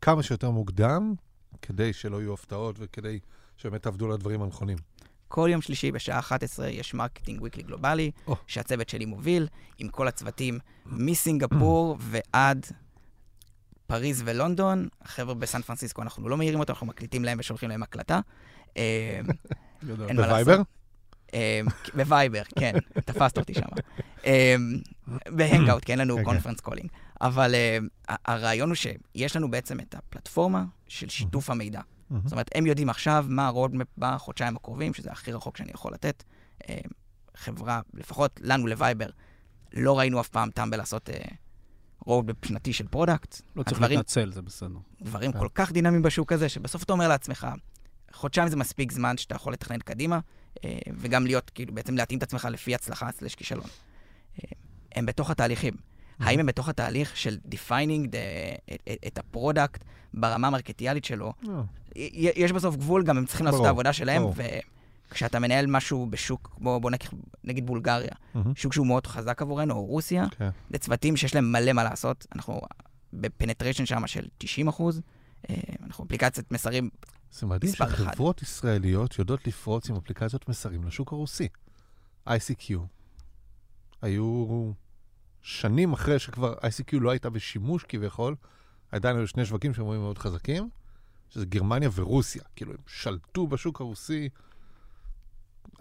כמה 0.00 0.22
שיותר 0.22 0.50
מוקדם, 0.50 1.14
כדי 1.62 1.92
שלא 1.92 2.20
יהיו 2.20 2.34
הפתעות 2.34 2.76
וכדי 2.78 3.18
שבאמת 3.56 3.82
תעבדו 3.82 4.06
על 4.06 4.12
הדברים 4.12 4.42
הנכונים. 4.42 4.78
כל 5.30 5.48
יום 5.52 5.62
שלישי 5.62 5.92
בשעה 5.92 6.18
11 6.18 6.68
יש 6.68 6.94
marketing 6.94 7.40
weekly 7.40 7.62
גלובלי, 7.62 8.10
או. 8.26 8.36
שהצוות 8.46 8.88
שלי 8.88 9.04
מוביל, 9.04 9.46
עם 9.78 9.88
כל 9.88 10.08
הצוותים 10.08 10.58
מסינגפור 10.86 11.96
ועד 12.00 12.66
פריז 13.86 14.22
ולונדון. 14.24 14.88
החבר'ה 15.02 15.34
בסן 15.34 15.62
פרנסיסקו, 15.62 16.02
אנחנו 16.02 16.28
לא 16.28 16.36
מעירים 16.36 16.60
אותם, 16.60 16.72
אנחנו 16.72 16.86
מקליטים 16.86 17.24
להם 17.24 17.38
ושולחים 17.40 17.68
להם 17.68 17.82
הקלטה. 17.82 18.20
גדול. 19.84 20.08
אין 20.08 20.16
מה 20.16 20.22
בווייבר? 20.22 20.52
לעשות. 20.52 20.66
אה, 21.34 21.60
בווייבר, 21.94 22.42
כן, 22.58 22.72
תפסת 23.04 23.38
אותי 23.38 23.54
שם. 23.54 23.66
אה, 24.26 24.56
ב 25.28 25.34
Hangout, 25.34 25.84
כי 25.84 25.92
אין 25.92 25.98
לנו. 25.98 26.16
conference 26.24 26.60
calling. 26.60 26.88
אבל 27.20 27.54
הרעיון 28.06 28.68
הוא 28.68 28.76
שיש 28.76 29.36
לנו 29.36 29.50
בעצם 29.50 29.80
את 29.80 29.94
הפלטפורמה 29.94 30.64
של 30.88 31.08
שיתוף 31.08 31.50
המידע. 31.50 31.80
מהמם. 32.10 32.22
זאת 32.24 32.32
אומרת, 32.32 32.50
הם 32.54 32.66
יודעים 32.66 32.88
עכשיו 32.90 33.26
מה 33.28 33.46
ה 33.46 33.51
roadmap 33.51 33.86
בחודשיים 33.98 34.56
הקרובים, 34.56 34.94
שזה 34.94 35.12
הכי 35.12 35.32
רחוק 35.32 35.56
שאני 35.56 35.70
יכול 35.74 35.92
לתת. 35.92 36.24
אה, 36.68 36.78
חברה, 37.36 37.80
לפחות 37.94 38.40
לנו 38.42 38.66
לווייבר, 38.66 39.06
לא 39.72 39.98
ראינו 39.98 40.20
אף 40.20 40.28
פעם 40.28 40.50
טעם 40.50 40.70
בלעשות 40.70 41.10
roadmap 42.06 42.44
שנתי 42.44 42.72
של 42.72 42.88
product. 42.88 43.40
לא 43.56 43.62
צריך 43.62 43.76
הדברים- 43.76 43.98
להתנצל, 43.98 44.32
זה 44.32 44.42
בסדר. 44.42 44.78
דברים 45.02 45.32
כן. 45.32 45.38
כל 45.38 45.48
כך 45.54 45.72
דינמיים 45.72 46.02
בשוק 46.02 46.32
הזה, 46.32 46.48
שבסוף 46.48 46.82
אתה 46.82 46.92
אומר 46.92 47.08
לעצמך, 47.08 47.46
חודשיים 48.12 48.48
זה 48.48 48.56
מספיק 48.56 48.92
זמן 48.92 49.16
שאתה 49.16 49.34
יכול 49.34 49.52
לתכנן 49.52 49.78
קדימה, 49.78 50.18
אה, 50.64 50.78
וגם 50.96 51.26
להיות, 51.26 51.50
כאילו, 51.50 51.74
בעצם 51.74 51.96
להתאים 51.96 52.18
את 52.18 52.22
עצמך 52.22 52.48
לפי 52.50 52.74
הצלחה 52.74 53.12
slash 53.12 53.34
כישלון. 53.34 53.66
אה, 54.38 54.50
הם 54.94 55.06
בתוך 55.06 55.30
התהליכים. 55.30 55.74
האם 56.20 56.40
הם 56.40 56.46
בתוך 56.46 56.68
התהליך 56.68 57.16
של 57.16 57.38
defining 57.50 58.06
the, 58.06 58.74
את, 58.74 58.90
את 59.06 59.18
ה 59.18 59.26
product 59.26 59.84
ברמה 60.14 60.46
המרקטיאלית 60.46 61.04
שלו? 61.04 61.32
לא. 61.42 61.62
יש 62.36 62.52
בסוף 62.52 62.76
גבול, 62.76 63.04
גם 63.04 63.18
הם 63.18 63.26
צריכים 63.26 63.46
לעשות 63.46 63.60
את 63.60 63.66
העבודה 63.66 63.92
שלהם. 63.92 64.22
וכשאתה 65.08 65.38
מנהל 65.38 65.66
משהו 65.66 66.06
בשוק, 66.10 66.56
בוא, 66.58 66.78
בוא 66.78 66.90
נגיד, 66.90 67.10
נגיד 67.44 67.66
בולגריה. 67.66 68.12
שוק 68.54 68.72
שהוא 68.72 68.86
מאוד 68.86 69.06
חזק 69.06 69.42
עבורנו, 69.42 69.74
או 69.74 69.84
רוסיה, 69.84 70.26
כן. 70.28 70.50
זה 70.70 70.78
צוותים 70.78 71.16
שיש 71.16 71.34
להם 71.34 71.52
מלא 71.52 71.72
מה 71.72 71.84
לעשות. 71.84 72.26
אנחנו 72.34 72.60
בפנטריישן 73.12 73.86
שם 73.86 74.06
של 74.06 74.26
90 74.38 74.68
אחוז. 74.68 75.00
אה, 75.50 75.54
אנחנו 75.84 76.04
אפליקציית 76.04 76.52
מסרים, 76.52 76.90
זה 77.32 77.46
מדהים 77.46 77.72
מספר 77.72 77.84
אחד. 77.84 78.04
שחברות 78.04 78.42
ישראליות 78.42 79.18
יודעות 79.18 79.46
לפרוץ 79.46 79.90
עם 79.90 79.96
אפליקציות 79.96 80.48
מסרים 80.48 80.84
לשוק 80.84 81.12
הרוסי. 81.12 81.48
ICQ. 82.28 82.74
היו 84.02 84.46
שנים 85.42 85.92
אחרי 85.92 86.18
שכבר 86.18 86.54
ICQ 86.54 87.00
לא 87.00 87.10
הייתה 87.10 87.30
בשימוש 87.30 87.84
כביכול, 87.88 88.34
עדיין 88.92 89.16
היו 89.16 89.26
שני 89.26 89.46
שווקים 89.46 89.74
שהם 89.74 89.90
היו 89.90 90.00
מאוד 90.00 90.18
חזקים, 90.18 90.68
שזה 91.28 91.46
גרמניה 91.46 91.88
ורוסיה. 91.94 92.42
כאילו, 92.56 92.72
הם 92.72 92.78
שלטו 92.86 93.46
בשוק 93.46 93.80
הרוסי 93.80 94.28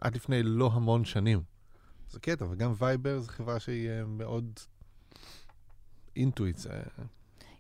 עד 0.02 0.16
לפני 0.16 0.44
לא 0.44 0.72
המון 0.74 1.06
שנים. 1.06 1.42
זה 2.10 2.20
קטע, 2.20 2.46
וגם 2.50 2.74
וייבר 2.78 3.20
זו 3.20 3.32
חברה 3.32 3.60
שהיא 3.60 3.90
אה, 3.90 4.06
מאוד 4.06 4.60
in 6.16 6.28
to 6.28 6.40
it. 6.40 6.58
זה... 6.58 6.70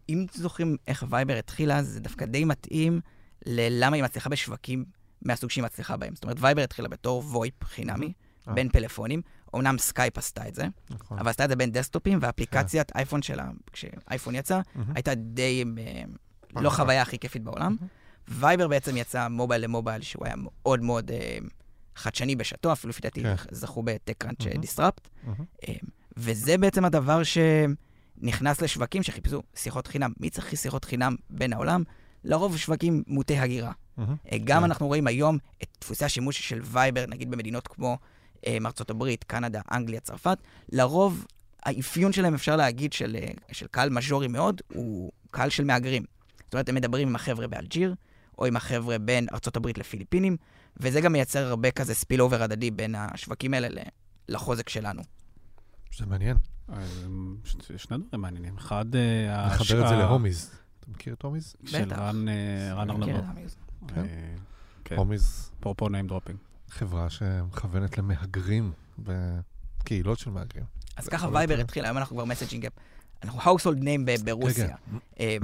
אם 0.09 0.25
זוכרים 0.33 0.77
איך 0.87 1.05
וייבר 1.09 1.37
התחילה, 1.37 1.83
זה 1.83 1.99
דווקא 1.99 2.25
די 2.25 2.45
מתאים 2.45 3.01
ללמה 3.45 3.95
היא 3.95 4.03
מצליחה 4.03 4.29
בשווקים 4.29 4.85
מהסוג 5.21 5.49
שהיא 5.49 5.63
מצליחה 5.63 5.97
בהם. 5.97 6.15
זאת 6.15 6.23
אומרת, 6.23 6.37
וייבר 6.39 6.61
התחילה 6.61 6.87
בתור 6.87 7.23
VoIP 7.25 7.63
חינמי, 7.63 8.13
אה. 8.47 8.53
בין 8.53 8.69
פלאפונים. 8.69 9.21
אמנם 9.55 9.77
סקייפ 9.77 10.17
עשתה 10.17 10.47
את 10.47 10.55
זה, 10.55 10.63
נכון. 10.89 11.19
אבל 11.19 11.29
עשתה 11.29 11.43
את 11.43 11.49
זה 11.49 11.55
בין 11.55 11.71
desktop 11.71 12.05
ים, 12.05 12.19
ואפליקציית 12.21 12.91
אייפון 12.95 13.21
שלה, 13.21 13.49
כשאייפון 13.73 14.35
יצא, 14.35 14.61
מהמם. 14.75 14.91
הייתה 14.95 15.15
די, 15.15 15.63
אה, 15.77 16.03
לא. 16.61 16.69
חוויה 16.69 17.01
הכי 17.01 17.19
כיפית 17.19 17.43
בעולם. 17.43 17.75
וייבר 18.27 18.67
בעצם 18.67 18.97
יצא 18.97 19.27
mobile 19.27 19.61
ל 19.61 19.66
mobile, 19.66 20.01
שהוא 20.01 20.25
היה 20.25 20.35
מאוד 20.37 20.81
מאוד 20.81 21.11
אה, 21.11 21.37
חדשני 21.95 22.35
בשעתו, 22.35 22.71
אפילו 22.71 22.89
לפי 22.89 23.01
דעתי 23.01 23.23
כן. 23.23 23.35
זכו 23.51 23.83
ב 23.83 23.89
TechCrunch 23.89 24.45
מהמם. 24.45 24.61
Disrupt. 24.61 25.07
מהמם. 25.23 25.45
אה, 25.67 25.73
וזה 26.17 26.57
בעצם 26.57 26.85
הדבר 26.85 27.21
שנכנס 27.23 28.61
לשווקים 28.61 29.03
שחיפשו 29.03 29.41
שיחות 29.55 29.87
חינם. 29.87 30.13
מי 30.19 30.29
צריך 30.29 30.57
שיחות 30.57 30.85
חינם 30.85 31.15
בין 31.29 31.53
העולם? 31.53 31.83
לרוב 32.23 32.57
שווקים 32.57 33.03
מוטי 33.07 33.37
הגירה. 33.37 33.71
אה, 33.99 34.37
גם 34.43 34.59
כן. 34.59 34.63
אנחנו 34.63 34.87
רואים 34.87 35.07
היום 35.07 35.37
את 35.63 35.67
דפוסי 35.81 36.05
השימוש 36.05 36.49
של 36.49 36.61
וייבר, 36.63 37.05
נגיד 37.07 37.31
במדינות 37.31 37.67
כמו 37.67 37.97
אה, 38.47 38.57
ארצות 38.65 38.89
הברית, 38.89 39.23
קנדה, 39.23 39.61
אנגליה, 39.71 39.99
צרפת, 39.99 40.37
לרוב 40.71 41.25
האפיון 41.63 42.11
שלהם, 42.13 42.33
אפשר 42.33 42.55
להגיד, 42.55 42.93
של, 42.93 43.15
אה, 43.21 43.27
של 43.51 43.67
קהל 43.67 43.89
major 43.89 44.21
י 44.21 44.27
מאוד, 44.27 44.61
הוא 44.73 45.11
קהל 45.31 45.49
של 45.49 45.63
מהגרים. 45.63 46.03
זאת 46.45 46.53
אומרת, 46.53 46.69
הם 46.69 46.75
מדברים 46.75 47.07
עם 47.07 47.15
החבר'ה 47.15 47.47
באלג'יר, 47.47 47.95
או 48.37 48.45
עם 48.45 48.55
החבר'ה 48.55 48.97
בין 48.97 49.27
ארצות 49.33 49.55
הברית 49.57 49.77
לפיליפינים, 49.77 50.37
וזה 50.77 51.01
גם 51.01 51.13
מייצר 51.13 51.47
הרבה 51.47 51.71
כזה 51.71 51.93
spillover 51.95 52.43
הדדי 52.43 52.71
בין 52.71 52.95
השווקים 52.95 53.53
האלה 53.53 53.69
ל- 53.69 53.77
לחוזק 54.29 54.69
שלנו. 54.69 55.01
זה 55.97 56.05
מעניין. 56.05 56.37
אה, 56.73 56.75
ש- 57.45 57.55
שני 57.77 57.97
דברים 57.97 58.21
מעניינים. 58.21 58.57
אחד, 58.57 58.85
לחבר 58.95 59.83
את 59.83 59.89
זה 59.89 59.95
ל 59.95 60.02
Homeis. 60.02 60.51
אתה 60.79 60.91
מכיר 60.91 61.13
את 61.13 61.21
Homeis? 61.21 61.55
של 61.65 61.85
בטח. 61.85 61.97
רן 61.99 62.27
אה, 62.29 62.73
רן 62.73 62.89
ארנבות. 62.89 63.23
כן. 63.87 63.99
אה, 64.01 64.35
כן, 64.85 64.95
Homeis, 64.95 65.51
אפרופו 65.59 65.87
name 65.87 66.09
dropping. 66.11 66.48
חברה 66.69 67.09
שמכוונת 67.09 67.97
למהגרים 67.97 68.71
וקהילות 68.99 70.19
של 70.19 70.29
מהגרים. 70.29 70.65
אז 70.97 71.07
ככה 71.07 71.27
אבל 71.27 71.35
וייבר 71.35 71.59
התחיל, 71.59 71.85
היום 71.85 71.97
אנחנו 71.97 72.15
כבר 72.15 72.25
messaging 72.25 72.65
app. 72.65 72.73
אנחנו 73.23 73.39
household 73.41 73.79
name 73.81 74.01
ב- 74.05 74.25
ברוסיה. 74.25 74.67
כן. 74.67 74.97
אה, 75.19 75.37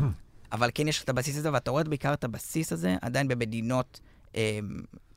אבל 0.51 0.69
כן 0.73 0.87
יש 0.87 1.03
את 1.03 1.09
הבסיס 1.09 1.37
הזה, 1.37 1.53
ואתה 1.53 1.71
רואה 1.71 1.83
בעיקר 1.83 2.13
את 2.13 2.23
הבסיס 2.23 2.73
הזה 2.73 2.95
עדיין 3.01 3.27
במדינות 3.27 3.99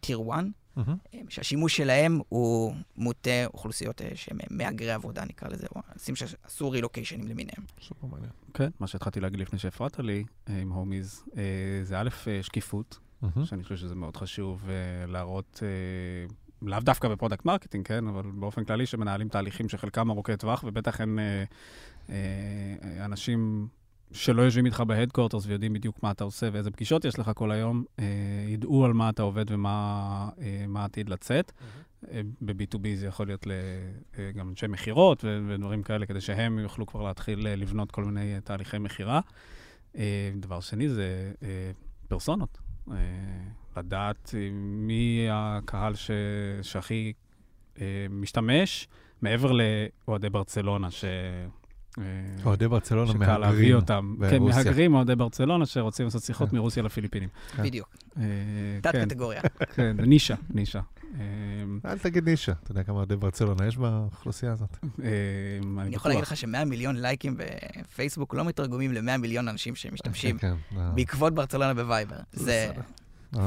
tier 0.01 0.21
1, 0.33 0.44
מהמם. 0.77 0.97
שהשימוש 1.29 1.77
שלהם 1.77 2.21
הוא 2.29 2.75
מוטה 2.97 3.47
אוכלוסיות 3.55 4.03
אה, 4.03 4.11
שהם 4.14 4.38
מהגרי 4.51 4.90
עבודה, 4.92 5.25
נקרא 5.25 5.49
לזה, 5.49 5.66
או 5.77 5.81
אנשים 5.94 6.16
שעשו 6.16 6.71
רילוקיישנים 6.71 7.29
למיניהם. 7.29 7.64
סופר 7.83 8.07
מעניין. 8.07 8.31
כן, 8.55 8.68
מה 8.81 8.87
שהתחלתי 8.87 9.21
להגיד 9.21 9.40
לפני 9.40 9.59
שהפרעת 9.59 9.99
לי 9.99 10.25
אה, 10.49 10.61
עם 10.61 10.73
Homeis, 10.73 11.25
אה, 11.37 11.42
זה 11.83 12.01
א', 12.01 12.09
שקיפות, 12.42 12.99
מהמם. 13.23 13.45
שאני 13.45 13.63
חושב 13.63 13.77
שזה 13.77 13.95
מאוד 13.95 14.17
חשוב 14.17 14.65
אה, 14.69 14.75
להראות, 15.07 15.61
אה, 15.63 15.69
לאו 16.69 16.81
דווקא 16.81 17.09
ב 17.09 17.13
product 17.13 17.45
marketing, 17.45 17.87
כן, 17.87 18.07
אבל 18.09 18.23
באופן 18.35 18.65
כללי 18.65 18.87
שמנהלים 18.87 19.29
תהליכים 19.29 19.69
שחלקם 19.69 20.11
ארוכי 20.11 20.37
טווח, 20.37 20.65
ובטח 20.67 21.01
הם 21.01 21.19
אה, 22.11 22.15
אנשים 23.05 23.69
שלא 24.13 24.43
יושבים 24.43 24.67
איתך 24.67 24.81
ב 24.81 24.86
headquarters 24.86 25.47
ויודעים 25.47 25.73
בדיוק 25.73 26.03
מה 26.03 26.11
אתה 26.11 26.25
עושה 26.25 26.49
ואיזה 26.53 26.71
פגישות 26.71 27.05
יש 27.05 27.19
לך 27.19 27.31
כל 27.35 27.51
היום, 27.51 27.85
אה, 27.99 28.05
ידעו 28.49 28.85
על 28.85 28.93
מה 28.93 29.09
אתה 29.11 29.23
עובד 29.23 29.45
ומה 29.51 30.29
אה, 30.77 30.85
עתיד 30.85 31.09
לצאת. 31.09 31.53
אה, 32.11 32.21
ב-B2B 32.41 32.87
זה 32.95 33.07
יכול 33.07 33.27
להיות 33.27 33.47
ל- 33.47 33.51
אה, 34.19 34.31
גם 34.33 34.49
אנשי 34.49 34.67
מכירות 34.67 35.25
ו- 35.25 35.41
ודברים 35.49 35.83
כאלה, 35.83 36.07
כדי 36.07 36.21
שהם 36.21 36.59
יוכלו 36.59 36.87
כבר 36.87 37.03
להתחיל 37.03 37.47
אה, 37.47 37.57
לבנות 37.57 37.91
כל 37.91 38.05
מיני 38.05 38.35
אה, 38.35 38.41
תהליכי 38.41 38.79
מכירה. 38.79 39.21
אה, 39.97 40.31
דבר 40.37 40.61
שני 40.61 40.89
זה 40.89 41.33
אה, 41.43 41.71
פרסונות. 42.09 42.59
אה, 42.92 42.98
לדעת 43.77 44.35
אה, 44.35 44.48
מי 44.53 45.27
הקהל 45.31 45.94
ש- 45.94 46.11
שהכי 46.62 47.12
אה, 47.81 48.07
משתמש, 48.11 48.88
מעבר 49.22 49.53
לאוהדי 49.53 50.31
ברצלונה, 50.31 50.90
ש... 50.90 51.05
אה, 52.03 52.45
אוהדי 52.45 52.69
ברצלונה 52.69 53.13
שקל 53.13 53.39
להביא 53.39 53.47
מהגרים. 53.57 53.77
אותם. 53.77 54.15
כן. 54.31 54.43
מהגרים 54.43 54.95
אוהדי 54.95 55.17
ברצלונה 55.17 55.67
שרוצים 55.67 56.05
לעשות 56.05 56.23
שיחות 56.23 56.51
כן. 56.51 56.57
מרוסיה 56.57 56.83
לפיליפינים. 56.83 57.29
כן. 57.57 57.63
בדיוק, 57.63 57.97
אה, 58.17 58.23
תת 58.83 58.93
כן. 58.93 59.09
כן, 59.75 59.97
נישה, 60.01 60.35
נישה. 60.51 60.81
אה, 61.21 61.23
אל 61.91 61.99
תגיד 61.99 62.29
נישה, 62.29 62.53
אתה 62.63 62.71
יודע 62.71 62.83
כמה 62.83 62.97
אוהדי 62.97 63.17
ברצלונה 63.17 63.67
יש 63.67 63.77
באוכלוסייה 63.77 64.53
הזאת? 64.53 64.77
אני 64.99 65.95
יכול 65.95 66.11
להגיד. 66.11 66.23
לך 66.23 66.37
ש-100 66.37 66.65
מיליון 66.67 66.97
לייקים 66.97 67.37
בפייסבוק 67.37 68.35
לא 68.35 68.45
מתרגמים 68.45 68.93
ל-100 68.93 69.17
מיליון 69.17 69.49
אנשים 69.49 69.75
שמשתמשים. 69.75 70.37
בעקבות 70.73 71.35
ברצלונה 71.35 71.75
בווייבר. 71.75 72.17
זה 72.33 72.71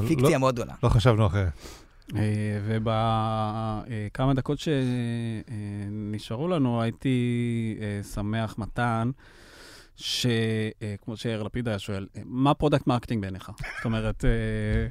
פיקציה 0.07 0.29
לא- 0.29 0.37
מאוד 0.37 0.55
גדולה. 0.55 0.73
לא 0.83 0.89
חשבנו 0.89 1.27
אחרת. 1.27 1.51
ובכמה 2.65 4.33
דקות 4.33 4.59
שנשארו 4.59 6.47
לנו, 6.47 6.81
הייתי 6.81 7.77
אה, 7.81 8.03
שמח, 8.03 8.55
מתן, 8.57 9.11
שכמו 9.95 11.17
שיאיר 11.17 11.43
לפיד 11.43 11.67
היה 11.67 11.79
שואל, 11.79 12.07
אה, 12.17 12.21
מה 12.25 12.53
פרודקט 12.53 12.87
מרקטינג 12.87 13.21
בעיניך? 13.21 13.51
זאת 13.77 13.85
אומרת, 13.85 14.25
אה, 14.25 14.87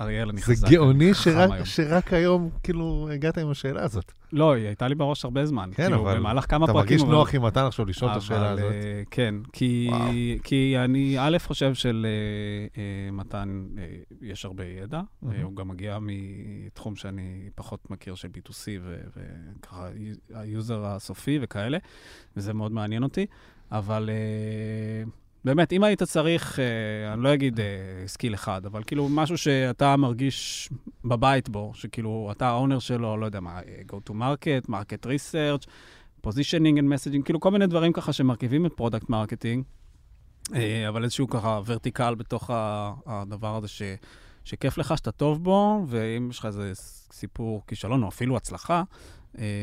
אריאל, 0.00 0.28
אני 0.28 0.38
זה 0.40 0.44
חזק. 0.46 0.68
גאוני 0.70 1.04
אני 1.04 1.14
חכם 1.14 1.30
שרק, 1.30 1.50
היום. 1.52 1.64
שרק 1.64 2.12
היום, 2.12 2.50
כאילו, 2.62 3.08
הגעת 3.12 3.38
עם 3.38 3.50
השאלה 3.50 3.82
הזאת. 3.84 4.12
לא, 4.32 4.52
היא 4.54 4.66
הייתה 4.66 4.88
לי 4.88 4.94
בראש 4.94 5.24
הרבה 5.24 5.46
זמן. 5.46 5.70
כן, 5.74 5.82
כאילו, 5.82 6.00
אבל 6.00 6.16
במהלך 6.18 6.50
כמה 6.50 6.64
אתה 6.64 6.72
פרקים. 6.72 6.86
מרגיש 6.88 7.02
אבל- 7.02 7.10
נוח 7.10 7.34
עם 7.34 7.44
מתן 7.44 7.64
עכשיו 7.64 7.86
לשאול 7.86 8.10
את 8.10 8.16
השאלה 8.16 8.50
הזאת. 8.50 8.64
אה, 8.72 9.02
כן, 9.10 9.34
כי. 9.52 9.90
כי 10.42 10.74
אני 10.84 11.16
א', 11.18 11.36
חושב 11.44 11.72
שלמתן 11.74 13.66
יש 14.22 14.44
הרבה 14.44 14.64
ידע. 14.64 15.00
אה, 15.32 15.42
הוא 15.42 15.56
גם 15.56 15.68
מגיע 15.68 15.98
מתחום 16.00 16.96
שאני 16.96 17.50
פחות 17.54 17.90
מכיר 17.90 18.14
של 18.14 18.28
B2C 18.28 18.52
ו- 18.82 19.00
וככה 19.16 19.88
ה 20.34 20.44
user 20.44 20.84
הסופי 20.86 21.38
וכאלה, 21.42 21.78
וזה 22.36 22.52
מאוד 22.54 22.72
מעניין 22.72 23.02
אותי. 23.02 23.26
אבל 23.72 24.10
אה, 24.12 25.10
באמת, 25.44 25.72
אם 25.72 25.84
היית 25.84 26.02
צריך, 26.02 26.58
אה, 26.58 27.12
אני 27.12 27.22
לא 27.22 27.34
אגיד 27.34 27.60
אה, 27.60 27.66
skill 28.06 28.34
אחד, 28.34 28.66
אבל 28.66 28.82
כאילו 28.84 29.08
משהו 29.08 29.38
שאתה 29.38 29.96
מרגיש 29.96 30.68
בבית 31.04 31.48
בו, 31.48 31.70
שכאילו 31.74 32.28
אתה 32.32 32.48
ה 32.48 32.53
owner 32.53 32.78
שלו, 32.78 33.16
לא 33.16 33.26
יודע 33.26 33.40
מה, 33.40 33.58
אה, 33.58 33.80
go 33.92 34.10
to 34.10 34.12
market, 34.12 34.70
market 34.70 35.06
research, 35.06 35.66
positioning 36.26 36.76
and 36.78 36.84
messaging, 36.92 37.22
כאילו 37.24 37.40
כל 37.40 37.50
מיני 37.50 37.66
דברים 37.66 37.92
ככה 37.92 38.12
שמרכיבים 38.12 38.66
את 38.66 38.72
product 38.72 39.08
marketing, 39.08 39.64
אה, 40.54 40.88
אבל 40.88 41.04
איזשהו 41.04 41.28
ככה 41.28 41.60
vertical 41.66 42.14
בתוך 42.14 42.50
הדבר 43.06 43.56
הזה 43.56 43.68
ש, 43.68 43.82
שכיף 44.44 44.78
לך, 44.78 44.98
שאתה 44.98 45.10
טוב 45.10 45.44
בו, 45.44 45.84
ואם 45.88 46.28
יש 46.30 46.38
לך 46.38 46.46
איזה 46.46 46.72
סיפור 47.12 47.62
כישלון 47.66 48.02
או 48.02 48.08
אפילו 48.08 48.36
הצלחה, 48.36 48.82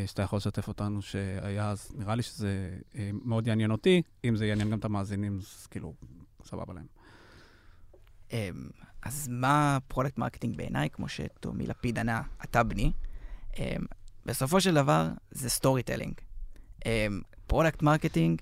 שאתה 0.05 0.22
יכול 0.22 0.38
לשתף 0.38 0.68
אותנו 0.68 1.01
שהיה, 1.01 1.70
אז 1.70 1.91
נראה 1.95 2.15
לי 2.15 2.24
שזה 2.24 2.78
אה, 2.95 3.09
מאוד 3.24 3.47
יעניין 3.47 3.72
אותי. 3.72 4.01
אם 4.26 4.36
זה 4.36 4.45
יעניין 4.45 4.70
גם 4.70 4.80
את 4.80 4.86
המאזינים, 4.86 5.38
אז 5.38 5.68
כאילו, 5.68 5.93
סבבה 6.45 6.74
להם. 6.74 6.86
אמ, 8.32 8.70
אז 9.01 9.28
מה 9.32 9.78
product 9.88 10.17
marketing 10.17 10.57
בעיניי, 10.57 10.89
כמו 10.89 11.09
שטומי 11.09 11.68
לפיד 11.68 11.99
ענה, 11.99 12.22
אתה 12.43 12.63
בני? 12.63 12.91
אמ, 13.57 13.63
בסופו 14.26 14.61
של 14.61 14.74
דבר 14.74 15.07
זה 15.32 15.49
storytelling. 15.49 16.13
product 17.47 17.81
marketing, 17.81 18.41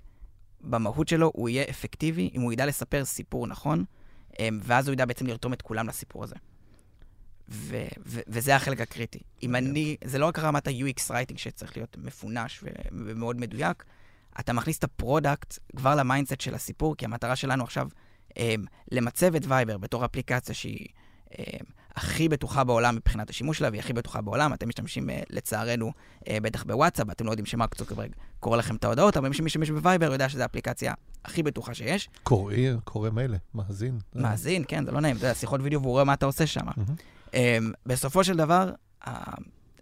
במהות 0.62 1.08
שלו, 1.08 1.32
הוא 1.36 1.50
יהיה 1.50 1.66
אפקטיבי 1.70 2.30
אם 2.34 2.42
הוא 2.42 2.54
ידע 2.54 2.66
לספר 2.66 3.06
סיפור 3.06 3.48
נכון, 3.48 3.86
אמ, 4.40 4.60
ואז 4.64 4.88
הוא 4.88 4.94
ידע 4.94 5.06
בעצם 5.06 5.28
לרתום 5.28 5.54
את 5.54 5.62
כולם 5.62 5.88
לסיפור 5.88 6.24
הזה. 6.24 6.36
ו- 7.50 7.88
ו- 8.06 8.20
וזה 8.28 8.56
החלק 8.56 8.82
הקריטי. 8.82 9.20
אם 9.44 9.56
אני, 9.56 9.98
זה 10.04 10.18
לא 10.18 10.26
רק 10.26 10.40
רמת 10.40 10.68
ה-UX 10.68 11.12
writing 11.12 11.40
שצריך 11.40 11.78
להיות 11.78 11.98
מפוניש 11.98 12.64
ו- 12.64 12.68
ומאוד 12.92 13.38
מדויק, 13.40 13.84
אתה 14.40 14.54
מכניס 14.54 14.78
את 14.78 14.84
ה 14.84 14.93
product 14.93 15.58
כבר 15.76 15.96
ל 15.96 16.01
mindset 16.02 16.42
של 16.42 16.56
הסיפור, 16.56 16.96
כי 16.96 17.06
המטרה 17.06 17.36
שלנו 17.36 17.64
עכשיו 17.64 17.88
אמ, 18.38 18.66
למצב 18.92 19.36
את 19.36 19.42
וייבר 19.48 19.78
בתור 19.78 20.06
אפליקציה 20.06 20.56
שהיא 20.56 20.88
אמ, 21.40 21.44
הכי 21.96 22.30
בטוחה 22.30 22.64
בעולם 22.64 22.96
מבחינת 22.96 23.30
השימוש 23.30 23.58
שלה, 23.58 23.70
והיא 23.70 23.80
הכי 23.80 23.94
בטוחה 23.94 24.22
בעולם. 24.22 24.54
אתם 24.54 24.68
משתמשים, 24.68 25.10
אה, 25.10 25.22
לצערנו, 25.30 25.92
אה, 26.28 26.38
בטח 26.42 26.64
בוואטסאפ, 26.64 27.10
אתם 27.12 27.26
לא 27.26 27.32
יודעים 27.32 27.46
שמרק 27.46 27.76
צוקרברג 27.76 28.12
קורא 28.40 28.58
לכם 28.58 28.76
את 28.76 28.84
ההודעות, 28.84 29.18
אבל 29.18 29.30
מי 29.30 29.36
שמשתמש 29.36 29.70
בווייבר 29.70 30.12
יודע 30.12 30.30
שזו 30.30 30.42
האפליקציה 30.42 30.94
הכי 31.26 31.44
בטוחה 31.44 31.74
שיש. 31.74 32.10
קורא, 32.24 32.54
קורא 32.84 33.10
מילא, 33.10 33.38
מאזין. 33.56 33.98
מאזין, 34.16 34.64
כן, 34.68 34.86
זה 34.86 34.92
לא 34.92 35.02
נעים, 35.02 35.16
אתה 35.18 35.26
יודע, 35.26 35.36
שיחות 35.36 35.62
וידאו 35.64 35.82
והוא 35.82 35.92
רואה 35.92 36.04
מה 36.04 36.14
אתה 36.14 36.26
עושה 36.26 36.48
שם. 36.48 36.66
מהמם. 36.66 36.96
Um, 37.36 37.38
בסופו 37.86 38.24
של 38.24 38.38
דבר, 38.38 38.72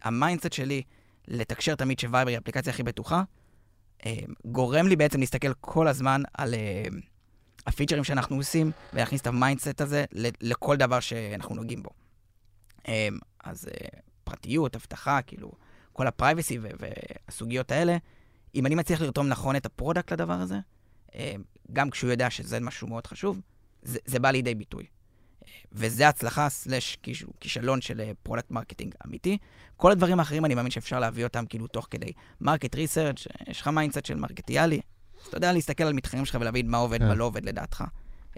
ה 0.02 0.08
mindset 0.08 0.54
שלי 0.54 0.82
לתקשר 1.28 1.76
תמיד 1.76 2.00
שווייבר 2.00 2.30
היא 2.30 2.38
האפליקציה 2.38 2.74
הכי 2.74 2.84
בטוחה, 2.84 3.24
um, 4.02 4.06
גורם 4.46 4.88
לי 4.88 4.96
בעצם 4.96 5.20
להסתכל 5.20 5.54
כל 5.62 5.88
הזמן 5.88 6.22
על 6.34 6.54
uh, 6.54 6.96
ה 7.68 7.71
feature 7.71 7.97
ים 7.97 8.04
שאנחנו 8.04 8.36
עושים, 8.36 8.72
ולהכניס 8.94 9.22
את 9.22 9.28
ה 9.28 9.35
mindset 9.35 9.82
הזה 9.82 10.06
לכל 10.42 10.78
דבר 10.78 11.00
שאנחנו 11.00 11.56
נוגעים 11.56 11.84
בו. 11.84 11.90
אז 13.44 13.66
uh, 13.66 13.98
פרטיות, 14.24 14.76
אבטחה, 14.76 15.22
כאילו, 15.22 15.52
כל 15.94 16.08
ה 16.08 16.14
privacy 16.14 16.60
והסוגיות 16.62 17.72
האלה, 17.72 17.98
אם 18.56 18.66
אני 18.66 18.76
מצליח 18.76 19.02
לרתום 19.02 19.28
נכון 19.28 19.56
את 19.56 19.66
ה 19.66 19.72
product 19.72 20.14
לדבר 20.14 20.34
הזה, 20.34 20.60
גם 21.74 21.90
כשהוא 21.90 22.12
יודע 22.12 22.30
שזה 22.30 22.60
משהו 22.60 22.88
מאוד 22.88 23.08
חשוב, 23.08 23.42
זה, 23.82 24.00
זה 24.06 24.20
בא 24.20 24.32
לידי 24.32 24.56
ביטוי. 24.56 24.86
וזה 25.72 26.08
הצלחה 26.08 26.50
slash 26.50 26.98
כיש- 27.04 27.26
כישלון 27.40 27.82
של 27.82 28.12
product 28.24 28.52
marketing 28.52 28.94
אמיתי. 29.08 29.38
כל 29.78 29.92
הדברים 29.92 30.20
האחרים, 30.20 30.46
אני 30.46 30.56
מאמין 30.56 30.72
שאפשר 30.72 31.00
להביא 31.00 31.24
אותם 31.24 31.46
כאילו 31.46 31.68
תוך 31.68 31.88
כדי 31.92 32.12
market 32.42 32.76
research, 32.76 33.28
יש 33.48 33.62
לך 33.62 33.68
mindset 33.68 34.06
של 34.06 34.16
מרקטיאלי, 34.16 34.82
אז 35.22 35.28
אתה 35.28 35.38
יודע 35.38 35.54
להסתכל 35.54 35.84
על 35.84 35.94
מתחרים 35.94 36.26
שלך 36.26 36.38
ולהבין 36.42 36.70
מה 36.70 36.78
עובד, 36.78 37.00
כן. 37.00 37.08
מה 37.08 37.16
לא 37.16 37.24
עובד 37.26 37.46
לדעתך. 37.46 37.84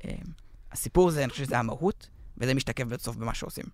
אה, 0.06 0.12
הסיפור 0.72 1.12
זה, 1.12 1.24
אני 1.24 1.30
חושב 1.30 1.46
שזה 1.46 1.60
המהות, 1.60 2.10
וזה 2.38 2.54
משתקף 2.54 2.84
בסוף 2.84 3.16
במה 3.16 3.34
שעושים. 3.34 3.66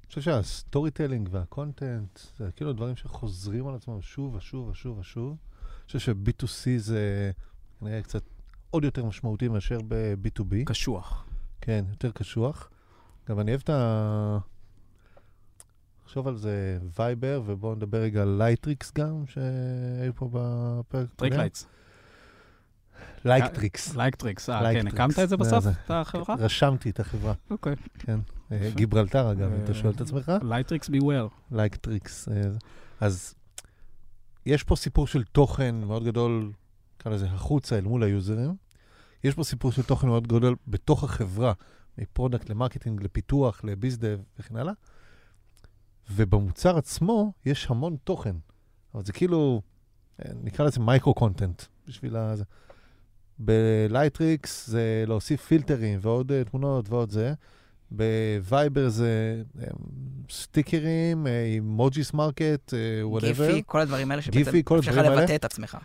אני 0.00 0.08
חושב 0.08 0.20
שה 0.20 0.90
storytelling 0.90 1.28
וה 1.32 1.49
content, 1.49 2.18
זה 2.38 2.48
כאילו 2.56 2.72
דברים 2.72 2.96
שחוזרים 2.96 3.66
על 3.68 3.74
עצמם 3.74 4.02
שוב 4.02 4.34
ושוב 4.34 4.68
ושוב 4.68 4.98
ושוב. 4.98 5.36
אני 5.62 5.86
חושב 5.86 5.98
ש-B2C 5.98 6.66
זה 6.78 7.30
כנראה 7.80 8.02
קצת 8.02 8.22
עוד 8.74 8.84
יותר 8.84 9.04
משמעותי 9.04 9.48
מאשר 9.48 9.78
ב-B2B. 9.88 10.54
קשוח. 10.64 11.26
כן, 11.60 11.84
יותר 11.90 12.10
קשוח. 12.10 12.70
גם 13.28 13.40
אני 13.40 13.50
אוהב 13.50 13.60
את 13.64 13.70
ה... 13.70 14.38
לחשוב 16.04 16.28
על 16.28 16.36
זה 16.36 16.78
וייבר, 16.98 17.42
ובואו 17.46 17.74
נדבר 17.74 17.98
רגע 17.98 18.22
על 18.22 18.34
לייטריקס 18.38 18.92
גם, 18.92 19.26
שהיו 19.26 20.14
פה 20.14 20.28
בפרק. 20.32 21.08
טריק. 21.16 21.32
לייטס. 21.32 21.66
לייקטריקס. 23.24 23.96
לייקטריקס, 23.96 24.50
אה, 24.50 24.72
כן. 24.72 24.86
הקמת 24.86 25.18
את 25.18 25.28
זה 25.28 25.36
בסוף. 25.36 25.64
את 25.66 25.90
החברה? 25.90 26.34
רשמתי 26.38 26.90
את 26.90 27.00
החברה, 27.00 27.32
אוקיי. 27.50 27.74
כן. 27.98 28.18
אה. 28.52 28.70
גיברלטר, 28.74 29.32
אגב, 29.32 29.52
אם 29.52 29.64
אתה 29.64 29.72
אה, 29.72 29.74
שואל 29.74 29.92
את 29.92 30.00
עצמך. 30.00 30.32
לייטריקס 30.42 30.88
ביוור. 30.88 31.30
לייקטריקס. 31.50 32.28
אז 33.00 33.34
יש 34.46 34.62
פה 34.62 34.76
סיפור 34.76 35.06
של 35.06 35.24
תוכן 35.24 35.74
מאוד 35.74 36.04
גדול, 36.04 36.52
נקרא 36.96 37.12
לזה 37.12 37.26
החוצה 37.26 37.78
אל 37.78 37.84
מול 37.84 38.02
היוזרים. 38.02 38.63
יש 39.24 39.34
פה 39.34 39.44
סיפור 39.44 39.72
של 39.72 39.82
תוכן 39.82 40.06
מאוד 40.06 40.26
גדול 40.28 40.56
בתוך 40.68 41.04
החברה, 41.04 41.52
מ 41.98 42.04
product 42.04 42.50
ל 42.50 42.55
marketing, 42.55 43.02
לפיתוח, 43.02 43.64
ל 43.64 43.72
bizdev 43.72 44.18
וכן 44.38 44.56
הלאה. 44.56 44.72
ובמוצר 46.10 46.78
עצמו 46.78 47.32
יש 47.46 47.66
המון 47.70 47.96
תוכן. 48.04 48.36
אבל 48.94 49.04
זה 49.04 49.12
כאילו, 49.12 49.62
אה, 50.20 50.30
נקרא 50.42 50.66
לזה 50.66 50.80
micro-content 50.80 51.62
בשביל 51.88 52.16
ה... 52.16 52.34
ב 53.38 53.50
Lightricks 53.50 54.66
זה 54.66 55.04
להוסיף 55.06 55.44
פילטרים 55.44 55.98
ועוד 56.02 56.32
אה, 56.32 56.44
תמונות 56.44 56.88
ועוד 56.88 57.10
זה. 57.10 57.34
ב 57.90 58.06
Viber 58.06 58.88
זה 58.88 59.42
אה, 59.60 59.66
סטיקרים, 60.30 61.26
emojis, 61.26 62.12
market, 62.12 62.74
whatever. 63.02 63.46
GIPHY, 63.46 63.62
כל 63.66 63.80
הדברים 63.80 64.10
האלה 64.10 64.22
שבעצם 64.22 64.58
אפשר. 64.78 65.02
לבטא 65.02 65.34
את 65.34 65.44
עצמך. 65.44 65.78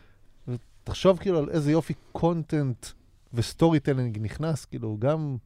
תחשוב 0.84 1.18
כאילו 1.18 1.40
על 1.40 1.50
איזה 1.50 1.72
יופי 1.72 1.94
content 2.12 2.86
ו 3.34 3.80
storytelling 3.80 4.18
נכנס, 4.22 4.66
כאילו, 4.66 4.98
גם 5.00 5.38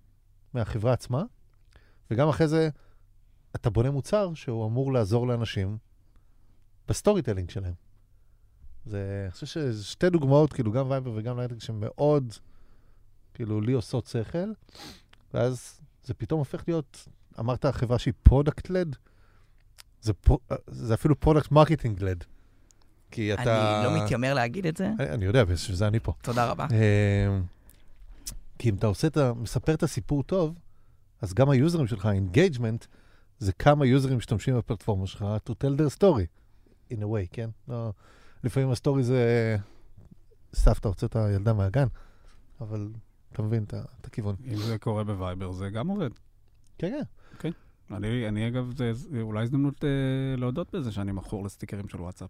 מהחברה 0.54 0.94
עצמה, 0.94 1.24
וגם 2.12 2.30
אחרי 2.30 2.48
זה 2.48 2.70
אתה 3.56 3.70
בונה 3.70 3.92
מוצר 3.92 4.34
שהוא 4.34 4.68
אמור 4.68 4.94
לעזור 4.94 5.28
לאנשים 5.28 5.78
ב 6.88 7.22
storytelling 7.22 7.50
שלהם. 7.50 7.74
זה, 8.86 9.22
אני 9.24 9.32
חושב 9.32 9.46
שזה 9.46 9.84
שתי 9.84 10.10
דוגמאות, 10.10 10.54
כאילו, 10.54 10.72
גם 10.72 10.90
Viber 10.90 11.12
וגם 11.16 11.38
Lightricks, 11.38 11.62
שמאוד, 11.62 12.34
כאילו, 13.34 13.62
לי 13.62 13.74
עושות 13.74 14.06
שכל, 14.06 14.52
ואז 15.34 15.82
זה 16.04 16.14
פתאום 16.14 16.40
הופך 16.40 16.64
להיות, 16.68 17.08
אמרת 17.40 17.66
חברה 17.66 18.00
שהיא 18.00 18.14
product 18.24 18.70
led, 18.70 18.96
זה, 20.02 20.14
פרו- 20.14 20.40
זה 20.68 20.94
אפילו 20.94 21.20
product 21.20 21.52
marketing 21.52 22.04
led. 22.04 22.24
כי 23.12 23.34
אתה... 23.34 23.42
אני 23.86 23.96
לא 23.96 24.04
מתיימר 24.04 24.34
להגיד 24.34 24.66
את 24.66 24.78
זה, 24.78 24.92
אני, 25.00 25.10
אני 25.10 25.26
יודע, 25.26 25.44
בשביל 25.44 25.76
זה 25.76 25.88
אני 25.88 26.00
פה. 26.00 26.14
תודה 26.22 26.50
רבה. 26.50 26.68
אה, 28.54 28.60
כי 28.60 28.70
אם 28.70 28.76
אתה 28.76 28.88
עושה 28.88 29.08
את 29.08 29.18
ה... 29.18 29.34
מספר 29.34 29.74
את 29.74 29.84
הסיפור 29.84 30.24
טוב, 30.24 30.56
אז 31.22 31.34
גם 31.34 31.50
היוזרים 31.50 31.88
שלך, 31.88 32.06
engagement, 32.06 32.86
זה 33.40 33.54
כמה 33.54 33.86
יוזרים 33.86 34.18
משתמשים 34.18 34.58
בפלטפורמה 34.58 35.08
שלך 35.08 35.26
to 35.50 35.52
tell 35.52 35.80
their 35.80 36.00
story, 36.00 36.26
in 36.94 36.98
a 36.98 37.06
way, 37.06 37.28
כן? 37.32 37.50
לא, 37.68 37.94
לפעמים 38.44 38.70
ה 38.70 38.75
story 38.75 39.04
זה 39.04 39.58
סבתא 40.54 40.88
הוציאה 40.88 41.10
את 41.10 41.16
הילדה 41.16 41.54
מהגן, 41.54 41.88
אבל 42.62 42.90
אתה 43.32 43.42
מבין 43.42 43.64
את, 43.64 43.74
הכיוון. 44.04 44.36
אם 44.46 44.58
זה 44.58 44.78
קורה 44.78 45.04
ב 45.04 45.11
Viber, 45.11 45.52
זה 45.52 45.70
גם 45.70 45.88
עובד. 45.88 46.10
כן, 46.78 47.02
כן. 47.40 47.52
אני, 47.92 48.28
אני 48.28 48.48
אגב, 48.48 48.74
זה, 48.78 48.94
זה 48.94 49.22
אולי 49.22 49.44
הזדמנות 49.44 49.84
אה, 49.84 49.90
להודות 50.38 50.76
בזה 50.76 50.92
שאני 50.92 51.12
מכור 51.12 51.44
לסטיקרים 51.44 51.90
של 51.90 52.02
וואטסאפ. 52.02 52.30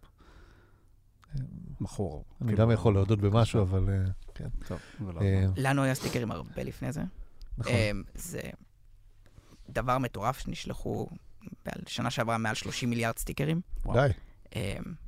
מכור. 1.82 2.26
אני 2.41 2.47
כאילו, 2.47 2.61
גם 2.61 2.71
יכול 2.71 2.93
להודות 2.93 3.19
במשהו, 3.19 3.61
אבל 3.61 3.89
אה, 3.89 4.03
כן. 4.36 4.48
טוב, 4.68 4.80
זה 5.06 5.14
לא... 5.14 5.22
אה, 5.22 5.46
לנו 5.58 5.84
היה 5.84 5.96
סטיקרים 5.96 6.32
הרבה 6.32 6.64
לפני 6.64 6.92
זה. 6.92 7.02
נכון. 7.58 7.74
אמ, 7.74 8.04
זה 8.16 8.42
דבר 9.70 9.98
מטורף 9.98 10.38
שנשלחו 10.38 11.08
בשנה 11.66 12.10
שעברה 12.10 12.38
מעל 12.38 12.56
30 12.56 12.90
מיליארד 12.90 13.18
סטיקרים. 13.18 13.62
די. 13.94 14.08
אמ, 14.56 14.62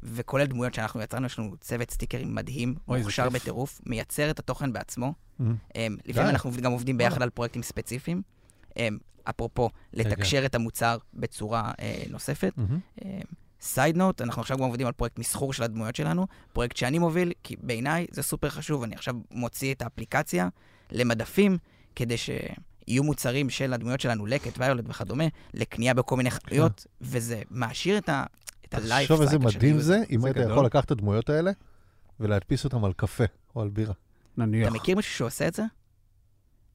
וכולל 0.04 0.46
דמויות 0.46 0.74
שאנחנו 0.74 1.02
יצרנו, 1.02 1.26
יש 1.26 1.40
לנו 1.40 1.58
צוות 1.58 1.92
סטיקרים 1.92 2.36
מדהים, 2.36 2.76
מוכשר. 2.88 3.30
בטירוף, 3.30 3.82
מייצר 3.86 4.30
את 4.30 4.40
התוכן 4.40 4.74
בעצמו. 4.74 5.14
Mhm. 5.40 5.44
אמ, 5.76 5.98
לפעמים. 6.06 6.30
אנחנו 6.30 6.52
גם 6.62 6.72
עובדים 6.72 6.98
ביחד 6.98 7.22
על 7.22 7.30
פרויקטים 7.30 7.64
ספציפיים. 7.64 8.22
אפרופו, 9.30 9.70
לתקשר 9.94 10.46
את 10.46 10.56
המוצר 10.56 10.98
בצורה 11.14 11.72
אה, 11.80 12.04
נוספת. 12.10 12.54
side 13.66 13.98
note, 13.98 14.22
אנחנו 14.22 14.41
עכשיו 14.41 14.57
גם 14.57 14.63
עובדים 14.63 14.88
על 14.88 14.93
פרויקט 14.93 15.20
מסחור 15.20 15.53
של 15.53 15.63
הדמויות 15.63 15.95
שלנו, 15.95 16.28
פרויקט 16.53 16.78
שאני 16.78 16.99
מוביל, 16.99 17.32
כי 17.43 17.55
בעיניי 17.61 18.05
זה 18.11 18.24
סופר 18.24 18.49
חשוב. 18.49 18.84
אני 18.84 18.95
עכשיו 18.95 19.16
מוציא 19.32 19.74
את 19.74 19.82
האפליקציה 19.82 20.49
למדפים, 20.91 21.57
כדי 21.95 22.16
שיהיו 22.18 23.03
מוצרים 23.03 23.49
של 23.49 23.74
הדמויות 23.74 23.99
שלנו, 24.01 24.26
LegCat, 24.26 24.60
Violet 24.60 24.86
וכדומה, 24.88 25.24
לקנייה 25.53 25.93
בכל 25.93 26.18
מיני 26.18 26.32
חנויות, 26.32 26.88
וזה 27.01 27.41
מעשיר 27.49 27.97
את 27.97 28.09
ה... 28.09 28.24
תחשוב 28.70 29.22
איזה 29.22 29.39
מדהים. 29.39 29.80
זה, 29.80 30.03
אם 30.11 30.22
זה 30.22 30.28
היית. 30.28 30.51
יכול 30.51 30.66
לקחת 30.66 30.86
את 30.86 30.91
הדמויות 30.91 31.30
האלה 31.30 31.51
ולהדפיס 32.20 32.63
אותם 32.63 32.86
על 32.86 32.93
קפה 32.93 33.24
או 33.55 33.61
על 33.61 33.70
בירה. 33.70 33.93
נניח. 34.38 34.68
אתה 34.68 34.76
מכיר 34.76 34.95
מישהו 34.95 35.13
שעושה 35.13 35.47
את 35.47 35.53
זה? 35.53 35.63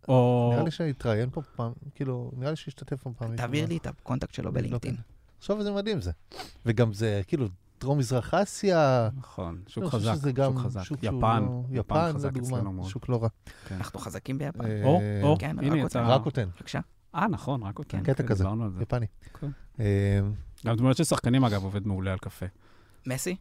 או... 0.09 0.51
נראה 0.53 0.64
לי 0.64 0.70
שהתראיין 0.70 1.30
פה 1.30 1.43
פעם, 1.57 1.72
כאילו, 1.95 2.30
נראה 2.36 2.51
לי 2.51 2.57
שהשתתף 2.57 3.03
פה 3.03 3.11
פעם. 3.18 3.36
תעביר 3.36 3.66
לי 3.66 3.76
את 3.76 3.86
ה 3.87 3.93
contact 3.93 4.35
שלו 4.34 4.53
ב 4.53 4.57
LinkedIn. 4.57 4.97
תחשוב 5.41 5.59
איזה 5.59 5.72
מדהים 5.72 6.01
זה. 6.01 6.11
וגם 6.66 6.93
זה, 6.93 7.20
כאילו, 7.26 7.47
דרום-מזרח 7.80 8.34
אסיה. 8.34 9.09
נכון, 9.16 9.62
שוק 9.66 9.82
אני 9.82 9.91
חושב 9.91 10.11
חזק, 10.12 10.34
גם 10.34 10.53
שוק 10.53 10.62
חזק. 10.62 10.82
שוק 10.82 10.99
יפן, 11.03 11.43
לא- 11.43 11.62
יפן 11.70 11.74
יפן, 11.80 12.12
חזק 12.14 12.28
לדוגמה, 12.36 12.57
אצלנו 12.57 12.72
מאוד. 12.72 12.88
שוק 12.88 13.09
לא 13.09 13.22
רע. 13.22 13.28
כן. 13.68 13.74
אנחנו 13.74 13.99
חזקים 14.01 14.38
ביפן. 14.38 14.64
אה, 14.64 14.84
או, 14.84 15.01
או, 15.22 15.36
כן, 15.38 15.59
הנה 15.59 15.74
רק 15.74 15.86
יצא... 15.86 16.01
Rakuten, 16.01 16.49
בבקשה. 16.57 16.80
אה, 17.14 17.28
נכון, 17.28 17.62
Rakuten. 17.62 18.03
קטע 18.03 18.22
כזה. 18.22 18.45
זה. 18.76 18.82
יפני. 18.82 19.07
כן. 19.41 19.51
אה, 19.80 20.20
גם 20.66 20.76
דמויות 20.76 20.97
של 20.97 21.05
שחקנים, 21.05 21.45
אגב, 21.45 21.64
עובד 21.64 21.86
מעולה 21.86 22.12
על 22.12 22.18
קפה. 22.18 22.47
מסי? 23.07 23.36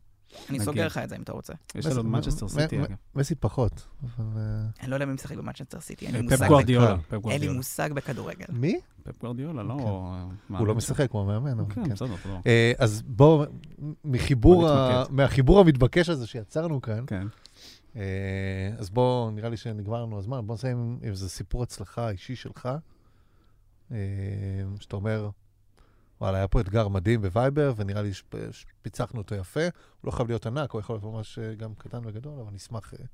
אני. 0.50 0.60
סוגר 0.60 0.86
לך 0.86 0.98
את 0.98 1.10
זה 1.10 1.16
אם 1.16 1.22
אתה 1.22 1.32
רוצה. 1.32 1.54
יש 1.76 1.86
לנו 1.86 2.04
מנצ'סטר 2.04 2.48
סיטי, 2.48 2.80
אגב. 2.80 2.96
מסי 3.16 3.36
פחות. 3.36 3.88
אבל, 4.04 4.26
אה, 4.38 4.42
אני 4.82 4.90
לא 4.90 4.96
יודע 4.96 5.06
מי 5.06 5.14
משחק 5.14 5.38
במנצ'סטר 5.38 5.80
סיטי, 5.80 6.06
אין 6.06 6.16
לי 6.16 6.22
מושג. 6.22 6.42
לי 6.42 6.48
גוורדיולה. 6.48 6.96
מושג 7.54 7.90
בכדורגל. 7.94 8.46
מי? 8.50 8.80
פפ 9.04 9.20
גוורדיולה, 9.22 9.64
לא... 9.64 9.74
הוא 9.74 10.32
מאמן 10.50 10.68
לא. 10.68 10.76
משחק, 10.76 11.12
הוא 11.12 11.22
המאמן. 11.22 11.66
כן, 11.70 11.84
כן. 11.84 11.90
בסדר. 11.90 12.16
אה, 12.48 12.72
אז 12.78 13.02
בואו. 13.02 13.46
מהחיבור 15.10 15.60
המתבקש 15.60 16.10
הזה 16.10 16.28
שיצרנו 16.28 16.82
כאן, 16.82 17.04
כן. 17.08 17.28
אה, 17.96 18.72
אז 18.78 18.90
בואו, 18.90 19.32
נראה 19.32 19.50
לי 19.50 19.58
שנגמר 19.58 20.04
לנו 20.04 20.18
הזמן, 20.18 20.48
בואו 20.48 20.56
נסיים 20.56 20.78
עם 20.78 21.10
איזה 21.10 21.30
סיפור 21.30 21.64
הצלחה 21.64 22.10
אישי 22.10 22.36
שלך, 22.36 22.70
אה, 23.92 23.98
שאתה 24.80 24.96
אומר, 24.96 25.30
וואלה, 26.22 26.38
היה 26.38 26.48
פה 26.48 26.62
אתגר 26.62 26.88
מדהים 26.88 27.22
בווייבר, 27.22 27.74
ונראה 27.76 28.02
לי 28.02 28.14
שפ- 28.14 28.52
שפיצחנו 28.52 29.22
אותו 29.22 29.36
יפה. 29.36 29.60
הוא 29.64 29.70
לא 30.04 30.12
חייב 30.12 30.28
להיות 30.28 30.46
ענק, 30.46 30.72
הוא 30.72 30.80
יכול 30.82 30.96
להיות 30.96 31.04
ממש 31.04 31.40
אה, 31.40 31.56
גם 31.56 31.76
קטן 31.76 32.00
וגדול, 32.06 32.40
אבל 32.40 32.52
נשמח 32.52 32.94
אה, 32.94 33.06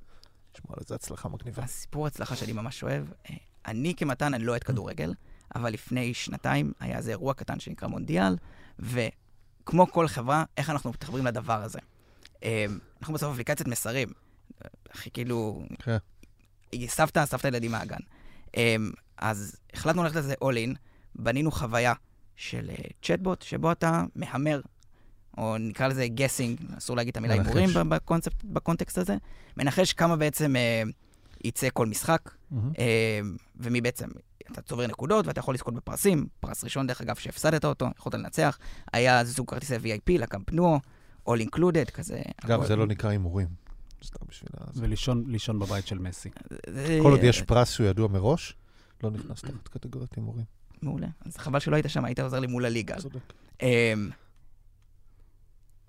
לשמוע 0.56 0.74
על 0.74 0.80
איזה 0.84 0.95
הצלחה 0.95 1.30
מגניבה. 1.30 1.64
הסיפור 1.64 2.08
הצלחה 2.08 2.36
שאני 2.36 2.53
ממש 2.53 2.84
אוהב, 2.84 3.06
אה, 3.30 3.36
אני 3.66 3.93
כמתן, 3.97 4.34
אני 4.34 4.43
לא 4.43 4.51
אוהד 4.51 4.64
כדורגל, 4.64 5.14
אבל 5.56 5.74
לפני 5.74 6.14
שנתיים 6.14 6.74
היה 6.80 6.97
איזה 6.97 7.12
אירוע 7.12 7.34
קטן 7.34 7.60
שנקרא 7.60 7.88
מונדיאל, 7.88 8.36
וכמו 8.80 9.91
כל 9.91 10.08
חברה, 10.08 10.43
איך 10.58 10.70
אנחנו 10.70 10.89
מתחברים 10.89 11.26
לדבר 11.26 11.62
הזה? 11.64 11.80
אנחנו 13.01 13.14
בסוף 13.14 13.34
אפליקציית 13.34 13.68
מסרים. 13.68 14.08
הכי 14.89 15.12
כאילו, 15.12 15.66
כן. 15.80 15.97
סבתא, 16.88 17.26
סבתא 17.26 17.47
ילדים 17.47 17.72
מהגן. 17.72 17.97
אז 19.18 19.56
החלטנו 19.74 20.03
ללכת 20.03 20.16
לזה 20.16 20.34
all 20.34 20.70
in, 20.70 20.78
בנינו 21.16 21.51
חוויה 21.51 21.93
של 22.36 22.69
אה, 22.69 22.75
צ'טבוט, 23.01 23.41
שבו 23.41 23.71
אתה 23.71 24.03
מהמר, 24.15 24.61
או 25.38 25.57
נקרא 25.57 25.88
לזה 25.88 26.07
גסינג, 26.07 26.59
אסור 26.77 26.95
להגיד 26.95 27.11
את 27.11 27.17
המילה. 27.17 27.33
הימורים 27.33 27.69
בקונספט, 27.89 28.43
בקונטקסט 28.43 28.97
הזה, 28.97 29.15
מנחש 29.57 29.93
כמה 29.93 30.15
בעצם 30.15 30.55
אה, 30.55 30.83
יצא 31.43 31.67
כל 31.73 31.86
משחק, 31.86 32.29
מהמם. 32.51 32.71
אה, 32.79 33.19
ומי 33.55 33.81
בעצם, 33.81 34.07
אתה 34.51 34.61
צובר 34.61 34.88
נקודות 34.88 35.27
ואתה 35.27 35.39
יכול 35.39 35.53
לזכות 35.53 35.73
בפרסים. 35.73 36.27
פרס 36.39 36.63
ראשון, 36.63 36.88
דרך 36.88 37.01
אגב, 37.01 37.15
שהפסדת 37.15 37.65
אותו, 37.65 37.88
יכולת 37.97 38.15
לנצח, 38.15 38.57
היה 38.93 39.23
זוג 39.25 39.49
כרטיסי 39.49 39.75
VIP 39.75 40.11
לקמפנוע, 40.19 40.79
all 41.29 41.41
included, 41.41 41.91
כזה. 41.93 42.21
גם 42.45 42.59
הכל. 42.59 42.67
זה 42.67 42.75
לא 42.75 42.88
נקרא 42.88 43.09
הימורים. 43.09 43.47
סתם 44.03 44.25
בשביל 44.29 44.49
ה... 44.57 44.63
ולישון 44.75 45.23
לישון 45.27 45.59
בבית 45.59 45.88
של 45.88 45.97
מסי. 45.99 46.29
זה- 46.69 46.99
כל 47.03 47.11
עוד 47.11 47.19
יש 47.23 47.41
פרס 47.41 47.71
שהוא 47.71 47.88
ידוע 47.88 48.07
מראש, 48.07 48.55
לא 49.03 49.11
נכנס 49.11 49.41
תחת 49.41 49.67
קטגוריית 49.67 50.13
הימורים. 50.15 50.45
מעולה. 50.86 51.07
אז 51.25 51.38
חבל 51.38 51.59
שלא 51.59 51.75
היית 51.75 51.86
שם, 51.89 52.05
היית 52.05 52.19
עוזר 52.19 52.39
לי 52.39 52.47
מול 52.47 52.65
הליגה. 52.65 52.95
צודק. 52.95 53.33
אמ, 53.61 54.09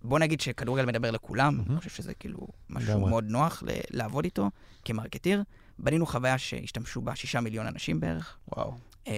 בוא 0.02 0.18
נגיד 0.18 0.40
שכדורגל 0.40 0.86
מדבר 0.86 1.10
לכולם, 1.10 1.56
מהמם. 1.56 1.70
אני 1.70 1.78
חושב 1.78 1.90
שזה 1.90 2.14
כאילו 2.14 2.48
משהו. 2.70 3.06
מאוד 3.06 3.24
נוח 3.24 3.62
לעבוד 3.90 4.24
איתו 4.24 4.50
כמרקטיר. 4.84 5.42
בנינו 5.78 6.06
חוויה 6.06 6.38
שהשתמשו 6.38 7.00
בה 7.00 7.16
שישה 7.16 7.40
מיליון 7.40 7.66
אנשים 7.66 8.00
בערך. 8.00 8.38
וואו. 8.48 8.74
אמ, 9.06 9.12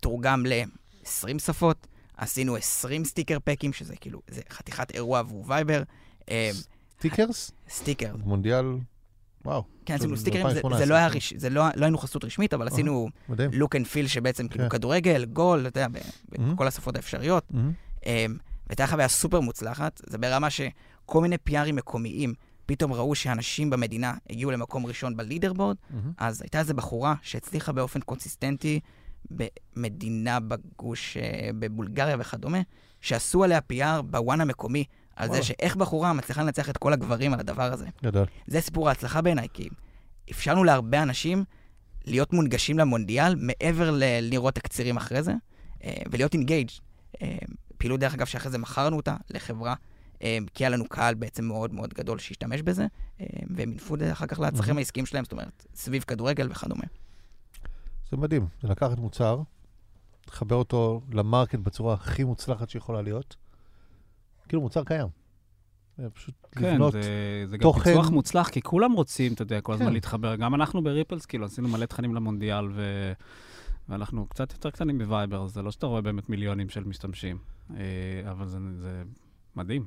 תורגם 0.00 0.46
ל-20 0.46 1.38
שפות, 1.38 1.86
עשינו 2.16 2.56
20 2.56 3.04
sticker 3.04 3.38
pack 3.44 3.60
ים, 3.60 3.72
שזה 3.72 3.96
כאילו, 3.96 4.22
זה 4.28 4.40
חתיכת 4.50 4.90
אירוע 4.94 5.18
עבור 5.18 5.44
Viber. 5.48 5.82
אמ, 6.30 6.34
stickers? 6.98 7.50
sticker, 7.68 8.16
מונדיאל? 8.16 8.64
וואו, 9.44 9.64
כן, 9.86 9.94
עשינו 9.94 10.16
סטיקרים, 10.16 10.42
זה- 10.42 10.48
2018, 10.56 10.78
זה 10.86 10.92
לא 10.92 10.94
היה. 10.94 11.06
רש- 11.08 11.32
זה 11.36 11.50
לא 11.50 11.64
לא 11.76 11.84
היינו 11.84 11.98
חסות 11.98 12.24
רשמית, 12.24 12.54
אבל. 12.54 12.66
עשינו. 12.68 13.08
look 13.52 13.76
and 13.76 13.86
feel 13.86 14.06
שבעצם 14.06 14.48
כאילו 14.48 14.64
כן. 14.64 14.70
כדורגל, 14.70 15.24
גול, 15.24 15.66
אתה 15.66 15.80
יודע, 15.80 15.88
מהמם. 16.38 16.54
בכל 16.54 16.66
השפות 16.66 16.96
האפשריות. 16.96 17.44
מהמם. 17.50 17.72
אמ, 18.06 18.36
והייתה 18.66 18.86
חוויה 18.86 19.08
סופר 19.08 19.40
מוצלחת, 19.40 20.00
זה 20.06 20.18
ברמה 20.18 20.48
שכל 20.50 21.20
מיני 21.22 21.38
פיארים 21.38 21.76
מקומיים 21.76 22.34
פתאום 22.66 22.92
ראו 22.92 23.14
שאנשים 23.14 23.70
במדינה 23.70 24.14
הגיעו 24.30 24.50
למקום 24.50 24.86
ראשון 24.86 25.16
ב 25.16 25.21
leaderboard, 25.21 25.76
מהמם. 25.90 26.12
אז 26.18 26.42
הייתה 26.42 26.58
איזו 26.58 26.74
בחורה 26.74 27.14
שהצליחה 27.22 27.72
באופן 27.72 28.00
קונסיסטנטי 28.00 28.80
במדינה 29.76 30.38
בגוש, 30.40 31.16
אה, 31.16 31.50
בבולגריה 31.58 32.16
וכדומה, 32.18 32.58
שעשו 33.00 33.44
עליה 33.44 33.60
פיאר 33.60 34.02
בוואן 34.02 34.40
המקומי, 34.40 34.84
על 35.18 35.28
זה. 35.32 35.42
שאיך 35.42 35.76
בחורה 35.76 36.12
מצליחה 36.12 36.42
לנצח 36.42 36.70
את 36.70 36.76
כל 36.76 36.92
הגברים 36.92 37.32
על 37.34 37.40
הדבר 37.40 37.72
הזה. 37.72 37.86
גדול. 38.04 38.26
זה 38.46 38.60
סיפור 38.60 38.88
ההצלחה 38.88 39.22
בעיניי, 39.22 39.48
כי 39.52 39.68
אפשרנו 40.30 40.64
להרבה 40.64 41.02
אנשים 41.02 41.44
להיות 42.04 42.32
מונגשים 42.32 42.78
למונדיאל 42.78 43.34
מעבר 43.34 43.90
ל- 43.90 44.18
לראות 44.20 44.54
תקצירים 44.54 44.96
אחרי 44.96 45.22
זה, 45.22 45.32
אה, 45.84 45.92
ולהיות 46.10 46.34
אינגייג'. 46.34 46.68
פעילות, 47.78 48.00
דרך 48.00 48.14
אגב, 48.14 48.26
שאחרי 48.26 48.50
זה 48.50 48.58
מכרנו 48.58 48.96
אותה 48.96 49.16
לחברה, 49.30 49.74
אה, 50.22 50.38
כי 50.54 50.64
היה 50.64 50.70
לנו 50.70 50.88
קהל 50.88 51.14
בעצם 51.14 51.44
מאוד 51.44 51.74
מאוד 51.74 51.94
גדול 51.94 52.18
שהשתמש 52.18 52.62
בזה, 52.62 52.86
אה, 53.20 53.26
והם 53.50 53.76
זה 53.98 54.12
אחר 54.12 54.26
כך 54.26 54.38
לצרכים. 54.38 54.78
העסקיים 54.78 55.06
שלהם, 55.06 55.24
זאת 55.24 55.32
אומרת, 55.32 55.66
סביב 55.74 56.02
כדורגל 56.02 56.48
וכדומה. 56.50 56.84
זה 58.10 58.16
מדהים, 58.16 58.46
זה 58.62 58.68
לקחת 58.68 58.98
מוצר, 58.98 59.42
לחבר 60.28 60.56
אותו 60.56 61.00
ל 61.12 61.19
market 61.19 61.58
בצורה 61.58 61.94
הכי 61.94 62.24
מוצלחת 62.24 62.70
שיכולה 62.70 63.02
להיות. 63.02 63.36
כאילו 64.48 64.62
מוצר 64.62 64.84
קיים. 64.84 65.06
זה 65.98 66.10
פשוט 66.10 66.34
כן, 66.52 66.72
לבנות. 66.74 66.92
זה, 66.92 67.00
זה 67.46 67.56
גם 67.56 67.62
תוכן. 67.62 67.90
פיצוח 67.90 68.10
מוצלח, 68.10 68.48
כי 68.48 68.62
כולם 68.62 68.92
רוצים, 68.92 69.32
אתה 69.32 69.42
יודע, 69.42 69.60
כל 69.60 69.72
הזמן 69.72 69.86
כן. 69.86 69.92
להתחבר. 69.92 70.36
גם 70.36 70.54
אנחנו 70.54 70.82
ב 70.82 70.87
Ripples, 70.87 71.26
כאילו, 71.26 71.46
עשינו 71.46 71.68
מלא 71.68 71.86
תכנים 71.86 72.14
למונדיאל, 72.14 72.64
ו... 72.72 73.12
ואנחנו 73.88 74.26
קצת 74.26 74.52
יותר 74.52 74.70
קטנים 74.70 74.98
ב 74.98 75.05
Viber, 75.05 75.46
זה 75.46 75.62
לא 75.62 75.70
שאתה 75.70 75.86
רואה 75.86 76.00
באמת 76.00 76.28
מיליונים 76.28 76.68
של 76.68 76.84
משתמשים. 76.84 77.38
אה, 77.76 77.76
אבל 78.30 78.48
זה, 78.48 78.58
זה 78.76 79.02
מדהים. 79.56 79.86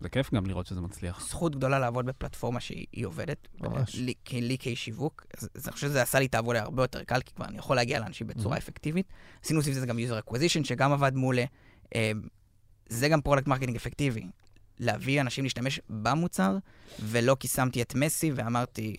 זה 0.00 0.08
כיף 0.08 0.34
גם 0.34 0.46
לראות 0.46 0.66
שזה 0.66 0.80
מצליח. 0.80 1.26
זכות 1.28 1.56
גדולה 1.56 1.78
לעבוד 1.78 2.06
בפלטפורמה 2.06 2.60
שהיא 2.60 2.86
היא 2.92 3.06
עובדת. 3.06 3.48
ממש. 3.60 3.94
לי, 3.94 4.14
כי- 4.24 4.40
לי 4.40 4.56
כאיש 4.58 4.84
שיווק, 4.84 5.26
אז, 5.38 5.48
אז 5.54 5.66
אני 5.68 5.72
חושב 5.72 5.86
שזה 5.86 6.02
עשה 6.02 6.18
לי 6.18 6.26
את 6.26 6.34
העבודה 6.34 6.62
הרבה 6.62 6.82
יותר 6.82 7.04
קל, 7.04 7.20
כי 7.20 7.34
כבר 7.34 7.44
אני 7.44 7.58
יכול 7.58 7.76
להגיע 7.76 8.00
לאנשים 8.00 8.26
בצורה. 8.26 8.56
אפקטיבית. 8.58 9.06
עשינו 9.44 9.62
סביב 9.62 9.74
זה 9.74 9.86
גם 9.86 9.98
user 9.98 10.30
acquisition, 10.30 10.64
שגם 10.64 10.92
עבד 10.92 11.14
מעולה. 11.14 11.44
אה, 12.90 12.96
זה 12.96 13.08
גם 13.08 13.20
product 13.20 13.46
marketing 13.46 13.76
אפקטיבי. 13.76 14.26
להביא 14.80 15.20
אנשים 15.20 15.44
להשתמש 15.44 15.80
במוצר, 15.90 16.58
ולא 17.00 17.36
כי 17.40 17.48
שמתי 17.48 17.82
את 17.82 17.94
מסי 17.94 18.32
ואמרתי, 18.34 18.96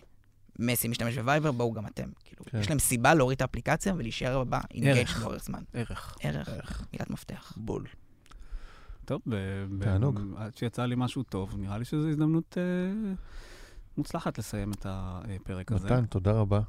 מסי 0.60 0.88
משתמש 0.88 1.18
ב 1.18 1.23
Viber, 1.23 1.52
בואו 1.52 1.74
גם 1.74 1.88
אתם. 1.88 2.10
כאילו, 2.24 2.46
כן. 2.46 2.60
יש 2.60 2.70
להם 2.70 2.80
סיבה 2.80 3.14
להוריד 3.14 3.36
את 3.36 3.42
האפליקציה 3.42 3.94
ולהישאר 3.98 4.44
בה 4.44 4.60
engaged 4.74 5.08
לאורך 5.20 5.44
זמן. 5.44 5.64
ערך. 5.74 6.18
ערך, 6.22 6.86
מילת 6.94 7.10
מפתח. 7.10 7.54
בול. 7.58 7.86
טוב, 9.06 9.22
תענוג. 9.82 10.20
עד 10.38 10.58
שיצא 10.58 10.86
לי 10.86 10.96
משהו 10.98 11.24
טוב, 11.24 11.56
נראה 11.58 11.78
לי 11.78 11.86
שזו 11.86 12.10
הזדמנות 12.10 12.58
אה, 12.58 12.64
מוצלחת 13.98 14.38
לסיים 14.38 14.72
את 14.72 14.86
הפרק 14.90 15.72
הזה. 15.72 15.86
מתן, 15.86 16.06
תודה 16.06 16.32
רבה. 16.32 16.60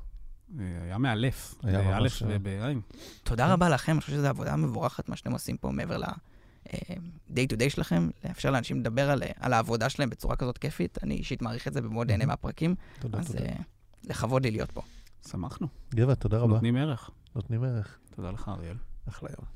אה, 0.58 0.64
היה 0.82 0.98
מאלף. 0.98 1.54
היה 1.62 1.78
ממש, 1.78 1.86
באלף 1.86 2.22
אה. 2.22 2.28
ובעין. 2.30 2.80
תודה 3.22 3.52
רבה 3.52 3.68
לכם, 3.68 3.92
אני 3.92 4.00
חושב 4.00 4.12
שזו 4.12 4.26
עבודה 4.26 4.56
מבורכת, 4.56 5.08
מה 5.08 5.16
שאתם 5.16 5.32
עושים 5.32 5.56
פה 5.56 5.70
מעבר 5.70 5.96
ל-day 7.30 7.52
to 7.52 7.56
day 7.56 7.70
שלכם, 7.70 8.08
לאפשר 8.24 8.50
לאנשים 8.50 8.80
לדבר 8.80 9.10
על, 9.10 9.22
על 9.40 9.52
העבודה 9.52 9.88
שלהם 9.88 10.10
בצורה 10.10 10.36
כזאת 10.36 10.58
כיפית. 10.58 10.98
אני 11.02 11.14
אישית 11.14 11.42
מעריך 11.42 11.68
את 11.68 11.72
זה 11.72 11.80
ומאוד 11.82 12.10
נהנה. 12.10 12.26
מהפרקים, 12.26 12.74
תודה, 13.00 13.18
אז 13.18 13.26
תודה. 13.26 13.44
אה, 13.44 13.56
לכבוד 14.04 14.42
לי 14.42 14.50
להיות 14.50 14.70
פה. 14.70 14.82
שמחנו. 15.28 15.66
גבע, 15.94 16.14
תודה 16.14 16.38
רבה. 16.38 16.52
נותנים 16.54 16.76
ערך. 16.76 17.10
נותנים 17.34 17.64
ערך. 17.64 17.98
תודה 18.16 18.30
לך, 18.30 18.48
אריאל. 18.48 18.76
אחלה 19.08 19.28
יום. 19.38 19.55